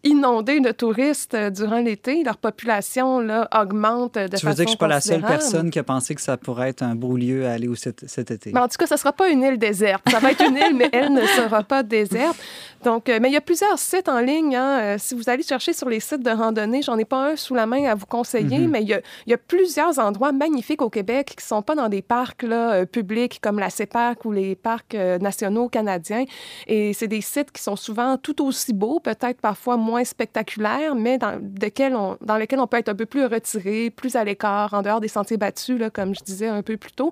inondées 0.05 0.61
de 0.61 0.71
touristes 0.71 1.33
euh, 1.33 1.49
durant 1.49 1.79
l'été. 1.79 2.23
Leur 2.23 2.37
population 2.37 3.19
là, 3.19 3.49
augmente 3.53 4.15
de 4.15 4.21
façon 4.21 4.37
Tu 4.37 4.45
veux 4.45 4.53
dire 4.53 4.55
que 4.55 4.57
je 4.57 4.63
ne 4.63 4.69
suis 4.69 4.77
pas 4.77 4.87
la 4.87 5.01
seule 5.01 5.21
personne 5.21 5.69
qui 5.69 5.79
a 5.79 5.83
pensé 5.83 6.15
que 6.15 6.21
ça 6.21 6.37
pourrait 6.37 6.69
être 6.69 6.81
un 6.81 6.95
beau 6.95 7.17
lieu 7.17 7.45
à 7.45 7.53
aller 7.53 7.67
où 7.67 7.75
cet, 7.75 8.03
été? 8.31 8.51
Mais 8.53 8.59
en 8.59 8.67
tout 8.67 8.77
cas, 8.77 8.87
ce 8.87 8.93
ne 8.93 8.99
sera 8.99 9.11
pas 9.11 9.29
une 9.29 9.43
île 9.43 9.57
déserte. 9.57 10.03
Ça 10.09 10.19
va 10.19 10.31
être 10.31 10.43
une 10.47 10.55
île, 10.55 10.75
mais 10.75 10.89
elle 10.93 11.11
ne 11.11 11.25
sera 11.25 11.63
pas 11.63 11.83
déserte. 11.83 12.37
Donc, 12.83 13.09
euh, 13.09 13.19
mais 13.21 13.29
il 13.29 13.33
y 13.33 13.37
a 13.37 13.41
plusieurs 13.41 13.79
sites 13.79 14.07
en 14.07 14.19
ligne. 14.19 14.55
Hein. 14.55 14.97
si 14.99 15.15
vous 15.15 15.29
allez 15.29 15.43
chercher 15.43 15.73
sur 15.73 15.89
les 15.89 15.99
sites 15.99 16.23
de 16.23 16.29
randonnée, 16.29 16.81
j'en 16.81 16.97
ai 16.97 17.05
pas 17.05 17.31
un 17.31 17.35
sous 17.35 17.55
la 17.55 17.65
main 17.65 17.85
à 17.85 17.95
vous 17.95 18.05
conseiller, 18.05 18.59
mm-hmm. 18.59 18.69
mais 18.69 18.81
il 18.83 18.89
y, 18.89 18.93
a, 18.93 19.01
il 19.25 19.31
y, 19.31 19.33
a, 19.33 19.37
plusieurs 19.37 19.97
endroits 19.99 20.31
magnifiques 20.31 20.81
au 20.81 20.89
Québec 20.89 21.33
qui 21.37 21.43
ne 21.43 21.47
sont 21.47 21.61
pas 21.61 21.75
dans 21.75 21.89
des 21.89 22.01
parcs 22.01 22.43
là, 22.43 22.85
publics 22.85 23.39
comme 23.41 23.59
la 23.59 23.69
CEPAC 23.69 24.25
ou 24.25 24.31
les 24.31 24.55
parcs 24.55 24.95
euh, 24.95 25.17
nationaux 25.17 25.69
canadiens. 25.69 26.25
Et 26.67 26.93
c'est 26.93 27.07
des 27.07 27.21
sites 27.21 27.51
qui 27.51 27.61
sont 27.61 27.75
souvent 27.75 28.17
tout 28.17 28.45
aussi 28.45 28.73
beaux, 28.73 28.99
peut-être 28.99 29.39
parfois 29.41 29.77
moins 29.77 29.94
spectaculaires, 30.03 30.95
mais 30.95 31.17
dans, 31.17 31.39
lesquels 31.61 31.95
on 31.95 32.67
peut 32.67 32.77
être 32.77 32.89
un 32.89 32.95
peu 32.95 33.05
plus 33.05 33.25
retiré, 33.25 33.89
plus 33.89 34.15
à 34.15 34.23
l'écart, 34.23 34.73
en 34.73 34.81
dehors 34.81 34.99
des 34.99 35.07
sentiers 35.07 35.37
battus, 35.37 35.79
là, 35.79 35.89
comme 35.89 36.13
je 36.13 36.21
disais 36.23 36.47
un 36.47 36.61
peu 36.61 36.77
plus 36.77 36.91
tôt. 36.91 37.11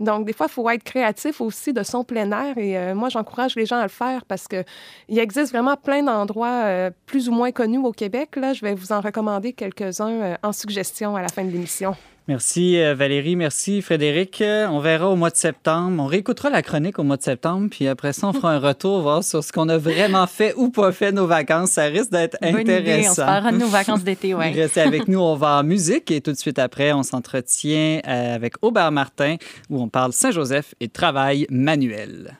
Donc, 0.00 0.26
des 0.26 0.32
fois, 0.32 0.46
il 0.48 0.52
faut 0.52 0.68
être 0.70 0.82
créatif 0.82 1.40
aussi 1.40 1.72
de 1.72 1.82
son 1.82 2.02
plein 2.02 2.30
air. 2.32 2.58
Et 2.58 2.76
euh, 2.76 2.94
moi, 2.94 3.08
j'encourage 3.08 3.54
les 3.56 3.66
gens 3.66 3.78
à 3.78 3.84
le 3.84 3.88
faire 3.88 4.24
parce 4.24 4.48
qu'il 4.48 5.18
existe 5.18 5.52
vraiment 5.52 5.76
plein 5.76 6.02
d'endroits 6.02 6.64
euh, 6.64 6.90
plus 7.06 7.28
ou 7.28 7.32
moins 7.32 7.52
connus 7.52 7.78
au 7.78 7.92
Québec. 7.92 8.36
Là, 8.36 8.52
je 8.52 8.62
vais 8.62 8.74
vous 8.74 8.92
en 8.92 9.00
recommander 9.00 9.52
quelques-uns 9.52 10.36
en 10.42 10.52
suggestion 10.52 11.16
à 11.16 11.22
la 11.22 11.28
fin 11.28 11.44
de 11.44 11.50
l'émission. 11.50 11.94
Merci 12.26 12.80
euh, 12.80 12.94
Valérie, 12.94 13.36
merci 13.36 13.82
Frédéric. 13.82 14.40
Euh, 14.40 14.66
on 14.68 14.78
verra 14.78 15.10
au 15.10 15.16
mois 15.16 15.28
de 15.28 15.36
septembre. 15.36 16.02
On 16.02 16.06
réécoutera 16.06 16.48
la 16.48 16.62
chronique 16.62 16.98
au 16.98 17.02
mois 17.02 17.18
de 17.18 17.22
septembre, 17.22 17.68
puis 17.70 17.86
après 17.86 18.14
ça, 18.14 18.28
on 18.28 18.32
fera 18.32 18.52
un 18.52 18.58
retour 18.58 19.02
voir 19.02 19.22
sur 19.22 19.44
ce 19.44 19.52
qu'on 19.52 19.68
a 19.68 19.76
vraiment 19.76 20.26
fait 20.26 20.54
ou 20.56 20.70
pas 20.70 20.90
fait 20.90 21.12
nos 21.12 21.26
vacances. 21.26 21.72
Ça 21.72 21.84
risque 21.84 22.10
d'être 22.10 22.38
intéressant. 22.40 23.22
On 23.22 23.26
parlera 23.26 23.52
de 23.52 23.58
nos 23.58 23.68
vacances 23.68 24.04
d'été, 24.04 24.32
oui. 24.32 24.52
Restez 24.52 24.80
avec 24.80 25.06
nous, 25.06 25.20
on 25.20 25.34
va 25.34 25.58
en 25.58 25.64
musique 25.64 26.10
et 26.10 26.22
tout 26.22 26.32
de 26.32 26.38
suite 26.38 26.58
après, 26.58 26.94
on 26.94 27.02
s'entretient 27.02 28.00
euh, 28.08 28.34
avec 28.34 28.54
Aubert 28.62 28.90
Martin 28.90 29.36
où 29.68 29.82
on 29.82 29.88
parle 29.88 30.14
Saint-Joseph 30.14 30.74
et 30.80 30.88
travail 30.88 31.46
manuel. 31.50 32.38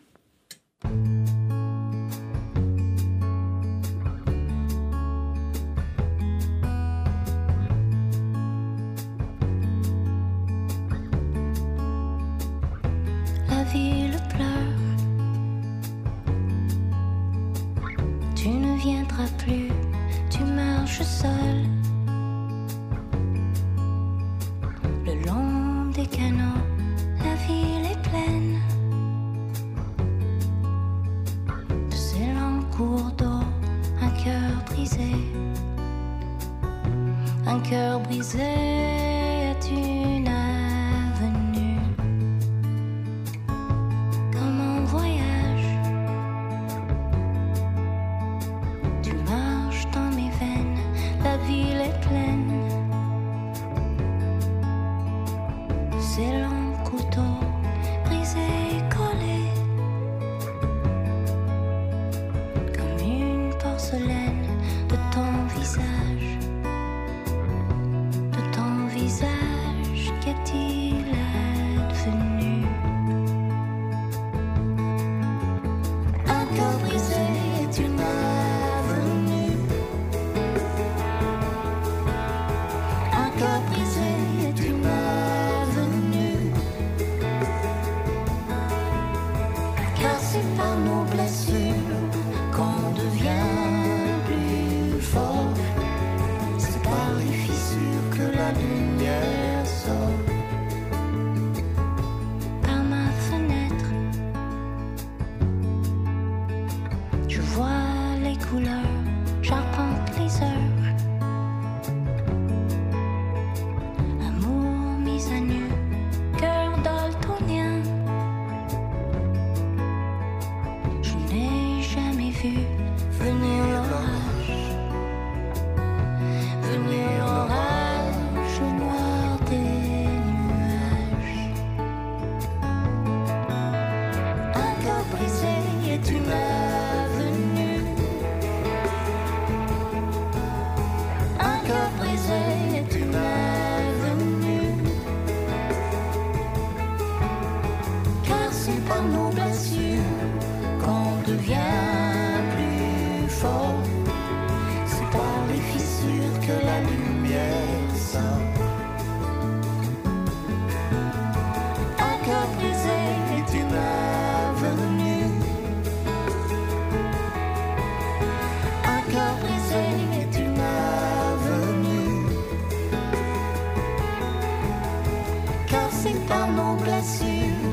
C'est 176.04 176.26
par 176.26 176.52
nos 176.52 176.76
blessures 176.76 177.72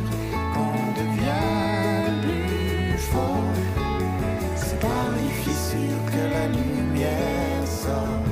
qu'on 0.54 0.78
devient 1.02 2.12
plus 2.24 2.98
fort. 2.98 3.54
C'est 4.56 4.80
par 4.80 5.06
les 5.18 5.34
fissures 5.44 6.04
que 6.12 6.24
la 6.36 6.48
lumière 6.48 7.68
sort. 7.68 8.24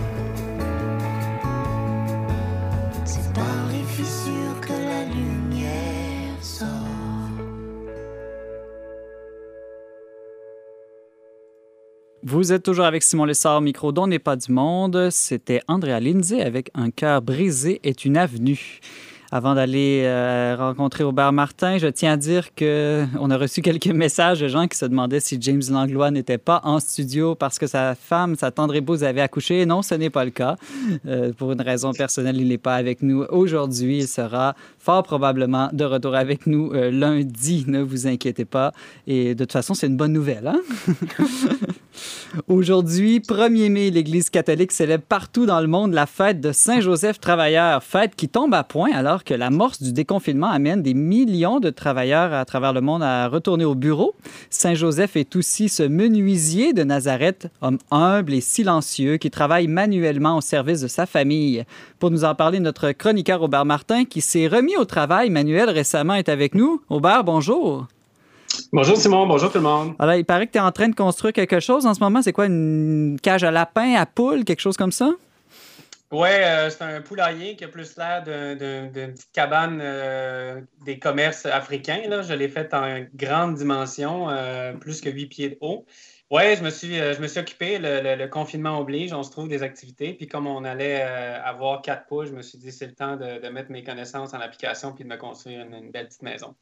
C'est 3.03 3.33
par 3.33 3.59
les 3.73 3.83
fissures 3.83 4.62
que 4.62 4.71
la 4.71 5.03
lumière 5.03 6.41
sort. 6.41 6.67
Vous 12.23 12.53
êtes 12.53 12.63
toujours 12.63 12.85
avec 12.85 13.03
Simon 13.03 13.25
Lessard, 13.25 13.59
micro 13.59 13.91
dont 13.91 14.07
n'est 14.07 14.19
pas 14.19 14.38
du 14.38 14.49
monde. 14.53 15.09
C'était 15.12 15.59
Andrea 15.67 15.99
Lindsay 15.99 16.41
avec 16.41 16.69
Un 16.73 16.89
cœur 16.89 17.21
brisé 17.21 17.81
est 17.83 18.05
une 18.05 18.15
avenue. 18.15 18.79
Avant 19.31 19.53
d'aller 19.53 20.01
euh, 20.05 20.55
rencontrer 20.57 21.03
Aubert 21.03 21.31
Martin, 21.31 21.77
je 21.77 21.85
tiens 21.85 22.13
à 22.13 22.17
dire 22.17 22.55
que 22.55 23.05
on 23.19 23.29
a 23.29 23.37
reçu 23.37 23.61
quelques 23.61 23.85
messages 23.85 24.39
de 24.39 24.47
gens 24.47 24.67
qui 24.67 24.75
se 24.75 24.85
demandaient 24.85 25.19
si 25.19 25.37
James 25.39 25.61
Langlois 25.69 26.09
n'était 26.09 26.39
pas 26.39 26.61
en 26.63 26.79
studio 26.79 27.35
parce 27.35 27.59
que 27.59 27.67
sa 27.67 27.93
femme, 27.93 28.35
sa 28.35 28.49
tendre 28.49 28.73
épouse, 28.73 29.03
avait 29.03 29.21
accouché. 29.21 29.67
Non, 29.67 29.83
ce 29.83 29.93
n'est 29.93 30.09
pas 30.09 30.25
le 30.25 30.31
cas. 30.31 30.55
Euh, 31.05 31.31
pour 31.31 31.51
une 31.51 31.61
raison 31.61 31.93
personnelle, 31.93 32.37
il 32.37 32.47
n'est 32.47 32.57
pas 32.57 32.73
avec 32.73 33.03
nous 33.03 33.21
aujourd'hui. 33.29 33.99
Il 33.99 34.07
sera 34.07 34.55
fort 34.79 35.03
probablement 35.03 35.69
de 35.73 35.85
retour 35.85 36.15
avec 36.15 36.47
nous 36.47 36.71
euh, 36.73 36.89
lundi. 36.89 37.65
Ne 37.67 37.81
vous 37.81 38.07
inquiétez 38.07 38.45
pas. 38.45 38.73
Et 39.05 39.35
de 39.35 39.43
toute 39.43 39.53
façon, 39.53 39.75
c'est 39.75 39.85
une 39.85 39.97
bonne 39.97 40.13
nouvelle. 40.13 40.47
Hein? 40.47 40.59
Aujourd'hui, 42.47 43.19
1er 43.19 43.69
mai, 43.69 43.89
l'Église 43.91 44.29
catholique 44.29 44.71
célèbre 44.71 45.03
partout 45.07 45.45
dans 45.45 45.59
le 45.59 45.67
monde 45.67 45.93
la 45.93 46.05
fête 46.05 46.39
de 46.41 46.51
Saint-Joseph 46.51 47.19
travailleur, 47.19 47.83
fête 47.83 48.15
qui 48.15 48.29
tombe 48.29 48.53
à 48.53 48.63
point 48.63 48.91
alors 48.93 49.18
que 49.23 49.34
l'amorce 49.34 49.82
du 49.82 49.93
déconfinement 49.93 50.49
amène 50.49 50.82
des 50.82 50.93
millions 50.93 51.60
de 51.60 51.69
travailleurs 51.69 52.34
à 52.34 52.45
travers 52.45 52.73
le 52.73 52.82
monde 52.82 53.03
à 53.03 53.27
retourner 53.27 53.65
au 53.65 53.75
bureau. 53.75 54.15
Saint-Joseph 54.49 55.15
est 55.15 55.36
aussi 55.36 55.69
ce 55.69 55.84
menuisier 55.84 56.73
de 56.73 56.84
Nazareth, 56.84 57.47
homme 57.62 57.77
humble 57.91 58.34
et 58.34 58.41
silencieux 58.41 59.17
qui 59.17 59.29
travaille 59.29 59.67
manuellement 59.67 60.38
au 60.38 60.41
service 60.41 60.82
de 60.82 60.88
sa 60.88 61.05
famille. 61.05 61.65
Pour 61.99 62.12
nous 62.12 62.23
en 62.23 62.36
parler, 62.36 62.60
notre 62.60 62.91
chroniqueur 62.91 63.41
Aubert 63.41 63.65
Martin, 63.65 64.05
qui 64.05 64.21
s'est 64.21 64.47
remis 64.47 64.77
au 64.77 64.86
travail 64.86 65.29
manuel 65.29 65.69
récemment, 65.69 66.15
est 66.15 66.29
avec 66.29 66.55
nous. 66.55 66.82
Aubert, 66.89 67.23
bonjour. 67.23 67.88
Bonjour 68.73 68.97
Simon, 68.97 69.27
bonjour 69.27 69.51
tout 69.51 69.58
le 69.58 69.63
monde. 69.63 69.93
Alors, 69.99 70.15
il 70.15 70.25
paraît 70.25 70.47
que 70.47 70.53
tu 70.53 70.58
es 70.58 70.62
en 70.62 70.71
train 70.71 70.89
de 70.89 70.95
construire 70.95 71.34
quelque 71.34 71.60
chose 71.60 71.86
en 71.86 71.93
ce 71.93 71.99
moment. 71.99 72.21
C'est 72.21 72.34
quoi, 72.34 72.45
une 72.45 73.17
cage 73.21 73.43
à 73.43 73.51
lapin, 73.51 73.95
à 73.95 74.05
poule, 74.05 74.43
quelque 74.43 74.62
chose 74.62 74.77
comme 74.77 74.91
ça? 74.91 75.12
Oui, 76.11 76.29
euh, 76.31 76.71
c'est 76.71 76.81
un 76.81 77.01
poulailler 77.01 77.55
qui 77.55 77.63
a 77.63 77.67
plus 77.67 77.95
l'air 77.95 78.23
d'un- 78.23 78.55
d'un- 78.55 78.87
d'une 78.87 79.13
petite 79.13 79.31
cabane 79.31 79.79
euh, 79.79 80.59
des 80.83 80.97
commerces 80.97 81.45
africains. 81.45 82.01
Là. 82.07 82.23
Je 82.23 82.33
l'ai 82.33 82.49
fait 82.49 82.73
en 82.73 83.05
grande 83.13 83.55
dimension, 83.55 84.27
euh, 84.29 84.73
plus 84.73 85.01
que 85.01 85.09
8 85.09 85.27
pieds 85.27 85.49
de 85.49 85.57
haut. 85.61 85.85
Oui, 86.31 86.55
je 86.57 86.63
me 86.63 86.71
suis, 86.71 86.99
euh, 86.99 87.13
je 87.13 87.21
me 87.21 87.27
suis 87.27 87.39
occupé. 87.39 87.77
Le, 87.79 88.25
confinement 88.27 88.79
oblige, 88.79 89.13
on 89.13 89.21
se 89.21 89.29
trouve 89.29 89.47
des 89.47 89.61
activités. 89.61 90.13
Puis 90.13 90.27
comme 90.27 90.47
on 90.47 90.63
allait 90.63 91.01
avoir 91.01 91.83
quatre 91.83 92.07
poules, 92.07 92.25
je 92.25 92.33
me 92.33 92.41
suis 92.41 92.57
dit 92.57 92.71
c'est 92.71 92.87
le 92.87 92.93
temps 92.95 93.15
de, 93.15 93.47
mettre 93.49 93.71
mes 93.71 93.83
connaissances 93.83 94.33
en 94.33 94.39
application 94.39 94.93
puis 94.93 95.03
de 95.03 95.09
me 95.09 95.17
construire 95.17 95.61
une, 95.61 95.91
belle 95.91 96.07
petite 96.07 96.23
maison. 96.23 96.55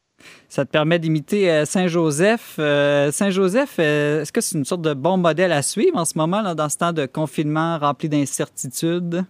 Ça 0.48 0.66
te 0.66 0.70
permet 0.70 0.98
d'imiter 0.98 1.64
Saint-Joseph. 1.64 2.56
Saint-Joseph, 2.56 3.78
est-ce 3.78 4.32
que 4.32 4.40
c'est 4.40 4.58
une 4.58 4.64
sorte 4.64 4.82
de 4.82 4.94
bon 4.94 5.16
modèle 5.16 5.52
à 5.52 5.62
suivre 5.62 5.96
en 5.96 6.04
ce 6.04 6.18
moment, 6.18 6.54
dans 6.54 6.68
ce 6.68 6.76
temps 6.76 6.92
de 6.92 7.06
confinement 7.06 7.78
rempli 7.78 8.08
d'incertitudes? 8.08 9.24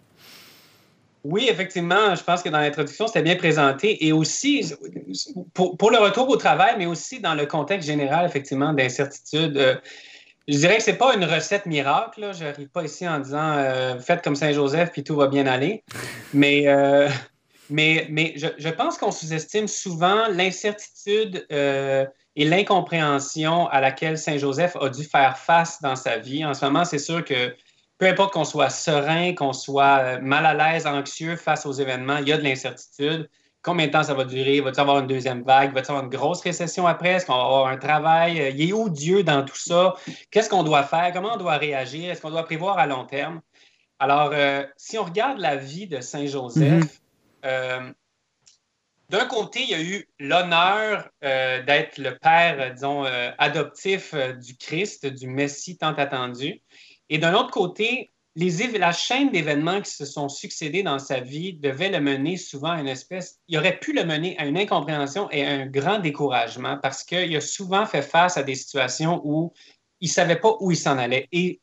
Oui, 1.31 1.47
effectivement, 1.51 2.15
je 2.15 2.25
pense 2.25 2.43
que 2.43 2.49
dans 2.49 2.59
l'introduction, 2.59 3.07
c'était 3.07 3.21
bien 3.21 3.37
présenté. 3.37 4.07
Et 4.07 4.13
aussi, 4.13 4.73
pour, 5.53 5.91
le 5.91 5.99
retour 5.99 6.27
au 6.31 6.37
travail, 6.37 6.77
mais 6.79 6.87
aussi 6.87 7.21
dans 7.21 7.35
le 7.35 7.45
contexte 7.45 7.87
général, 7.87 8.25
effectivement, 8.25 8.73
d'incertitude. 8.73 9.59
euh, 9.59 9.75
je 10.49 10.57
dirais 10.57 10.79
que 10.79 10.83
c'est 10.83 10.97
pas 10.97 11.15
une 11.15 11.27
recette 11.27 11.67
miracle. 11.67 12.31
Je 12.33 12.45
n'arrive 12.45 12.69
pas 12.69 12.83
ici 12.83 13.07
en 13.07 13.19
disant 13.19 13.53
euh, 13.59 14.01
faites 14.01 14.25
comme 14.25 14.37
Saint-Joseph 14.37 14.91
puis 14.91 15.05
tout 15.05 15.17
va 15.17 15.27
bien 15.27 15.47
aller. 15.47 15.85
Mais, 16.33 16.67
euh, 16.67 17.11
mais, 17.69 18.07
mais 18.09 18.33
je, 18.37 18.47
je 18.57 18.69
pense 18.71 18.97
qu'on 18.97 19.13
sous-estime 19.13 19.69
souvent 19.69 20.29
l'incertitude 20.29 21.47
et 21.51 22.45
l'incompréhension 22.47 23.69
à 23.69 23.83
laquelle 23.83 24.17
Saint-Joseph 24.17 24.77
a 24.81 24.89
dû 24.89 25.05
faire 25.05 25.37
face 25.37 25.83
dans 25.83 25.97
sa 25.97 26.17
vie. 26.17 26.43
En 26.47 26.55
ce 26.55 26.65
moment, 26.65 26.87
c'est 26.87 26.99
sûr 26.99 27.23
que 27.23 27.55
peu 27.99 28.07
importe 28.07 28.33
qu'on 28.33 28.45
soit 28.45 28.71
serein, 28.71 29.35
qu'on 29.35 29.53
soit 29.53 29.99
euh, 29.99 30.21
mal 30.21 30.47
à 30.47 30.55
l'aise, 30.55 30.87
anxieux 30.87 31.37
face 31.37 31.67
aux 31.67 31.73
événements, 31.73 32.19
il 32.19 32.29
y 32.29 32.33
a 32.33 32.39
de 32.39 32.45
l'incertitude. 32.45 33.29
Combien 33.61 33.89
de 33.89 33.93
temps 33.93 34.05
ça 34.05 34.15
va 34.15 34.25
durer? 34.25 34.61
Va-t-il 34.61 34.79
y 34.79 34.81
avoir 34.81 35.01
une 35.01 35.09
deuxième 35.09 35.43
vague? 35.43 35.75
Va-t-il 35.75 35.89
y 35.89 35.91
avoir 35.91 36.05
une 36.05 36.11
grosse 36.11 36.43
récession 36.43 36.87
après? 36.87 37.11
Est-ce 37.11 37.27
qu'on 37.27 37.37
va 37.37 37.43
avoir 37.43 37.67
un 37.67 37.77
travail? 37.77 38.41
Euh, 38.41 38.51
Il 38.51 38.69
est 38.69 38.73
où 38.73 38.89
Dieu 38.89 39.25
dans 39.25 39.45
tout 39.45 39.57
ça? 39.57 39.95
Qu'est-ce 40.31 40.49
qu'on 40.49 40.63
doit 40.63 40.85
faire? 40.85 41.13
Comment 41.13 41.35
on 41.35 41.39
doit 41.39 41.57
réagir? 41.57 42.11
Est-ce 42.11 42.23
qu'on 42.23 42.31
doit 42.31 42.45
prévoir 42.45 42.79
à 42.79 42.87
long 42.87 43.05
terme? 43.05 43.41
Alors, 43.99 44.31
euh, 44.33 44.65
si 44.77 44.97
on 44.97 45.03
regarde 45.03 45.41
la 45.41 45.57
vie 45.57 45.89
de 45.89 46.01
Saint-Joseph, 46.01 46.85
Mhm. 46.85 46.89
euh, 47.47 47.93
d'un 49.11 49.27
côté, 49.27 49.63
il 49.63 49.71
y 49.71 49.75
a 49.75 49.83
eu 49.83 50.09
l'honneur 50.21 51.09
euh, 51.25 51.63
d'être 51.65 51.99
le 51.99 52.17
père, 52.17 52.73
disons, 52.75 53.05
adoptif 53.39 54.15
du 54.15 54.57
Christ, 54.57 55.07
du 55.07 55.27
Messie 55.27 55.77
tant 55.77 55.95
attendu. 55.95 56.63
Et 57.11 57.19
d'un 57.19 57.35
autre 57.35 57.51
côté, 57.51 58.11
la 58.37 58.93
chaîne 58.93 59.31
d'événements 59.31 59.81
qui 59.81 59.91
se 59.91 60.05
sont 60.05 60.29
succédés 60.29 60.83
dans 60.83 60.99
sa 60.99 61.21
vie 61.21 61.55
devait 61.55 61.91
le 61.91 62.01
mener 62.01 62.37
souvent 62.37 62.71
à 62.71 62.81
une 62.81 62.89
espèce, 62.89 63.41
il 63.49 63.59
aurait 63.59 63.79
pu 63.79 63.93
le 63.93 64.05
mener 64.05 64.39
à 64.39 64.47
une 64.47 64.59
incompréhension 64.59 65.29
et 65.31 65.45
à 65.45 65.51
un 65.51 65.67
grand 65.67 65.99
découragement 65.99 66.79
parce 66.81 67.03
qu'il 67.03 67.35
a 67.37 67.41
souvent 67.41 67.85
fait 67.87 68.03
face 68.03 68.37
à 68.37 68.43
des 68.43 68.55
situations 68.55 69.21
où 69.25 69.53
il 70.01 70.09
ne 70.09 70.13
savait 70.13 70.37
pas 70.37 70.55
où 70.61 70.71
il 70.71 70.77
s'en 70.77 70.99
allait. 70.99 71.27
Et 71.33 71.61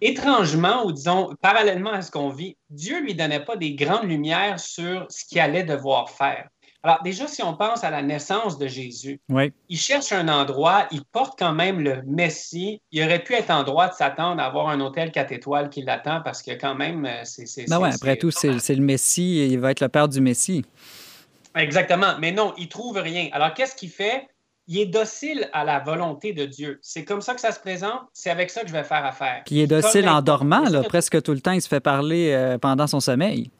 étrangement, 0.00 0.84
ou 0.84 0.92
disons 0.92 1.34
parallèlement 1.40 1.92
à 1.92 2.02
ce 2.02 2.10
qu'on 2.10 2.28
vit, 2.28 2.56
Dieu 2.70 3.00
ne 3.00 3.06
lui 3.06 3.14
donnait 3.14 3.44
pas 3.44 3.56
des 3.56 3.74
grandes 3.74 4.08
lumières 4.08 4.60
sur 4.60 5.06
ce 5.08 5.24
qu'il 5.24 5.40
allait 5.40 5.64
devoir 5.64 6.10
faire. 6.10 6.48
Alors 6.84 7.00
déjà, 7.04 7.28
si 7.28 7.42
on 7.44 7.54
pense 7.54 7.84
à 7.84 7.90
la 7.90 8.02
naissance 8.02 8.58
de 8.58 8.66
Jésus, 8.66 9.20
Oui. 9.28 9.52
il 9.68 9.78
cherche 9.78 10.10
un 10.10 10.26
endroit, 10.28 10.86
il 10.90 11.04
porte 11.04 11.38
quand 11.38 11.52
même 11.52 11.78
le 11.80 12.02
Messie. 12.06 12.80
Il 12.90 13.04
aurait 13.04 13.22
pu 13.22 13.34
être 13.34 13.50
en 13.50 13.62
droit 13.62 13.88
de 13.88 13.94
s'attendre 13.94 14.42
à 14.42 14.46
avoir 14.46 14.68
un 14.68 14.80
hôtel 14.80 15.12
4 15.12 15.30
étoiles 15.30 15.70
qui 15.70 15.82
l'attend 15.82 16.20
parce 16.22 16.42
que 16.42 16.50
quand 16.52 16.74
même, 16.74 17.04
euh, 17.06 17.20
c'est... 17.24 17.46
c'est- 17.46 17.68
Ben 17.70 17.78
ouais, 17.78 17.94
après 17.94 18.16
tout, 18.16 18.32
c'est 18.32 18.58
c'est 18.58 18.74
le 18.74 18.82
Messie, 18.82 19.46
il 19.48 19.60
va 19.60 19.70
être 19.70 19.80
le 19.80 19.88
père 19.88 20.08
du 20.08 20.20
Messie. 20.20 20.64
Exactement. 21.54 22.14
Mais 22.20 22.32
non, 22.32 22.52
il 22.58 22.68
trouve 22.68 22.96
rien. 22.98 23.28
Alors, 23.32 23.54
qu'est-ce 23.54 23.76
qu'il 23.76 23.90
fait? 23.90 24.26
Il 24.68 24.78
est 24.78 24.86
docile 24.86 25.48
à 25.52 25.64
la 25.64 25.80
volonté 25.80 26.32
de 26.32 26.46
Dieu. 26.46 26.78
C'est 26.82 27.04
comme 27.04 27.20
ça 27.20 27.34
que 27.34 27.40
ça 27.40 27.52
se 27.52 27.58
présente. 27.60 28.00
C'est 28.12 28.30
avec 28.30 28.48
ça 28.48 28.62
que 28.62 28.68
je 28.68 28.72
vais 28.72 28.84
faire 28.84 29.04
affaire. 29.04 29.42
Puis 29.44 29.56
il 29.56 29.60
est 29.62 29.66
docile 29.66 30.08
en 30.08 30.22
dormant, 30.22 30.68
là, 30.68 30.82
presque 30.84 31.20
tout 31.22 31.32
le 31.32 31.40
temps, 31.40 31.50
il 31.52 31.60
se 31.60 31.68
fait 31.68 31.80
parler 31.80 32.30
euh, 32.32 32.58
pendant 32.58 32.86
son 32.86 33.00
sommeil. 33.00 33.50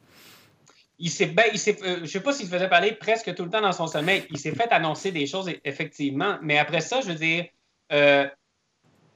Il 1.05 1.11
s'est, 1.11 1.27
ben, 1.27 1.47
euh, 1.47 1.97
je 1.97 2.01
ne 2.03 2.07
sais 2.07 2.21
pas 2.21 2.33
s'il 2.33 2.47
se 2.47 2.51
faisait 2.53 2.69
parler 2.69 2.93
presque 2.93 3.35
tout 3.35 3.43
le 3.43 3.51
temps 3.51 3.61
dans 3.61 3.73
son 3.73 3.89
sommeil. 3.89 4.25
Il 4.31 4.39
s'est 4.39 4.53
fait 4.53 4.71
annoncer 4.71 5.11
des 5.11 5.27
choses, 5.27 5.51
effectivement. 5.65 6.39
Mais 6.43 6.59
après 6.59 6.81
ça, 6.81 7.01
je 7.01 7.09
veux 7.09 7.17
dire, 7.17 7.47
euh, 7.93 8.29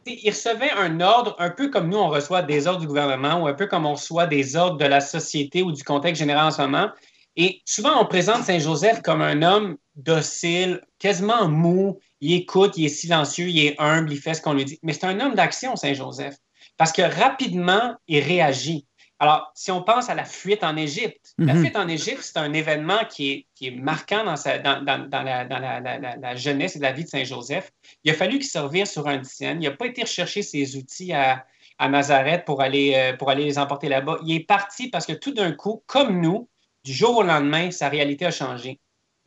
il 0.05 0.29
recevait 0.31 0.73
un 0.73 1.01
ordre 1.01 1.37
un 1.39 1.51
peu 1.51 1.71
comme 1.71 1.89
nous, 1.89 1.97
on 1.97 2.09
reçoit 2.09 2.43
des 2.43 2.67
ordres 2.67 2.81
du 2.81 2.89
gouvernement 2.89 3.41
ou 3.41 3.47
un 3.47 3.55
peu 3.55 3.69
comme 3.69 3.87
on 3.87 3.95
reçoit 3.95 4.27
des 4.27 4.57
ordres 4.57 4.79
de 4.79 4.85
la 4.85 5.01
société 5.01 5.63
ou 5.63 5.71
du 5.71 5.85
contexte 5.85 6.19
général 6.19 6.47
en 6.47 6.51
ce 6.51 6.61
moment. 6.61 6.91
Et 7.37 7.63
souvent, 7.65 8.03
on 8.03 8.05
présente 8.05 8.43
Saint-Joseph 8.43 9.01
comme 9.03 9.23
un 9.23 9.43
homme 9.43 9.77
docile, 9.95 10.81
quasiment 10.99 11.49
mou. 11.49 12.01
Il 12.21 12.33
écoute, 12.33 12.77
il 12.77 12.87
est 12.87 12.89
silencieux, 12.89 13.47
il 13.47 13.65
est 13.65 13.81
humble, 13.81 14.13
il 14.13 14.19
fait 14.19 14.35
ce 14.35 14.43
qu'on 14.43 14.55
lui 14.55 14.65
dit. 14.65 14.81
Mais 14.83 14.93
c'est 14.93 15.07
un 15.07 15.21
homme 15.21 15.37
d'action, 15.37 15.77
Saint-Joseph, 15.77 16.35
parce 16.79 16.91
que 16.91 17.03
rapidement, 17.03 17.95
il 18.09 18.25
réagit. 18.25 18.87
Alors, 19.19 19.51
si 19.55 19.71
on 19.71 19.83
pense 19.83 20.11
à 20.11 20.15
la 20.15 20.25
fuite 20.25 20.63
en 20.63 20.77
Égypte, 20.77 21.33
la 21.39 21.55
Mhm. 21.55 21.61
fuite 21.63 21.77
en 21.77 21.89
Égypte, 21.89 22.21
c'est 22.23 22.37
un 22.39 22.53
événement 22.53 22.99
qui 23.09 23.31
est, 23.33 23.47
qui 23.55 23.69
est 23.69 23.71
marquant 23.71 24.25
dans, 24.25 24.37
sa- 24.37 24.59
dans, 24.59 24.83
dans- 24.83 25.09
dans 25.09 25.23
la, 25.23 25.45
dans 25.47 25.59
la- 25.59 25.81
la- 25.81 25.99
la- 25.99 26.17
la 26.17 26.35
jeunesse 26.37 26.77
et 26.77 26.81
la 26.81 26.93
vie 26.93 27.05
de 27.05 27.09
Saint-Joseph. 27.09 27.71
Il 28.05 28.11
a 28.11 28.15
fallu 28.15 28.39
qu'il 28.39 28.49
se 28.49 28.59
revire 28.59 28.87
sur 28.87 29.07
un 29.09 29.17
dixième. 29.17 29.63
Il 29.63 29.69
n'a 29.69 29.75
pas 29.75 29.87
été 29.87 30.03
rechercher 30.03 30.43
ses 30.43 30.77
outils 30.77 31.15
à, 31.15 31.47
à 31.79 31.89
Nazareth 31.89 32.45
pour 32.45 32.61
aller, 32.61 32.93
euh, 32.95 33.17
pour 33.17 33.31
aller 33.31 33.45
les 33.45 33.59
emporter 33.59 33.89
là-bas. 33.89 34.19
Il 34.23 34.35
est 34.35 34.41
parti 34.47 34.89
parce 34.91 35.07
que 35.07 35.15
tout 35.15 35.33
d'un 35.33 35.53
coup, 35.53 35.83
comme 35.87 36.21
nous, 36.21 36.49
du 36.85 36.93
jour 36.93 37.17
au 37.17 37.23
lendemain, 37.23 37.71
sa 37.71 37.89
réalité 37.89 38.27
a 38.27 38.31
changé. 38.31 38.81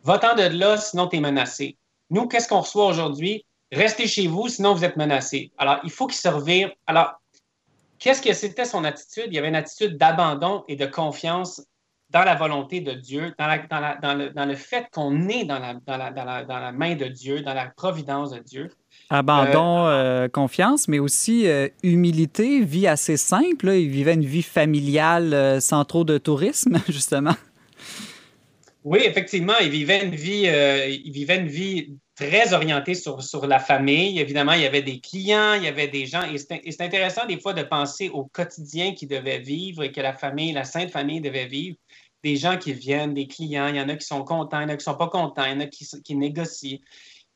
Va-t'en 0.04 0.36
de 0.36 0.44
là, 0.44 0.78
sinon 0.78 1.08
tu 1.08 1.18
es 1.18 1.20
menacé. 1.20 1.78
Nous, 2.12 2.28
qu'est-ce 2.28 2.48
qu'on 2.48 2.62
reçoit 2.62 2.86
aujourd'hui? 2.86 3.44
Restez 3.72 4.08
chez 4.08 4.28
vous, 4.28 4.48
sinon 4.50 4.74
vous 4.74 4.84
êtes 4.86 4.98
menacé. 4.98 5.52
Alors, 5.58 5.80
il 5.84 5.90
faut 5.92 6.08
qu'il 6.08 6.18
se 6.18 6.28
revire. 6.28 6.72
Alors, 6.88 7.19
qu'est-ce 8.00 8.22
que 8.22 8.34
c'était 8.34 8.66
son 8.66 8.84
attitude? 8.84 9.26
Il 9.28 9.34
y 9.34 9.38
avait 9.38 9.50
une 9.50 9.56
attitude 9.56 9.98
d'abandon 9.98 10.64
et 10.68 10.76
de 10.76 10.86
confiance 10.86 11.62
dans 12.10 12.24
la 12.24 12.34
volonté 12.36 12.82
de 12.82 12.94
Dieu, 12.94 13.34
dans, 13.38 13.46
la- 13.46 13.60
dans 13.60 13.80
la- 13.80 13.96
dans 14.02 14.14
le, 14.16 14.30
dans 14.32 14.46
le 14.46 14.56
fait 14.56 14.88
qu'on 14.92 15.28
est 15.30 15.44
dans 15.44 15.60
la, 15.60 15.76
dans, 15.76 16.72
main 16.74 16.96
de 16.96 17.06
Dieu, 17.06 17.42
dans 17.42 17.54
la 17.54 17.68
providence 17.68 18.32
de 18.32 18.40
Dieu. 18.40 18.70
Abandon, 19.12 19.86
euh, 19.88 20.28
confiance, 20.28 20.88
mais 20.88 21.00
aussi 21.00 21.48
euh, 21.48 21.68
humilité, 21.84 22.62
vie 22.62 22.88
assez 22.88 23.18
simple. 23.18 23.68
là. 23.68 23.76
Il 23.76 23.90
vivait 23.90 24.16
une 24.16 24.26
vie 24.26 24.44
familiale 24.44 25.34
euh, 25.34 25.60
sans 25.60 25.86
trop 25.86 26.04
de 26.04 26.18
tourisme, 26.18 26.80
justement. 26.90 27.36
Oui, 28.84 29.02
effectivement, 29.04 29.58
il 29.62 29.70
vivait 29.70 30.04
une 30.06 30.16
vie, 30.16 30.46
euh, 30.48 30.88
il 30.88 31.12
vivait 31.12 31.38
une 31.38 31.48
vie 31.48 31.98
très 32.20 32.54
orientée 32.54 32.96
sur, 32.96 33.48
la 33.48 33.60
famille. 33.60 34.20
Évidemment, 34.20 34.52
il 34.52 34.62
y 34.62 34.66
avait 34.66 34.82
des 34.82 35.00
clients, 35.00 35.54
il 35.54 35.64
y 35.64 35.68
avait 35.68 35.88
des 35.88 36.06
gens. 36.06 36.24
Et 36.24 36.38
c'est 36.38 36.82
intéressant 36.82 37.26
des 37.26 37.40
fois 37.40 37.54
de 37.54 37.64
penser 37.64 38.10
au 38.10 38.26
quotidien 38.26 38.94
qu'il 38.94 39.08
devait 39.08 39.40
vivre 39.40 39.84
et 39.84 39.92
que 39.92 40.02
la 40.02 40.14
famille, 40.14 40.52
la 40.52 40.66
sainte 40.66 40.92
famille 40.92 41.22
devait 41.22 41.48
vivre. 41.48 41.78
Des 42.22 42.36
gens 42.36 42.58
qui 42.58 42.74
viennent, 42.74 43.14
des 43.14 43.28
clients, 43.28 43.68
il 43.68 43.78
y 43.78 43.82
en 43.82 43.88
a 43.88 43.96
qui 43.96 44.06
sont 44.06 44.26
contents, 44.26 44.60
il 44.60 44.64
y 44.64 44.66
en 44.66 44.70
a 44.70 44.76
qui 44.76 44.82
ne 44.90 44.92
sont 44.92 44.98
pas 44.98 45.08
contents, 45.08 45.46
il 45.46 45.52
y 45.52 45.56
en 45.56 45.60
a 45.62 45.68
qui, 45.68 45.88
qui 46.04 46.16
négocient. 46.16 46.80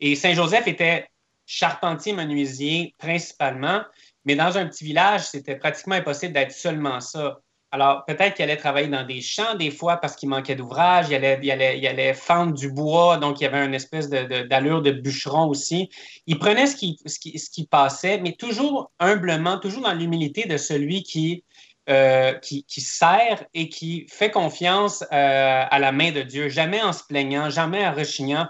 Et 0.01 0.15
Saint-Joseph 0.15 0.67
était 0.67 1.07
charpentier 1.45 2.11
menuisier 2.11 2.93
principalement, 2.97 3.83
mais 4.25 4.35
dans 4.35 4.57
un 4.57 4.67
petit 4.67 4.83
village, 4.83 5.21
c'était 5.21 5.55
pratiquement 5.55 5.95
impossible 5.95 6.33
d'être 6.33 6.51
seulement 6.51 6.99
ça. 6.99 7.39
Alors, 7.73 8.05
peut-être 8.05 8.35
qu'il 8.35 8.43
allait 8.43 8.57
travailler 8.57 8.87
dans 8.87 9.03
des 9.03 9.19
champs 9.19 9.55
des 9.55 9.71
fois 9.71 9.97
parce 9.97 10.15
qu'il 10.15 10.29
manquait 10.29 10.53
d'ouvrage, 10.53 11.07
il 11.09 11.15
allait, 11.15 11.39
il, 11.41 11.49
allait, 11.49 11.79
il 11.79 11.87
allait 11.87 12.13
fendre 12.13 12.53
du 12.53 12.71
bois, 12.71 13.17
donc 13.17 13.41
il 13.41 13.45
y 13.45 13.47
avait 13.47 13.65
une 13.65 13.73
espèce 13.73 14.09
d'allure 14.09 14.83
de, 14.83 14.91
bûcheron 14.91 15.47
aussi. 15.47 15.89
Il 16.27 16.37
prenait 16.37 16.67
ce 16.67 16.75
qui, 16.75 16.99
ce, 17.07 17.17
qui, 17.17 17.39
ce 17.39 17.49
qui 17.49 17.65
passait, 17.65 18.19
mais 18.19 18.33
toujours 18.33 18.91
humblement, 18.99 19.57
toujours 19.57 19.81
dans 19.81 19.93
l'humilité 19.95 20.45
de 20.47 20.55
celui 20.55 21.01
qui, 21.01 21.45
euh, 21.89 22.33
qui, 22.33 22.63
sert 22.77 23.43
et 23.55 23.69
qui 23.69 24.05
fait 24.07 24.29
confiance 24.29 25.01
euh, 25.11 25.65
à 25.67 25.79
la 25.79 25.91
main 25.91 26.11
de 26.11 26.21
Dieu, 26.21 26.49
jamais 26.49 26.83
en 26.83 26.93
se 26.93 27.03
plaignant, 27.03 27.49
jamais 27.49 27.83
en 27.87 27.91
rechignant. 27.91 28.47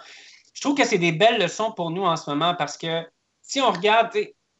Je 0.53 0.59
trouve 0.59 0.76
que 0.76 0.86
c'est 0.86 0.97
des 0.97 1.13
belles 1.13 1.39
leçons 1.39 1.71
pour 1.71 1.91
nous 1.91 2.03
en 2.03 2.17
ce 2.17 2.30
moment 2.30 2.55
parce 2.55 2.78
que 2.78 3.07
si 3.41 3.61
on 3.61 3.71
regarde 3.71 4.09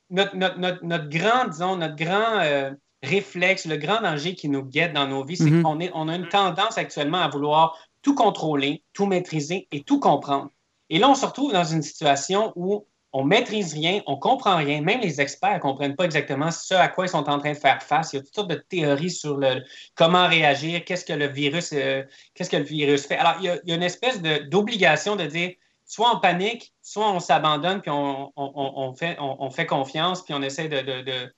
notre, 0.10 0.38
notre, 0.38 0.58
notre, 0.58 0.86
notre 0.86 1.10
grand, 1.10 1.50
disons, 1.50 1.76
notre 1.76 1.96
grand 1.96 2.40
euh, 2.40 2.72
réflexe, 3.04 3.66
le 3.66 3.78
grand 3.78 4.02
danger 4.02 4.34
qui 4.34 4.50
nous 4.50 4.64
guette 4.64 4.94
dans 4.94 5.08
nos 5.08 5.24
vies, 5.24 5.38
c'est 5.38 5.52
Mhm. 5.52 5.64
qu'on 5.64 5.80
est, 5.80 5.92
on 5.94 6.08
a 6.08 6.16
une 6.16 6.30
tendance 6.30 6.78
actuellement 6.78 7.20
à 7.20 7.28
vouloir 7.28 7.78
tout 8.02 8.16
contrôler, 8.16 8.84
tout 8.94 9.06
maîtriser 9.06 9.68
et 9.72 9.82
tout 9.84 10.00
comprendre. 10.00 10.50
Et 10.90 11.00
là, 11.00 11.10
on 11.10 11.16
se 11.16 11.26
retrouve 11.26 11.54
dans 11.54 11.64
une 11.64 11.82
situation 11.82 12.52
où 12.56 12.86
on 13.16 13.24
maîtrise 13.24 13.74
rien, 13.74 14.02
on 14.08 14.18
comprend 14.18 14.56
rien. 14.58 14.82
Même 14.82 15.00
les 15.02 15.22
experts 15.22 15.54
ne 15.56 15.60
comprennent 15.60 15.96
pas 15.96 16.06
exactement 16.06 16.50
ce 16.50 16.74
à 16.74 16.88
quoi 16.88 17.06
ils 17.06 17.10
sont 17.10 17.30
en 17.30 17.38
train 17.40 17.52
de 17.52 17.58
faire 17.58 17.82
face. 17.84 18.14
Il 18.14 18.16
y 18.16 18.20
a 18.20 18.22
toutes 18.24 18.34
sortes 18.34 18.50
de 18.50 18.56
théories 18.56 19.12
sur 19.12 19.38
le, 19.38 19.62
comment 19.96 20.28
réagir, 20.28 20.84
qu'est-ce 20.84 21.06
que 21.06 21.14
le 21.14 21.28
virus, 21.28 21.72
euh, 21.74 22.04
qu'est-ce 22.34 22.50
que 22.50 22.58
le 22.58 22.64
virus 22.64 23.06
fait. 23.06 23.18
Alors, 23.18 23.36
il 23.40 23.46
y 23.46 23.50
a, 23.50 23.60
il 23.64 23.70
y 23.70 23.72
a 23.72 23.76
une 23.76 23.84
espèce 23.84 24.22
d'obligation 24.22 25.16
de, 25.16 25.26
dire 25.26 25.52
soit 25.86 26.16
on 26.16 26.20
panique, 26.20 26.74
soit 26.82 27.12
on 27.12 27.20
s'abandonne, 27.20 27.82
puis 27.82 27.92
on, 27.92 28.32
on- 28.36 28.52
on- 28.56 28.74
on 28.78 28.94
fait, 28.96 29.16
on, 29.20 29.38
on 29.44 29.50
fait 29.52 29.68
confiance, 29.68 30.24
puis 30.24 30.34
on 30.34 30.42
essaie 30.42 30.68
de, 30.68 30.80
de- 30.82 31.02
de- 31.04 31.34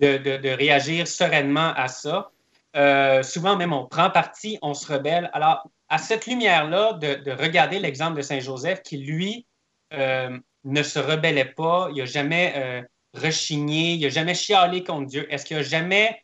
de, 0.00 0.48
réagir 0.54 1.06
sereinement 1.06 1.72
à 1.74 1.88
ça. 1.88 2.30
Euh, 2.76 3.22
souvent 3.22 3.56
même, 3.56 3.72
on 3.72 3.86
prend 3.86 4.10
parti, 4.10 4.58
on 4.62 4.74
se 4.74 4.92
rebelle. 4.92 5.30
Alors, 5.32 5.68
à 5.88 5.98
cette 5.98 6.26
lumière-là, 6.26 6.94
de, 6.94 7.14
de 7.14 7.30
regarder 7.30 7.78
l'exemple 7.78 8.16
de 8.16 8.22
Saint-Joseph 8.22 8.82
qui, 8.82 8.98
lui, 8.98 9.46
euh, 9.94 10.38
ne 10.64 10.82
se 10.82 10.98
rebellait 10.98 11.52
pas, 11.56 11.88
il 11.92 11.98
n'a 11.98 12.04
jamais 12.04 12.52
euh, 12.56 12.82
rechigné, 13.14 13.94
il 13.94 14.02
n'a 14.02 14.08
jamais 14.08 14.34
chialé 14.34 14.84
contre 14.84 15.06
Dieu. 15.06 15.32
Est-ce 15.32 15.46
qu'il 15.46 15.56
a 15.56 15.62
jamais 15.62 16.22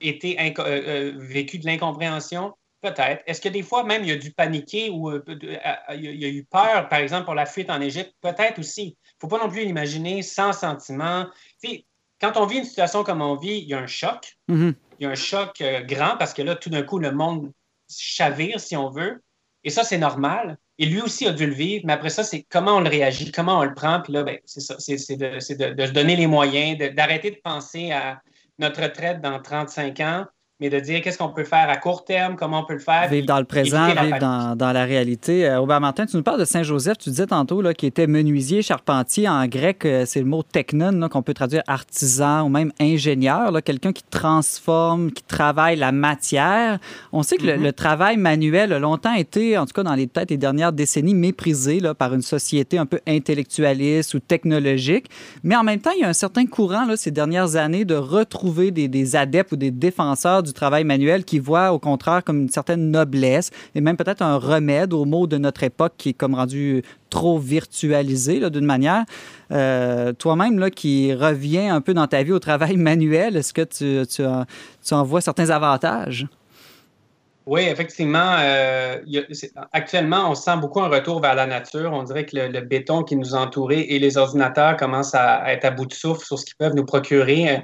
été 0.00 0.36
vécu 1.16 1.58
de 1.58 1.66
l'incompréhension? 1.66 2.54
Peut-être. 2.82 3.24
Est-ce 3.26 3.40
que 3.40 3.48
des 3.48 3.62
fois, 3.62 3.82
même, 3.82 4.04
il 4.04 4.12
a 4.12 4.16
dû 4.16 4.30
paniquer 4.30 4.90
ou 4.90 5.10
il 5.10 5.58
a- 5.64 6.28
eu 6.28 6.44
peur, 6.44 6.88
par 6.88 7.00
exemple, 7.00 7.24
pour 7.24 7.34
la 7.34 7.46
fuite 7.46 7.70
en 7.70 7.80
Égypte? 7.80 8.14
Peut-être 8.20 8.58
aussi. 8.60 8.82
Il 8.84 8.88
ne 8.90 9.20
faut 9.22 9.28
pas 9.28 9.42
non 9.42 9.50
plus 9.50 9.64
l'imaginer 9.64 10.22
sans 10.22 10.52
sentiment. 10.52 11.26
Tu 11.62 11.68
sais, 11.70 11.86
quand 12.20 12.36
on 12.36 12.46
vit 12.46 12.58
une 12.58 12.64
situation 12.64 13.04
comme 13.04 13.22
on 13.22 13.36
vit, 13.36 13.58
il 13.58 13.64
y 13.68 13.74
a 13.74 13.78
un 13.78 13.86
choc. 13.86 14.36
Mhm. 14.48 14.74
Il 14.98 15.04
y 15.04 15.06
a 15.06 15.10
un 15.10 15.14
choc 15.14 15.60
euh, 15.60 15.80
grand 15.82 16.16
parce 16.18 16.32
que 16.32 16.42
là, 16.42 16.54
tout 16.56 16.70
d'un 16.70 16.82
coup, 16.82 16.98
le 16.98 17.12
monde 17.12 17.52
chavire, 17.90 18.58
si 18.60 18.76
on 18.76 18.90
veut. 18.90 19.22
Et 19.64 19.70
ça, 19.70 19.84
c'est 19.84 19.98
normal. 19.98 20.58
Et 20.78 20.86
lui 20.86 21.00
aussi 21.00 21.26
a 21.26 21.32
dû 21.32 21.46
le 21.46 21.54
vivre, 21.54 21.84
mais 21.86 21.92
après 21.94 22.10
ça, 22.10 22.22
c'est 22.22 22.42
comment 22.48 22.76
on 22.76 22.80
le 22.80 22.88
réagit, 22.90 23.32
comment 23.32 23.58
on 23.60 23.64
le 23.64 23.74
prend. 23.74 24.00
Puis 24.00 24.12
là, 24.12 24.22
ben, 24.22 24.38
c'est 24.44 24.60
ça, 24.60 24.76
c'est 24.78 25.16
de, 25.16 25.38
c'est 25.40 25.56
de- 25.56 25.72
de 25.74 25.86
se 25.86 25.92
donner 25.92 26.16
les 26.16 26.26
moyens, 26.26 26.78
de- 26.78 26.88
d'arrêter 26.88 27.30
de 27.30 27.40
penser 27.42 27.92
à 27.92 28.20
notre 28.58 28.82
retraite 28.82 29.20
dans 29.20 29.40
35 29.40 30.00
ans, 30.00 30.26
mais 30.58 30.70
de 30.70 30.80
dire 30.80 31.02
qu'est-ce 31.02 31.18
qu'on 31.18 31.28
peut 31.28 31.44
faire 31.44 31.68
à 31.68 31.76
court 31.76 32.06
terme, 32.06 32.34
comment 32.36 32.60
on 32.60 32.64
peut 32.64 32.72
le 32.72 32.78
faire. 32.78 33.10
Vivre 33.10 33.26
dans 33.26 33.38
le 33.38 33.44
présent, 33.44 33.88
vivre 33.88 34.18
dans, 34.18 34.56
dans 34.56 34.72
la 34.72 34.84
réalité. 34.86 35.46
Euh, 35.46 35.60
Robert 35.60 35.82
Martin, 35.82 36.06
tu 36.06 36.16
nous 36.16 36.22
parles 36.22 36.40
de 36.40 36.46
Saint-Joseph. 36.46 36.96
Tu 36.96 37.10
disais 37.10 37.26
tantôt 37.26 37.60
là, 37.60 37.74
qu'il 37.74 37.88
était 37.90 38.06
menuisier, 38.06 38.62
charpentier. 38.62 39.28
En 39.28 39.46
grec, 39.48 39.84
euh, 39.84 40.04
c'est 40.06 40.20
le 40.20 40.24
mot 40.24 40.42
technon 40.42 41.10
qu'on 41.10 41.20
peut 41.22 41.34
traduire 41.34 41.62
artisan 41.66 42.46
ou 42.46 42.48
même 42.48 42.72
ingénieur. 42.80 43.50
là, 43.52 43.60
Quelqu'un 43.60 43.92
qui 43.92 44.02
transforme, 44.04 45.12
qui 45.12 45.22
travaille 45.24 45.76
la 45.76 45.92
matière. 45.92 46.78
On 47.12 47.22
sait 47.22 47.36
que 47.36 47.44
le- 47.44 47.56
Mhm. 47.58 47.62
le, 47.62 47.72
travail 47.74 48.16
manuel 48.16 48.72
a 48.72 48.78
longtemps 48.78 49.12
été, 49.12 49.58
en 49.58 49.66
tout 49.66 49.74
cas 49.74 49.82
dans 49.82 49.94
les 49.94 50.06
peut-être 50.06 50.30
les 50.30 50.38
dernières 50.38 50.72
décennies, 50.72 51.14
méprisé 51.14 51.80
là, 51.80 51.94
par 51.94 52.14
une 52.14 52.22
société 52.22 52.78
un 52.78 52.86
peu 52.86 53.00
intellectualiste 53.06 54.14
ou 54.14 54.20
technologique. 54.20 55.10
Mais 55.42 55.54
en 55.54 55.64
même 55.64 55.80
temps, 55.80 55.90
il 55.94 56.00
y 56.00 56.04
a 56.04 56.08
un 56.08 56.12
certain 56.14 56.46
courant 56.46 56.86
là, 56.86 56.96
ces 56.96 57.10
dernières 57.10 57.56
années 57.56 57.84
de 57.84 57.94
retrouver 57.94 58.70
des, 58.70 58.88
des 58.88 59.16
adeptes 59.16 59.52
ou 59.52 59.56
des 59.56 59.70
défenseurs 59.70 60.42
du 60.46 60.52
travail 60.52 60.84
manuel 60.84 61.24
qui 61.24 61.38
voient 61.38 61.72
au 61.72 61.78
contraire 61.78 62.24
comme 62.24 62.40
une 62.40 62.48
certaine 62.48 62.90
noblesse 62.90 63.50
et 63.74 63.80
même 63.80 63.96
peut-être 63.96 64.22
un 64.22 64.36
remède 64.36 64.92
aux 64.92 65.04
maux 65.04 65.26
de 65.26 65.36
notre 65.36 65.62
époque 65.62 65.94
qui 65.98 66.10
est 66.10 66.14
comme 66.14 66.34
rendu 66.34 66.82
trop 67.10 67.38
virtualisé 67.38 68.50
d'une 68.50 68.64
manière. 68.64 69.04
Euh, 69.52 70.12
Toi-même, 70.12 70.70
qui 70.70 71.14
reviens 71.14 71.74
un 71.74 71.80
peu 71.80 71.94
dans 71.94 72.06
ta 72.06 72.22
vie 72.22 72.32
au 72.32 72.38
travail 72.38 72.76
manuel, 72.90 73.36
est-ce 73.36 73.52
que 73.52 73.62
tu, 73.62 74.06
tu, 74.06 74.94
en, 74.94 75.02
vois 75.04 75.20
certains 75.20 75.50
avantages? 75.50 76.26
Oui, 77.46 77.62
effectivement. 77.62 78.38
euh, 78.40 78.98
actuellement, 79.72 80.30
on 80.30 80.34
sent 80.34 80.56
beaucoup 80.60 80.80
un 80.80 80.88
retour 80.88 81.20
vers 81.20 81.36
la 81.36 81.46
nature. 81.46 81.92
On 81.92 82.02
dirait 82.02 82.26
que 82.26 82.36
le, 82.36 82.60
béton 82.60 83.04
qui 83.04 83.14
nous 83.14 83.34
entourait 83.34 83.82
et 83.82 84.00
les 84.00 84.18
ordinateurs 84.18 84.76
commencent 84.76 85.14
à, 85.14 85.36
à 85.36 85.52
être 85.52 85.64
à 85.64 85.70
bout 85.70 85.86
de 85.86 85.92
souffle 85.94 86.26
sur 86.26 86.40
ce 86.40 86.44
qu'ils 86.44 86.56
peuvent 86.56 86.74
nous 86.74 86.84
procurer, 86.84 87.48
euh, 87.50 87.58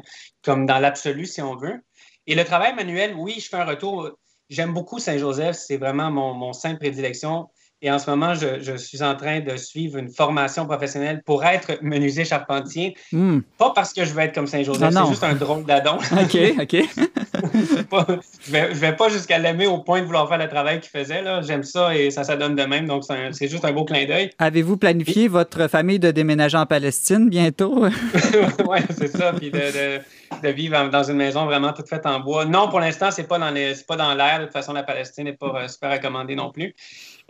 comme 0.44 0.66
dans 0.66 0.78
l'absolu, 0.78 1.26
si 1.26 1.42
on 1.42 1.56
veut. 1.56 1.82
Et 2.26 2.34
le 2.34 2.44
travail 2.44 2.74
manuel, 2.74 3.14
oui, 3.16 3.40
je 3.40 3.48
fais 3.48 3.56
un 3.56 3.64
retour. 3.64 4.10
J'aime 4.48 4.72
beaucoup 4.72 4.98
Saint-Joseph. 4.98 5.56
C'est 5.56 5.76
vraiment 5.76 6.10
mon, 6.10 6.34
mon 6.34 6.52
saint 6.52 6.74
prédilection. 6.76 7.48
Et 7.84 7.90
en 7.90 7.98
ce 7.98 8.08
moment, 8.08 8.34
je, 8.34 8.60
je 8.60 8.76
suis 8.76 9.02
en 9.02 9.16
train 9.16 9.40
de 9.40 9.56
suivre 9.56 9.98
une 9.98 10.08
formation 10.08 10.66
professionnelle 10.66 11.20
pour 11.26 11.44
être 11.44 11.78
menuisier 11.82 12.24
charpentier. 12.24 12.96
Hmm. 13.10 13.40
Pas 13.58 13.72
parce 13.74 13.92
que 13.92 14.04
je 14.04 14.12
veux 14.14 14.20
être 14.20 14.34
comme 14.34 14.46
Saint-Joseph, 14.46 14.92
c'est 14.92 15.06
juste 15.08 15.24
un 15.24 15.34
drôle 15.34 15.64
d'adon. 15.64 15.96
OK, 16.12 16.36
OK. 16.60 16.76
pas- 17.90 18.06
je 18.46 18.52
vais, 18.52 18.68
je 18.74 18.78
vais 18.78 18.94
pas 18.94 19.08
jusqu'à 19.08 19.38
l'aimer 19.38 19.66
au 19.66 19.78
point 19.78 20.00
de 20.00 20.06
vouloir 20.06 20.28
faire 20.28 20.38
le 20.38 20.48
travail 20.48 20.80
qu'il 20.80 20.90
faisait. 20.90 21.22
là. 21.22 21.42
J'aime 21.42 21.64
ça 21.64 21.94
et 21.96 22.10
ça, 22.10 22.22
ça 22.24 22.36
donne 22.36 22.54
de 22.54 22.62
même. 22.62 22.86
Donc, 22.86 23.04
c'est 23.32 23.48
juste 23.48 23.64
un 23.64 23.72
beau 23.72 23.84
clin 23.84 24.04
d'œil. 24.06 24.30
Avez-vous 24.38 24.76
planifié 24.76 25.26
votre 25.28 25.66
famille 25.68 25.98
de 25.98 26.10
déménager 26.10 26.56
en 26.58 26.66
Palestine 26.66 27.28
bientôt? 27.28 27.84
oui, 28.68 28.78
c'est 28.96 29.08
ça. 29.16 29.32
Puis 29.32 29.50
de, 29.50 29.58
de- 29.58 30.00
de 30.42 30.48
vivre 30.48 30.88
dans 30.88 31.02
une 31.04 31.16
maison 31.16 31.44
vraiment 31.44 31.72
toute 31.72 31.88
faite 31.88 32.06
en 32.06 32.18
bois. 32.20 32.44
Non, 32.46 32.68
pour 32.68 32.80
l'instant, 32.80 33.10
c'est 33.10 33.28
pas 33.28 33.38
dans 33.38 33.50
les- 33.50 33.74
c'est 33.74 33.86
pas 33.86 33.96
dans 33.96 34.14
l'air. 34.14 34.38
De 34.40 34.44
toute 34.44 34.52
façon, 34.52 34.72
la 34.72 34.82
Palestine 34.82 35.24
n'est 35.24 35.34
pas 35.34 35.52
euh, 35.64 35.68
super 35.68 35.90
recommandée 35.92 36.34
non 36.34 36.50
plus. 36.50 36.74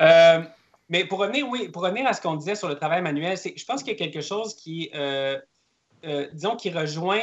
Euh, 0.02 0.42
mais 0.88 1.04
pour 1.04 1.20
revenir, 1.20 1.48
oui, 1.48 1.68
pour 1.68 1.82
revenir 1.82 2.06
à 2.06 2.12
ce 2.12 2.20
qu'on 2.20 2.34
disait 2.34 2.54
sur 2.54 2.68
le 2.68 2.74
travail 2.74 3.02
manuel, 3.02 3.38
c'est- 3.38 3.56
je 3.56 3.64
pense 3.64 3.82
qu'il 3.82 3.92
y 3.92 3.96
a 3.96 3.98
quelque 3.98 4.20
chose 4.20 4.54
qui, 4.54 4.90
euh, 4.94 5.38
euh, 6.04 6.28
disons, 6.32 6.56
qui 6.56 6.70
rejoint 6.70 7.20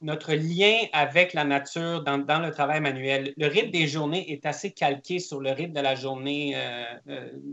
notre, 0.00 0.34
lien 0.34 0.76
avec 0.92 1.34
la 1.34 1.44
nature 1.44 2.04
dans, 2.04 2.16
le 2.16 2.50
travail 2.50 2.80
manuel. 2.80 3.34
Le 3.36 3.48
rythme 3.48 3.70
des 3.70 3.88
journées 3.88 4.30
est 4.32 4.46
assez 4.46 4.70
calqué 4.70 5.18
sur 5.18 5.40
le 5.40 5.50
rythme 5.50 5.72
de 5.72 5.80
la 5.80 5.96
journée 5.96 6.56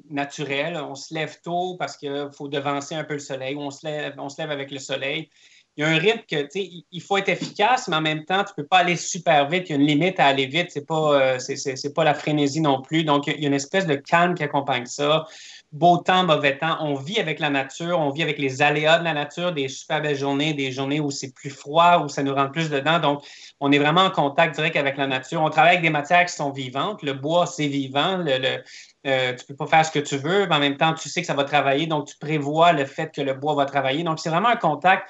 naturelle. 0.09 0.77
On 0.77 0.93
se 0.95 1.13
lève 1.13 1.41
tôt 1.41 1.75
parce 1.79 1.97
qu'il 1.97 2.29
faut 2.33 2.47
devancer 2.47 2.93
un 2.93 3.03
peu 3.03 3.13
le 3.13 3.19
soleil, 3.19 3.55
on 3.55 3.71
se 3.71 3.87
lève, 3.87 4.13
on 4.19 4.29
se 4.29 4.39
lève 4.39 4.51
avec 4.51 4.69
le 4.69 4.79
soleil 4.79 5.29
il 5.77 5.81
y 5.81 5.83
a 5.83 5.89
un 5.89 5.99
rythme 5.99 6.23
que, 6.27 6.41
tu 6.41 6.47
sais, 6.53 6.69
il 6.91 7.01
faut 7.03 7.17
être 7.17 7.29
efficace, 7.29 7.87
mais 7.87 7.95
en 7.95 8.01
même 8.01 8.25
temps, 8.25 8.43
tu 8.43 8.49
ne 8.49 8.63
peux 8.63 8.65
pas 8.65 8.79
aller 8.79 8.95
super 8.95 9.47
vite. 9.47 9.69
Il 9.69 9.73
y 9.73 9.73
a 9.73 9.75
une 9.75 9.85
limite 9.85 10.19
à 10.19 10.25
aller 10.25 10.47
vite. 10.47 10.71
Ce 10.71 10.79
n'est 10.79 10.85
pas, 10.85 11.13
euh, 11.13 11.37
c'est, 11.37 11.93
pas 11.93 12.03
la 12.03 12.15
frénésie 12.15 12.61
non 12.61 12.81
plus. 12.81 13.03
Donc, 13.03 13.27
il 13.27 13.39
y 13.39 13.45
a 13.45 13.47
une 13.47 13.53
espèce 13.53 13.85
de 13.85 13.93
calme 13.93 14.33
qui 14.33 14.41
accompagne 14.41 14.87
ça. 14.87 15.27
Beau 15.71 15.97
temps, 15.97 16.23
mauvais 16.23 16.57
temps. 16.57 16.77
On 16.79 16.95
vit 16.95 17.19
avec 17.19 17.39
la 17.39 17.51
nature, 17.51 17.99
on 17.99 18.09
vit 18.09 18.23
avec 18.23 18.39
les 18.39 18.63
aléas 18.63 18.97
de 18.97 19.03
la 19.03 19.13
nature, 19.13 19.51
des 19.51 19.67
super 19.67 20.01
belles 20.01 20.17
journées, 20.17 20.55
des 20.55 20.71
journées 20.71 20.99
où 20.99 21.11
c'est 21.11 21.31
plus 21.31 21.51
froid, 21.51 22.01
où 22.03 22.09
ça 22.09 22.23
nous 22.23 22.33
rentre 22.33 22.53
plus 22.53 22.71
dedans. 22.71 22.97
Donc, 22.97 23.23
on 23.59 23.71
est 23.71 23.77
vraiment 23.77 24.05
en 24.05 24.11
contact 24.11 24.55
direct 24.55 24.77
avec 24.77 24.97
la 24.97 25.05
nature. 25.05 25.43
On 25.43 25.49
travaille 25.51 25.73
avec 25.73 25.83
des 25.83 25.91
matières 25.91 26.25
qui 26.25 26.33
sont 26.33 26.49
vivantes. 26.49 27.03
Le 27.03 27.13
bois, 27.13 27.45
c'est 27.45 27.67
vivant. 27.67 28.17
Le, 28.17 28.63
euh, 29.05 29.33
tu 29.35 29.43
ne 29.43 29.47
peux 29.47 29.55
pas 29.55 29.67
faire 29.67 29.85
ce 29.85 29.91
que 29.91 29.99
tu 29.99 30.17
veux, 30.17 30.47
mais 30.47 30.55
en 30.55 30.59
même 30.59 30.77
temps, 30.77 30.93
tu 30.95 31.07
sais 31.07 31.21
que 31.21 31.27
ça 31.27 31.35
va 31.35 31.43
travailler, 31.43 31.85
donc 31.85 32.07
tu 32.07 32.17
prévois 32.17 32.73
le 32.73 32.85
fait 32.85 33.13
que 33.13 33.21
le 33.21 33.35
bois 33.35 33.53
va 33.53 33.65
travailler. 33.65 34.03
Donc, 34.03 34.19
c'est 34.19 34.29
vraiment 34.29 34.49
un 34.49 34.55
contact 34.55 35.07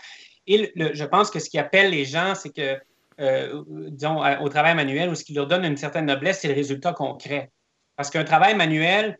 et 0.47 0.73
je 0.75 1.03
pense 1.03 1.29
que 1.29 1.39
ce 1.39 1.49
qui 1.49 1.59
appelle 1.59 1.91
les 1.91 2.05
gens, 2.05 2.33
c'est 2.33 2.51
que, 2.51 2.79
euh, 3.19 3.63
disons, 3.67 4.21
au 4.41 4.49
travail 4.49 4.75
manuel, 4.75 5.09
ou 5.09 5.15
ce 5.15 5.23
qui 5.23 5.33
leur 5.33 5.47
donne 5.47 5.65
une 5.65 5.77
certaine 5.77 6.05
noblesse, 6.05 6.39
c'est 6.41 6.47
le 6.47 6.53
résultat 6.53 6.93
concret. 6.93 7.51
Parce 7.95 8.09
qu'un 8.09 8.23
travail 8.23 8.55
manuel, 8.55 9.17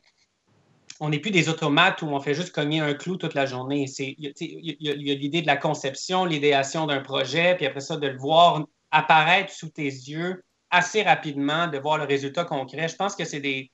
on 1.00 1.10
n'est 1.10 1.20
plus 1.20 1.32
des 1.32 1.50
automates 1.50 2.02
où 2.02 2.08
on 2.08 2.20
fait 2.20 2.34
juste 2.34 2.54
cogner 2.54 2.80
un 2.80 2.94
clou 2.94 3.18
toute 3.18 3.34
la 3.34 3.46
journée. 3.46 3.86
Il 4.00 4.16
y 4.20 4.90
a, 4.90 4.94
l'idée 4.94 5.42
de 5.42 5.48
la 5.48 5.58
conception, 5.58 6.26
l'idéation 6.26 6.86
d'un 6.86 7.02
projet, 7.02 7.56
puis 7.56 7.66
après 7.66 7.82
ça, 7.82 7.98
de 7.98 8.08
le 8.08 8.18
voir 8.18 8.66
apparaître 8.92 9.52
sous 9.52 9.70
tes 9.70 9.84
yeux 9.84 10.44
assez 10.70 11.04
rapidement, 11.04 11.68
de 11.68 11.78
voir 11.78 11.98
le 11.98 12.06
résultat 12.06 12.46
concret. 12.46 12.88
Je 12.88 12.96
pense 12.96 13.16
que 13.16 13.26
c'est 13.26 13.40
des, 13.40 13.70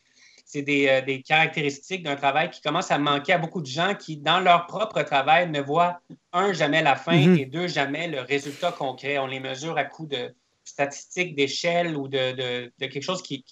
c'est 0.53 0.89
euh, 0.89 1.01
des, 1.01 1.21
caractéristiques 1.23 2.03
d'un 2.03 2.15
travail 2.15 2.51
qui 2.51 2.61
commence 2.61 2.91
à 2.91 2.99
manquer 2.99 3.33
à 3.33 3.37
beaucoup 3.39 3.61
de 3.61 3.67
gens 3.67 3.95
qui, 3.95 4.17
dans 4.17 4.39
leur 4.39 4.67
propre 4.67 5.01
travail, 5.01 5.49
ne 5.49 5.59
voient, 5.59 5.99
un, 6.31 6.53
jamais 6.53 6.83
la 6.83 6.95
fin 6.95 7.17
mhm. 7.17 7.37
et 7.37 7.45
deux, 7.45 7.67
jamais 7.67 8.07
le 8.07 8.21
résultat 8.21 8.71
concret. 8.71 9.17
On 9.17 9.25
les 9.25 9.39
mesure 9.39 9.77
à 9.77 9.83
coup 9.83 10.05
de 10.05 10.33
statistiques, 10.63 11.35
d'échelle 11.35 11.97
ou 11.97 12.07
de, 12.07 12.71
quelque 12.79 13.01
chose 13.01 13.23
qui, 13.23 13.43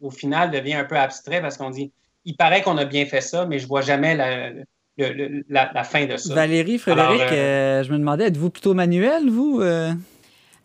au 0.00 0.10
final, 0.10 0.50
devient 0.50 0.74
un 0.74 0.84
peu 0.84 0.96
abstrait 0.96 1.40
parce 1.40 1.56
qu'on 1.56 1.70
dit, 1.70 1.92
il 2.24 2.36
paraît 2.36 2.62
qu'on 2.62 2.76
a 2.76 2.84
bien 2.84 3.06
fait 3.06 3.20
ça, 3.20 3.46
mais 3.46 3.58
je 3.58 3.66
vois 3.66 3.80
jamais 3.80 4.16
la, 4.16 5.84
fin 5.84 6.06
de 6.06 6.16
ça. 6.16 6.34
Valérie, 6.34 6.78
Frédéric, 6.78 7.20
euh, 7.20 7.32
euh, 7.32 7.82
je 7.84 7.92
me 7.92 7.98
demandais, 7.98 8.26
êtes-vous 8.26 8.50
plutôt 8.50 8.74
manuel, 8.74 9.30
vous? 9.30 9.60
Euh, 9.62 9.92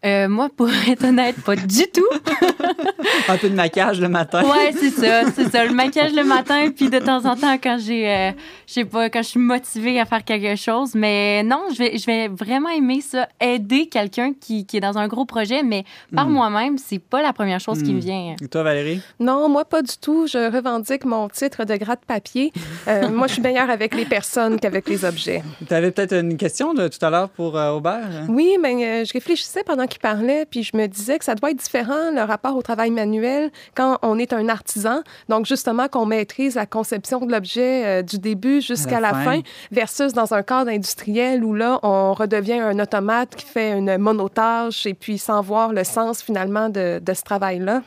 moi, 0.04 0.50
pour 0.56 0.70
être 0.88 1.06
honnête, 1.06 1.36
pas 1.44 1.56
du 1.56 1.84
tout. 1.94 2.04
un 3.28 3.38
peu 3.38 3.50
de 3.50 3.56
maquillage 3.56 4.00
le 4.00 4.10
matin. 4.10 4.44
Ouais, 4.44 4.72
c'est 4.74 4.90
ça, 4.90 5.24
c'est 5.32 5.50
ça. 5.50 5.66
Le 5.66 5.74
maquillage 5.74 6.14
le 6.14 6.24
matin, 6.28 6.70
puis 6.76 6.90
de 6.90 7.00
temps 7.00 7.26
en 7.26 7.36
temps, 7.36 7.58
quand 7.62 7.78
j'ai, 7.80 8.10
euh, 8.10 8.32
je 8.68 8.74
sais 8.74 8.86
pas, 8.86 9.10
quand 9.10 9.22
je 9.22 9.30
suis 9.30 9.40
motivée 9.40 10.00
à 10.00 10.06
faire 10.06 10.24
quelque 10.24 10.56
chose. 10.56 10.96
Mais 10.96 11.44
non, 11.44 11.64
je 11.74 11.78
vais, 11.78 11.98
je 11.98 12.06
vais 12.06 12.28
vraiment 12.28 12.70
aimer 12.70 13.02
ça, 13.02 13.28
aider 13.40 13.88
quelqu'un 13.88 14.34
qui, 14.34 14.66
qui 14.66 14.78
est 14.78 14.82
dans 14.82 14.98
un 14.98 15.08
gros 15.08 15.26
projet, 15.26 15.64
mais 15.64 15.84
par 16.16 16.28
hmm. 16.28 16.34
moi-même, 16.34 16.78
c'est 16.78 17.00
pas 17.00 17.22
la 17.22 17.34
première 17.34 17.60
chose 17.60 17.82
qui 17.84 17.94
me 17.94 17.98
hmm. 17.98 18.06
vient. 18.06 18.36
Et 18.42 18.48
toi, 18.48 18.64
Valérie? 18.64 19.02
Non, 19.20 19.50
moi, 19.50 19.66
pas 19.66 19.82
du 19.82 19.98
tout. 19.98 20.28
Je 20.28 20.52
revendique 20.52 21.06
mon 21.06 21.30
titre 21.30 21.66
de 21.66 21.76
gratte-papier. 21.76 22.52
Euh, 22.88 23.10
moi, 23.10 23.28
je 23.28 23.34
suis 23.34 23.42
meilleure 23.42 23.70
avec 23.70 23.96
les 23.96 24.06
personnes 24.06 24.60
qu'avec 24.60 24.88
les 24.88 25.06
objets. 25.06 25.44
Tu 25.68 25.74
avais 25.74 25.92
peut-être 25.92 26.14
une 26.14 26.38
question 26.38 26.74
de 26.74 26.88
tout 26.88 27.04
à 27.06 27.10
l'heure 27.10 27.30
pour 27.30 27.56
Aubert? 27.56 28.26
Oui, 28.30 28.58
mais 28.62 29.06
je 29.06 29.14
réfléchissais 29.14 29.64
pendant 29.64 29.88
qui 29.94 30.00
parlait, 30.00 30.46
puis 30.46 30.64
je 30.64 30.76
me 30.76 30.88
disais 30.88 31.20
que 31.20 31.26
ça 31.26 31.36
doit 31.36 31.52
être 31.52 31.58
différent, 31.58 32.12
le 32.12 32.22
rapport 32.22 32.58
au 32.58 32.64
travail 32.64 32.90
manuel, 32.90 33.52
quand 33.76 34.00
on 34.02 34.18
est 34.18 34.34
un 34.34 34.50
artisan. 34.50 35.04
Donc, 35.30 35.46
justement, 35.46 35.88
qu'on 35.88 36.08
maîtrise 36.08 36.56
la 36.56 36.66
conception 36.66 37.20
de 37.26 37.32
l'objet 37.32 37.86
euh, 37.86 38.02
du 38.02 38.18
début 38.18 38.60
jusqu'à 38.60 39.00
la, 39.00 39.14
fin. 39.14 39.42
versus 39.72 40.14
dans 40.14 40.34
un 40.34 40.42
cadre 40.42 40.72
industriel 40.72 41.44
où 41.44 41.54
là, 41.54 41.80
on 41.84 42.14
redevient 42.14 42.60
un 42.60 42.80
automate 42.80 43.36
qui 43.36 43.46
fait 43.46 43.78
une 43.78 43.98
monotâche 43.98 44.88
et 44.88 44.96
puis 44.96 45.20
sans 45.20 45.42
voir 45.42 45.72
le 45.72 45.84
sens 45.84 46.24
finalement 46.24 46.70
de, 46.70 47.00
de 47.00 47.14
ce 47.14 47.22
travail-là. 47.22 47.84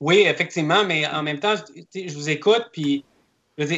Oui, 0.00 0.22
effectivement, 0.26 0.84
mais 0.86 1.04
en 1.08 1.24
même 1.24 1.40
temps, 1.40 1.54
je 1.92 2.14
vous 2.14 2.30
écoute, 2.30 2.66
puis 2.72 3.04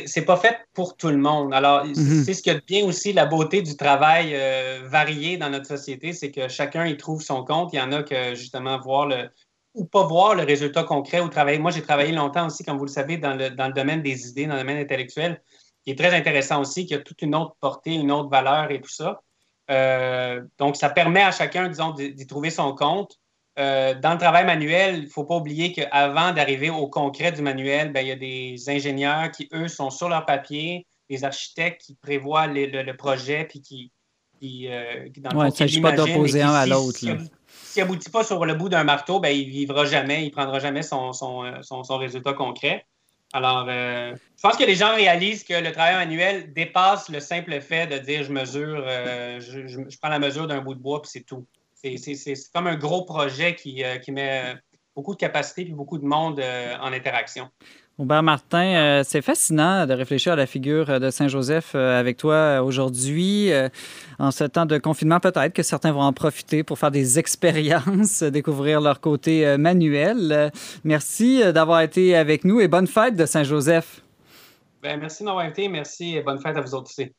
c'est 0.06 0.24
pas 0.24 0.36
fait 0.36 0.58
pour 0.74 0.96
tout 0.96 1.08
le 1.08 1.16
monde. 1.16 1.54
Alors, 1.54 1.84
mhm. 1.86 2.24
c'est 2.24 2.34
ce 2.34 2.42
qui 2.42 2.50
est 2.50 2.66
bien 2.66 2.84
aussi 2.84 3.12
la 3.12 3.26
beauté 3.26 3.62
du 3.62 3.76
travail 3.76 4.32
euh, 4.34 4.82
varié 4.84 5.38
dans 5.38 5.48
notre 5.48 5.66
société, 5.66 6.12
c'est 6.12 6.30
que 6.30 6.48
chacun 6.48 6.86
y 6.86 6.96
trouve 6.96 7.22
son 7.22 7.44
compte. 7.44 7.72
Il 7.72 7.76
y 7.76 7.80
en 7.80 7.92
a 7.92 8.02
que 8.02 8.34
justement 8.34 8.78
voir 8.78 9.06
le 9.06 9.30
ou 9.74 9.84
pas 9.84 10.04
voir 10.04 10.34
le 10.34 10.42
résultat 10.42 10.82
concret 10.82 11.20
ou 11.20 11.28
travailler. 11.28 11.58
Moi, 11.58 11.70
j'ai 11.70 11.82
travaillé 11.82 12.12
longtemps 12.12 12.46
aussi, 12.46 12.64
comme 12.64 12.76
vous 12.76 12.86
le 12.86 12.90
savez, 12.90 13.18
dans 13.18 13.34
le, 13.34 13.50
dans 13.50 13.68
le 13.68 13.72
domaine 13.72 14.02
des 14.02 14.28
idées, 14.28 14.46
dans 14.46 14.54
le 14.54 14.60
domaine 14.60 14.78
intellectuel, 14.78 15.40
qui 15.84 15.92
est 15.92 15.98
très 15.98 16.14
intéressant 16.14 16.60
aussi, 16.60 16.86
qui 16.86 16.94
a 16.94 16.98
toute 16.98 17.22
une 17.22 17.34
autre 17.34 17.54
portée, 17.60 17.94
une 17.94 18.10
autre 18.10 18.28
valeur 18.28 18.70
et 18.70 18.80
tout 18.80 18.90
ça. 18.90 19.22
Euh, 19.70 20.42
donc, 20.58 20.76
ça 20.76 20.90
permet 20.90 21.22
à 21.22 21.30
chacun, 21.30 21.68
disons, 21.68 21.90
d'y 21.90 22.26
trouver 22.26 22.50
son 22.50 22.74
compte. 22.74 23.19
Euh, 23.60 23.94
dans 23.94 24.12
le 24.12 24.18
travail 24.18 24.46
manuel, 24.46 24.96
il 24.96 25.04
ne 25.04 25.08
faut 25.08 25.24
pas 25.24 25.36
oublier 25.36 25.72
qu'avant 25.72 26.32
d'arriver 26.32 26.70
au 26.70 26.86
concret 26.86 27.30
du 27.30 27.42
manuel, 27.42 27.92
ben, 27.92 28.00
il 28.00 28.08
y 28.08 28.12
a 28.12 28.16
des 28.16 28.70
ingénieurs 28.70 29.30
qui, 29.30 29.48
eux, 29.52 29.68
sont 29.68 29.90
sur 29.90 30.08
leur 30.08 30.24
papier, 30.24 30.86
des 31.10 31.24
architectes 31.24 31.82
qui 31.82 31.94
prévoient 31.94 32.46
le, 32.46 32.92
projet, 32.92 33.44
puis 33.44 33.60
qui, 33.60 33.92
qui, 34.40 34.68
euh, 34.68 35.08
dans 35.18 35.42
le 35.42 35.48
ne 35.48 35.50
s'agit 35.50 35.80
pas 35.80 35.92
d'opposer 35.92 36.40
un 36.40 36.54
à 36.54 36.64
l'autre. 36.64 36.98
S'il 36.98 37.82
n'aboutit 37.82 38.08
pas 38.08 38.24
sur 38.24 38.44
le 38.46 38.54
bout 38.54 38.70
d'un 38.70 38.84
marteau, 38.84 39.20
ben, 39.20 39.28
il 39.28 39.48
ne 39.48 39.52
vivra 39.52 39.84
jamais, 39.84 40.22
il 40.22 40.26
ne 40.26 40.32
prendra 40.32 40.58
jamais 40.58 40.82
son, 40.82 41.12
son, 41.12 41.44
euh, 41.44 41.58
son, 41.60 41.84
son, 41.84 41.98
résultat 41.98 42.32
concret. 42.32 42.86
Alors, 43.32 43.68
je 43.68 44.42
pense 44.42 44.56
que 44.56 44.64
les 44.64 44.74
gens 44.74 44.92
réalisent 44.92 45.44
que 45.44 45.54
le 45.54 45.70
travail 45.70 45.94
manuel 45.94 46.52
dépasse 46.52 47.08
le 47.08 47.20
simple 47.20 47.60
fait 47.60 47.86
de 47.86 47.98
dire 47.98 48.24
je 48.24 48.32
mesure, 48.32 48.84
je, 49.38 49.68
je, 49.68 49.98
prends 49.98 50.08
la 50.08 50.18
mesure 50.18 50.48
d'un 50.48 50.60
bout 50.60 50.74
de 50.74 50.80
bois, 50.80 51.00
puis 51.00 51.12
c'est 51.12 51.20
tout 51.20 51.46
c'est 51.82 52.34
comme 52.54 52.66
un 52.66 52.76
gros 52.76 53.04
projet 53.04 53.54
qui, 53.54 53.82
euh, 53.84 53.96
met 54.08 54.54
beaucoup 54.94 55.14
de 55.14 55.18
capacité 55.18 55.62
et 55.62 55.72
beaucoup 55.72 55.98
de 55.98 56.04
monde 56.04 56.40
euh, 56.40 56.76
en 56.80 56.92
interaction. 56.92 57.48
Aubert 57.98 58.22
Martin, 58.22 58.64
euh, 58.64 59.02
c'est 59.04 59.20
fascinant 59.20 59.86
de 59.86 59.92
réfléchir 59.92 60.32
à 60.32 60.36
la 60.36 60.46
figure 60.46 60.98
de 60.98 61.10
Saint-Joseph 61.10 61.74
avec 61.74 62.16
toi 62.16 62.62
aujourd'hui. 62.62 63.50
en 64.18 64.30
ce 64.30 64.44
temps 64.44 64.64
de 64.64 64.78
confinement, 64.78 65.20
peut-être 65.20 65.52
que 65.52 65.62
certains 65.62 65.92
vont 65.92 66.02
en 66.02 66.14
profiter 66.14 66.62
pour 66.62 66.78
faire 66.78 66.90
des 66.90 67.18
expériences, 67.18 68.22
découvrir 68.22 68.80
leur 68.80 69.00
côté 69.00 69.56
manuel. 69.58 70.50
merci 70.82 71.42
d'avoir 71.52 71.82
été 71.82 72.16
avec 72.16 72.44
nous 72.44 72.60
et 72.60 72.68
bonne 72.68 72.86
fête 72.86 73.16
de 73.16 73.26
Saint-Joseph. 73.26 74.02
Ben, 74.82 74.98
merci 74.98 75.24
d'avoir 75.24 75.44
été. 75.44 75.68
Merci 75.68 76.16
et 76.16 76.22
bonne 76.22 76.38
fête 76.38 76.56
à 76.56 76.60
vous 76.60 76.74
autres 76.74 76.90
aussi. 76.90 77.12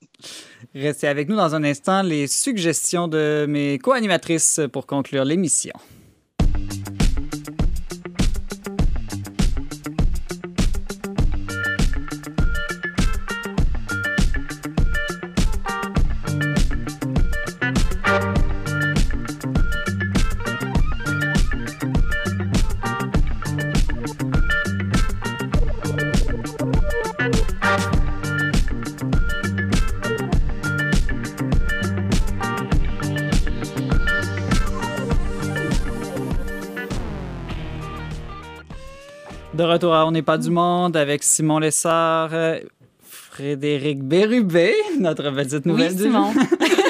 Restez 0.74 1.08
avec 1.08 1.30
nous 1.30 1.36
dans 1.36 1.54
un 1.54 1.64
instant 1.64 2.02
les 2.02 2.28
suggestions 2.28 3.08
de 3.08 3.46
mes 3.48 3.78
co-animatrices 3.78 4.62
pour 4.72 4.88
conclure 4.88 5.26
l'émission. 5.26 5.74
De 39.54 39.64
retour 39.64 39.94
à 39.94 40.06
On 40.06 40.12
n'est 40.12 40.22
pas 40.22 40.38
du 40.38 40.50
monde 40.50 40.96
avec 40.96 41.24
Simon 41.24 41.60
Lessard, 41.60 42.32
Frédéric 43.04 44.02
Bérubé, 44.02 44.74
notre 44.98 45.30
petite 45.32 45.66
nouvelle 45.66 45.92
oui, 45.92 46.04
Simon. 46.04 46.34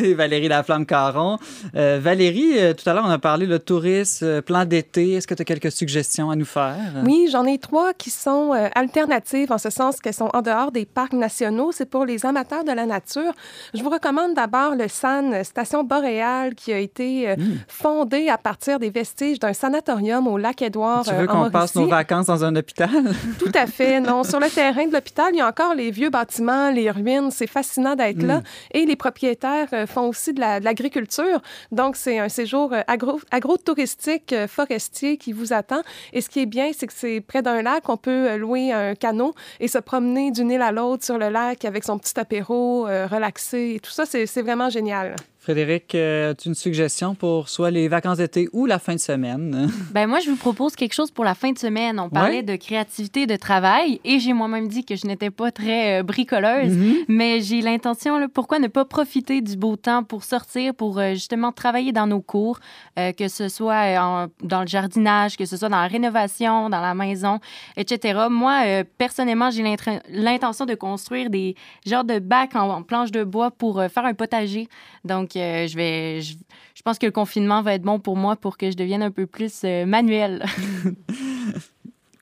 Valérie 0.16 0.48
Laflamme-Caron. 0.48 1.38
Euh, 1.74 1.98
Valérie, 2.02 2.58
euh, 2.58 2.74
tout 2.74 2.88
à 2.88 2.94
l'heure, 2.94 3.04
on 3.06 3.10
a 3.10 3.18
parlé 3.18 3.46
de 3.46 3.58
tourisme, 3.58 4.24
euh, 4.24 4.42
plan 4.42 4.64
d'été. 4.64 5.12
Est-ce 5.12 5.26
que 5.26 5.34
tu 5.34 5.42
as 5.42 5.44
quelques 5.44 5.72
suggestions 5.72 6.30
à 6.30 6.36
nous 6.36 6.44
faire? 6.44 6.76
Oui, 7.04 7.28
j'en 7.30 7.44
ai 7.44 7.58
trois 7.58 7.92
qui 7.92 8.10
sont 8.10 8.52
alternatives 8.74 9.52
en 9.52 9.58
ce 9.58 9.70
sens 9.70 10.00
qu'elles 10.00 10.14
sont 10.14 10.30
en 10.32 10.42
dehors 10.42 10.72
des 10.72 10.86
parcs 10.86 11.12
nationaux. 11.12 11.70
C'est 11.72 11.88
pour 11.88 12.04
les 12.04 12.24
amateurs 12.26 12.64
de 12.64 12.72
la 12.72 12.86
nature. 12.86 13.32
Je 13.74 13.82
vous 13.82 13.90
recommande 13.90 14.34
d'abord 14.34 14.74
le 14.74 14.88
SAN, 14.88 15.44
Station 15.44 15.84
boréale, 15.84 16.54
qui 16.54 16.72
a 16.72 16.78
été 16.78 17.28
euh, 17.28 17.36
Hmm. 17.40 17.58
fondé 17.68 18.28
à 18.28 18.36
partir 18.36 18.78
des 18.78 18.90
vestiges 18.90 19.38
d'un 19.38 19.52
sanatorium 19.54 20.26
au 20.26 20.36
lac 20.36 20.60
Édouard 20.60 21.04
Tu 21.04 21.14
veux 21.14 21.26
qu'on 21.26 21.50
passe 21.50 21.74
nos 21.74 21.86
vacances 21.86 22.26
dans 22.26 22.44
un 22.44 22.54
hôpital? 22.54 22.90
Tout 23.38 23.52
à 23.54 23.66
fait. 23.66 24.00
Non, 24.00 24.24
sur 24.24 24.40
le 24.40 24.48
terrain 24.48 24.86
de 24.86 24.92
l'hôpital, 24.92 25.30
il 25.32 25.38
y 25.38 25.40
a 25.40 25.48
encore 25.48 25.74
les 25.74 25.90
vieux 25.90 26.10
bâtiments, 26.10 26.70
les 26.70 26.90
ruines. 26.90 27.30
C'est 27.30 27.46
fascinant 27.46 27.94
d'être 27.94 28.22
là. 28.22 28.42
Et 28.72 28.84
les 28.84 28.96
propriétaires 28.96 29.68
font 29.90 30.08
aussi 30.08 30.32
de 30.32 30.40
la- 30.40 30.60
de 30.60 30.64
l'agriculture. 30.64 31.40
Donc, 31.72 31.96
c'est 31.96 32.18
un 32.18 32.28
séjour 32.28 32.72
euh, 32.72 32.80
agro- 32.86 33.20
agro-touristique 33.30 34.32
euh, 34.32 34.46
forestier 34.48 35.16
qui 35.16 35.32
vous 35.32 35.52
attend. 35.52 35.82
Et 36.12 36.20
ce 36.20 36.28
qui 36.30 36.40
est 36.40 36.46
bien, 36.46 36.70
c'est 36.76 36.86
que 36.86 36.92
c'est 36.94 37.20
près 37.20 37.42
d'un 37.42 37.62
lac. 37.62 37.88
On 37.88 37.96
peut 37.96 38.28
euh, 38.30 38.36
louer 38.36 38.72
un 38.72 38.94
canot 38.94 39.34
et 39.60 39.68
se 39.68 39.78
promener 39.78 40.30
d'une 40.30 40.50
île 40.50 40.62
à 40.62 40.72
l'autre 40.72 41.04
sur 41.04 41.18
le 41.18 41.28
lac 41.28 41.64
avec 41.64 41.84
son 41.84 41.98
petit 41.98 42.18
apéro, 42.18 42.84
relaxé. 42.84 43.74
Et 43.76 43.80
tout 43.80 43.90
ça, 43.90 44.04
c'est 44.06 44.42
vraiment 44.42 44.70
génial. 44.70 45.16
Frédéric, 45.42 45.94
euh, 45.94 46.32
as-tu 46.32 46.48
une 46.48 46.54
suggestion 46.54 47.14
pour 47.14 47.48
soit 47.48 47.70
les 47.70 47.88
vacances 47.88 48.18
d'été 48.18 48.50
ou 48.52 48.66
la 48.66 48.78
fin 48.78 48.94
de 48.94 49.00
semaine? 49.00 49.70
Ben 49.90 50.06
moi, 50.06 50.20
je 50.20 50.28
vous 50.28 50.36
propose 50.36 50.76
quelque 50.76 50.92
chose 50.92 51.10
pour 51.10 51.24
la 51.24 51.34
fin 51.34 51.50
de 51.50 51.58
semaine. 51.58 51.98
On 51.98 52.10
parlait 52.10 52.36
Ouais. 52.36 52.42
de 52.42 52.56
créativité, 52.56 53.26
de 53.26 53.36
travail, 53.36 54.00
et 54.04 54.18
j'ai 54.20 54.34
moi-même 54.34 54.68
dit 54.68 54.84
que 54.84 54.96
je 54.96 55.06
n'étais 55.06 55.30
pas 55.30 55.50
très 55.50 56.00
euh, 56.00 56.02
bricoleuse, 56.02 56.76
Mhm. 56.76 56.94
mais 57.08 57.40
j'ai 57.40 57.62
l'intention, 57.62 58.28
pourquoi 58.28 58.58
ne 58.58 58.66
pas 58.68 58.84
profiter 58.84 59.40
du 59.40 59.56
beau 59.56 59.76
temps 59.76 60.04
pour 60.04 60.24
sortir, 60.24 60.74
pour 60.74 60.98
euh, 60.98 61.12
justement 61.14 61.52
travailler 61.52 61.92
dans 61.92 62.06
nos 62.06 62.20
cours, 62.20 62.60
euh, 62.98 63.12
que 63.12 63.28
ce 63.28 63.48
soit 63.48 63.98
en- 63.98 64.26
dans 64.42 64.60
le 64.60 64.66
jardinage, 64.66 65.38
que 65.38 65.46
ce 65.46 65.56
soit 65.56 65.70
dans 65.70 65.80
la 65.80 65.88
rénovation, 65.88 66.68
dans 66.68 66.82
la 66.82 66.92
maison, 66.94 67.40
etc. 67.78 68.26
Moi, 68.30 68.84
personnellement, 68.98 69.50
j'ai 69.50 69.64
l'intention 70.10 70.66
de 70.66 70.74
construire 70.74 71.30
des 71.30 71.54
genres 71.86 72.04
de 72.04 72.18
bacs 72.18 72.54
en, 72.56 72.68
en 72.68 72.82
planche 72.82 73.10
de 73.10 73.24
bois 73.24 73.50
pour 73.50 73.82
faire 73.90 74.04
un 74.04 74.12
potager. 74.14 74.68
Donc, 75.02 75.29
euh, 75.36 75.66
je 75.66 75.76
vais, 75.76 76.20
je, 76.22 76.34
je 76.74 76.82
pense 76.82 76.98
que 76.98 77.06
le 77.06 77.12
confinement 77.12 77.62
va 77.62 77.74
être 77.74 77.82
bon 77.82 77.98
pour 77.98 78.16
moi 78.16 78.36
pour 78.36 78.56
que 78.56 78.70
je 78.70 78.76
devienne 78.76 79.02
un 79.02 79.10
peu 79.10 79.26
plus 79.26 79.62
euh, 79.64 79.86
manuel. 79.86 80.44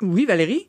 Oui, 0.00 0.26
Valérie? 0.26 0.68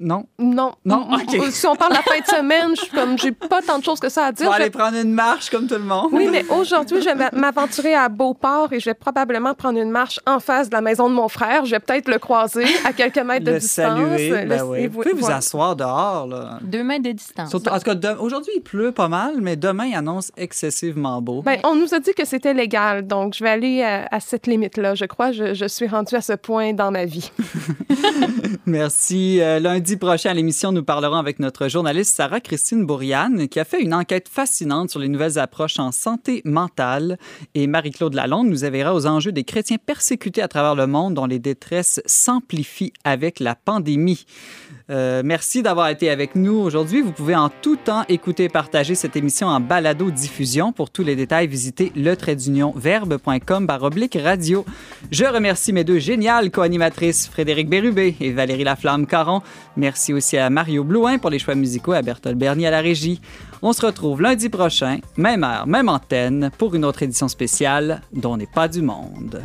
Non. 0.00 0.26
Non. 0.38 0.72
Non, 0.84 1.08
OK. 1.12 1.42
Si 1.50 1.66
on 1.66 1.74
parle 1.76 1.92
de 1.92 1.96
la 1.96 2.02
fin 2.02 2.20
de 2.20 2.26
semaine, 2.26 2.70
je 2.76 2.82
suis 2.82 2.90
comme, 2.90 3.18
j'ai 3.18 3.32
pas 3.32 3.60
tant 3.62 3.78
de 3.78 3.84
choses 3.84 3.98
que 4.00 4.08
ça 4.08 4.26
à 4.26 4.32
Tu 4.32 4.42
dire. 4.42 4.46
vas 4.46 4.52
Je 4.52 4.58
vais 4.58 4.62
aller 4.64 4.70
prendre 4.70 4.96
une 4.96 5.12
marche 5.12 5.50
comme 5.50 5.66
tout 5.66 5.74
le 5.74 5.80
monde? 5.80 6.08
Oui, 6.12 6.28
mais 6.30 6.44
aujourd'hui, 6.50 7.02
je 7.02 7.08
vais 7.16 7.30
m'aventurer 7.32 7.94
à 7.94 8.08
Beauport 8.08 8.72
et 8.72 8.80
je 8.80 8.84
vais 8.84 8.94
probablement 8.94 9.54
prendre 9.54 9.78
une 9.78 9.90
marche 9.90 10.20
en 10.26 10.38
face 10.40 10.68
de 10.68 10.74
la 10.74 10.80
maison 10.80 11.08
de 11.08 11.14
mon 11.14 11.28
frère. 11.28 11.64
Je 11.64 11.72
vais 11.72 11.80
peut-être 11.80 12.08
le 12.08 12.18
croiser 12.18 12.64
à 12.84 12.92
quelques 12.92 13.18
mètres 13.18 13.44
de 13.46 13.58
distance. 13.58 13.86
saluer. 13.98 14.30
Le- 14.30 14.46
Ben 14.48 14.62
oui. 14.64 14.86
Vous 14.86 15.02
pouvez 15.02 15.14
vous 15.14 15.30
asseoir 15.30 15.74
dehors. 15.74 16.26
Là. 16.26 16.58
Deux 16.62 16.84
mètres 16.84 17.04
de 17.04 17.12
distance. 17.12 17.50
Surtout- 17.50 17.70
en 17.70 17.78
tout 17.78 17.84
cas, 17.84 17.94
de- 17.94 18.16
aujourd'hui, 18.20 18.52
il 18.56 18.60
pleut 18.62 18.92
pas 18.92 19.08
mal, 19.08 19.34
mais 19.40 19.56
demain, 19.56 19.86
il 19.86 19.94
annonce 19.96 20.30
excessivement 20.36 21.20
beau. 21.20 21.42
Ben, 21.42 21.58
on 21.64 21.74
nous 21.74 21.92
a 21.94 21.98
dit 21.98 22.12
que 22.14 22.24
c'était 22.24 22.54
légal, 22.54 23.06
donc 23.06 23.34
je 23.34 23.42
vais 23.42 23.50
aller 23.50 23.82
à, 23.82 24.06
à 24.12 24.20
cette 24.20 24.46
limite-là. 24.46 24.94
Je 24.94 25.06
crois 25.06 25.30
que 25.30 25.34
je, 25.36 25.54
je 25.54 25.66
suis 25.66 25.88
rendue 25.88 26.14
à 26.14 26.20
ce 26.20 26.34
point 26.34 26.72
dans 26.72 26.90
ma 26.92 27.04
vie. 27.04 27.30
Merci. 28.66 29.38
Euh, 29.40 29.58
lundi 29.58 29.87
prochain 29.96 30.30
à 30.30 30.34
l'émission, 30.34 30.72
nous 30.72 30.84
parlerons 30.84 31.16
avec 31.16 31.38
notre 31.38 31.68
journaliste 31.68 32.14
Sarah-Christine 32.14 32.84
Bourriane, 32.84 33.48
qui 33.48 33.58
a 33.58 33.64
fait 33.64 33.80
une 33.80 33.94
enquête 33.94 34.28
fascinante 34.28 34.90
sur 34.90 35.00
les 35.00 35.08
nouvelles 35.08 35.38
approches 35.38 35.78
en 35.78 35.92
santé 35.92 36.42
mentale. 36.44 37.16
Et 37.54 37.66
Marie-Claude 37.66 38.14
Lalonde 38.14 38.48
nous 38.48 38.64
éveillera 38.64 38.94
aux 38.94 39.06
enjeux 39.06 39.32
des 39.32 39.44
chrétiens 39.44 39.78
persécutés 39.78 40.42
à 40.42 40.48
travers 40.48 40.74
le 40.74 40.86
monde 40.86 41.14
dont 41.14 41.26
les 41.26 41.38
détresses 41.38 42.00
s'amplifient 42.06 42.92
avec 43.04 43.40
la 43.40 43.54
pandémie. 43.54 44.26
Euh, 44.90 45.22
merci 45.24 45.62
d'avoir 45.62 45.88
été 45.88 46.08
avec 46.08 46.34
nous 46.34 46.54
aujourd'hui. 46.54 47.02
Vous 47.02 47.12
pouvez 47.12 47.36
en 47.36 47.50
tout 47.50 47.76
temps 47.76 48.04
écouter 48.08 48.44
et 48.44 48.48
partager 48.48 48.94
cette 48.94 49.16
émission 49.16 49.46
en 49.48 49.60
balado-diffusion. 49.60 50.72
Pour 50.72 50.90
tous 50.90 51.04
les 51.04 51.14
détails, 51.14 51.46
visitez 51.46 51.92
le 51.94 52.16
verbe.com 52.74 53.66
oblique 53.82 54.18
radio. 54.22 54.64
Je 55.10 55.24
remercie 55.24 55.72
mes 55.72 55.84
deux 55.84 55.98
géniales 55.98 56.50
co-animatrices, 56.50 57.28
Frédéric 57.28 57.68
Bérubé 57.68 58.16
et 58.20 58.32
Valérie 58.32 58.64
Laflamme-Caron. 58.64 59.42
Merci 59.76 60.12
aussi 60.12 60.38
à 60.38 60.48
Mario 60.48 60.84
Blouin 60.84 61.18
pour 61.18 61.30
les 61.30 61.38
choix 61.38 61.54
musicaux 61.54 61.92
et 61.92 61.98
à 61.98 62.02
Berthold 62.02 62.38
Bernier 62.38 62.68
à 62.68 62.70
la 62.70 62.80
régie. 62.80 63.20
On 63.60 63.72
se 63.72 63.84
retrouve 63.84 64.22
lundi 64.22 64.48
prochain, 64.48 64.98
même 65.16 65.44
heure, 65.44 65.66
même 65.66 65.88
antenne, 65.88 66.50
pour 66.56 66.74
une 66.74 66.84
autre 66.84 67.02
édition 67.02 67.28
spéciale 67.28 68.00
dont 68.12 68.36
n'est 68.36 68.46
pas 68.46 68.68
du 68.68 68.82
monde. 68.82 69.42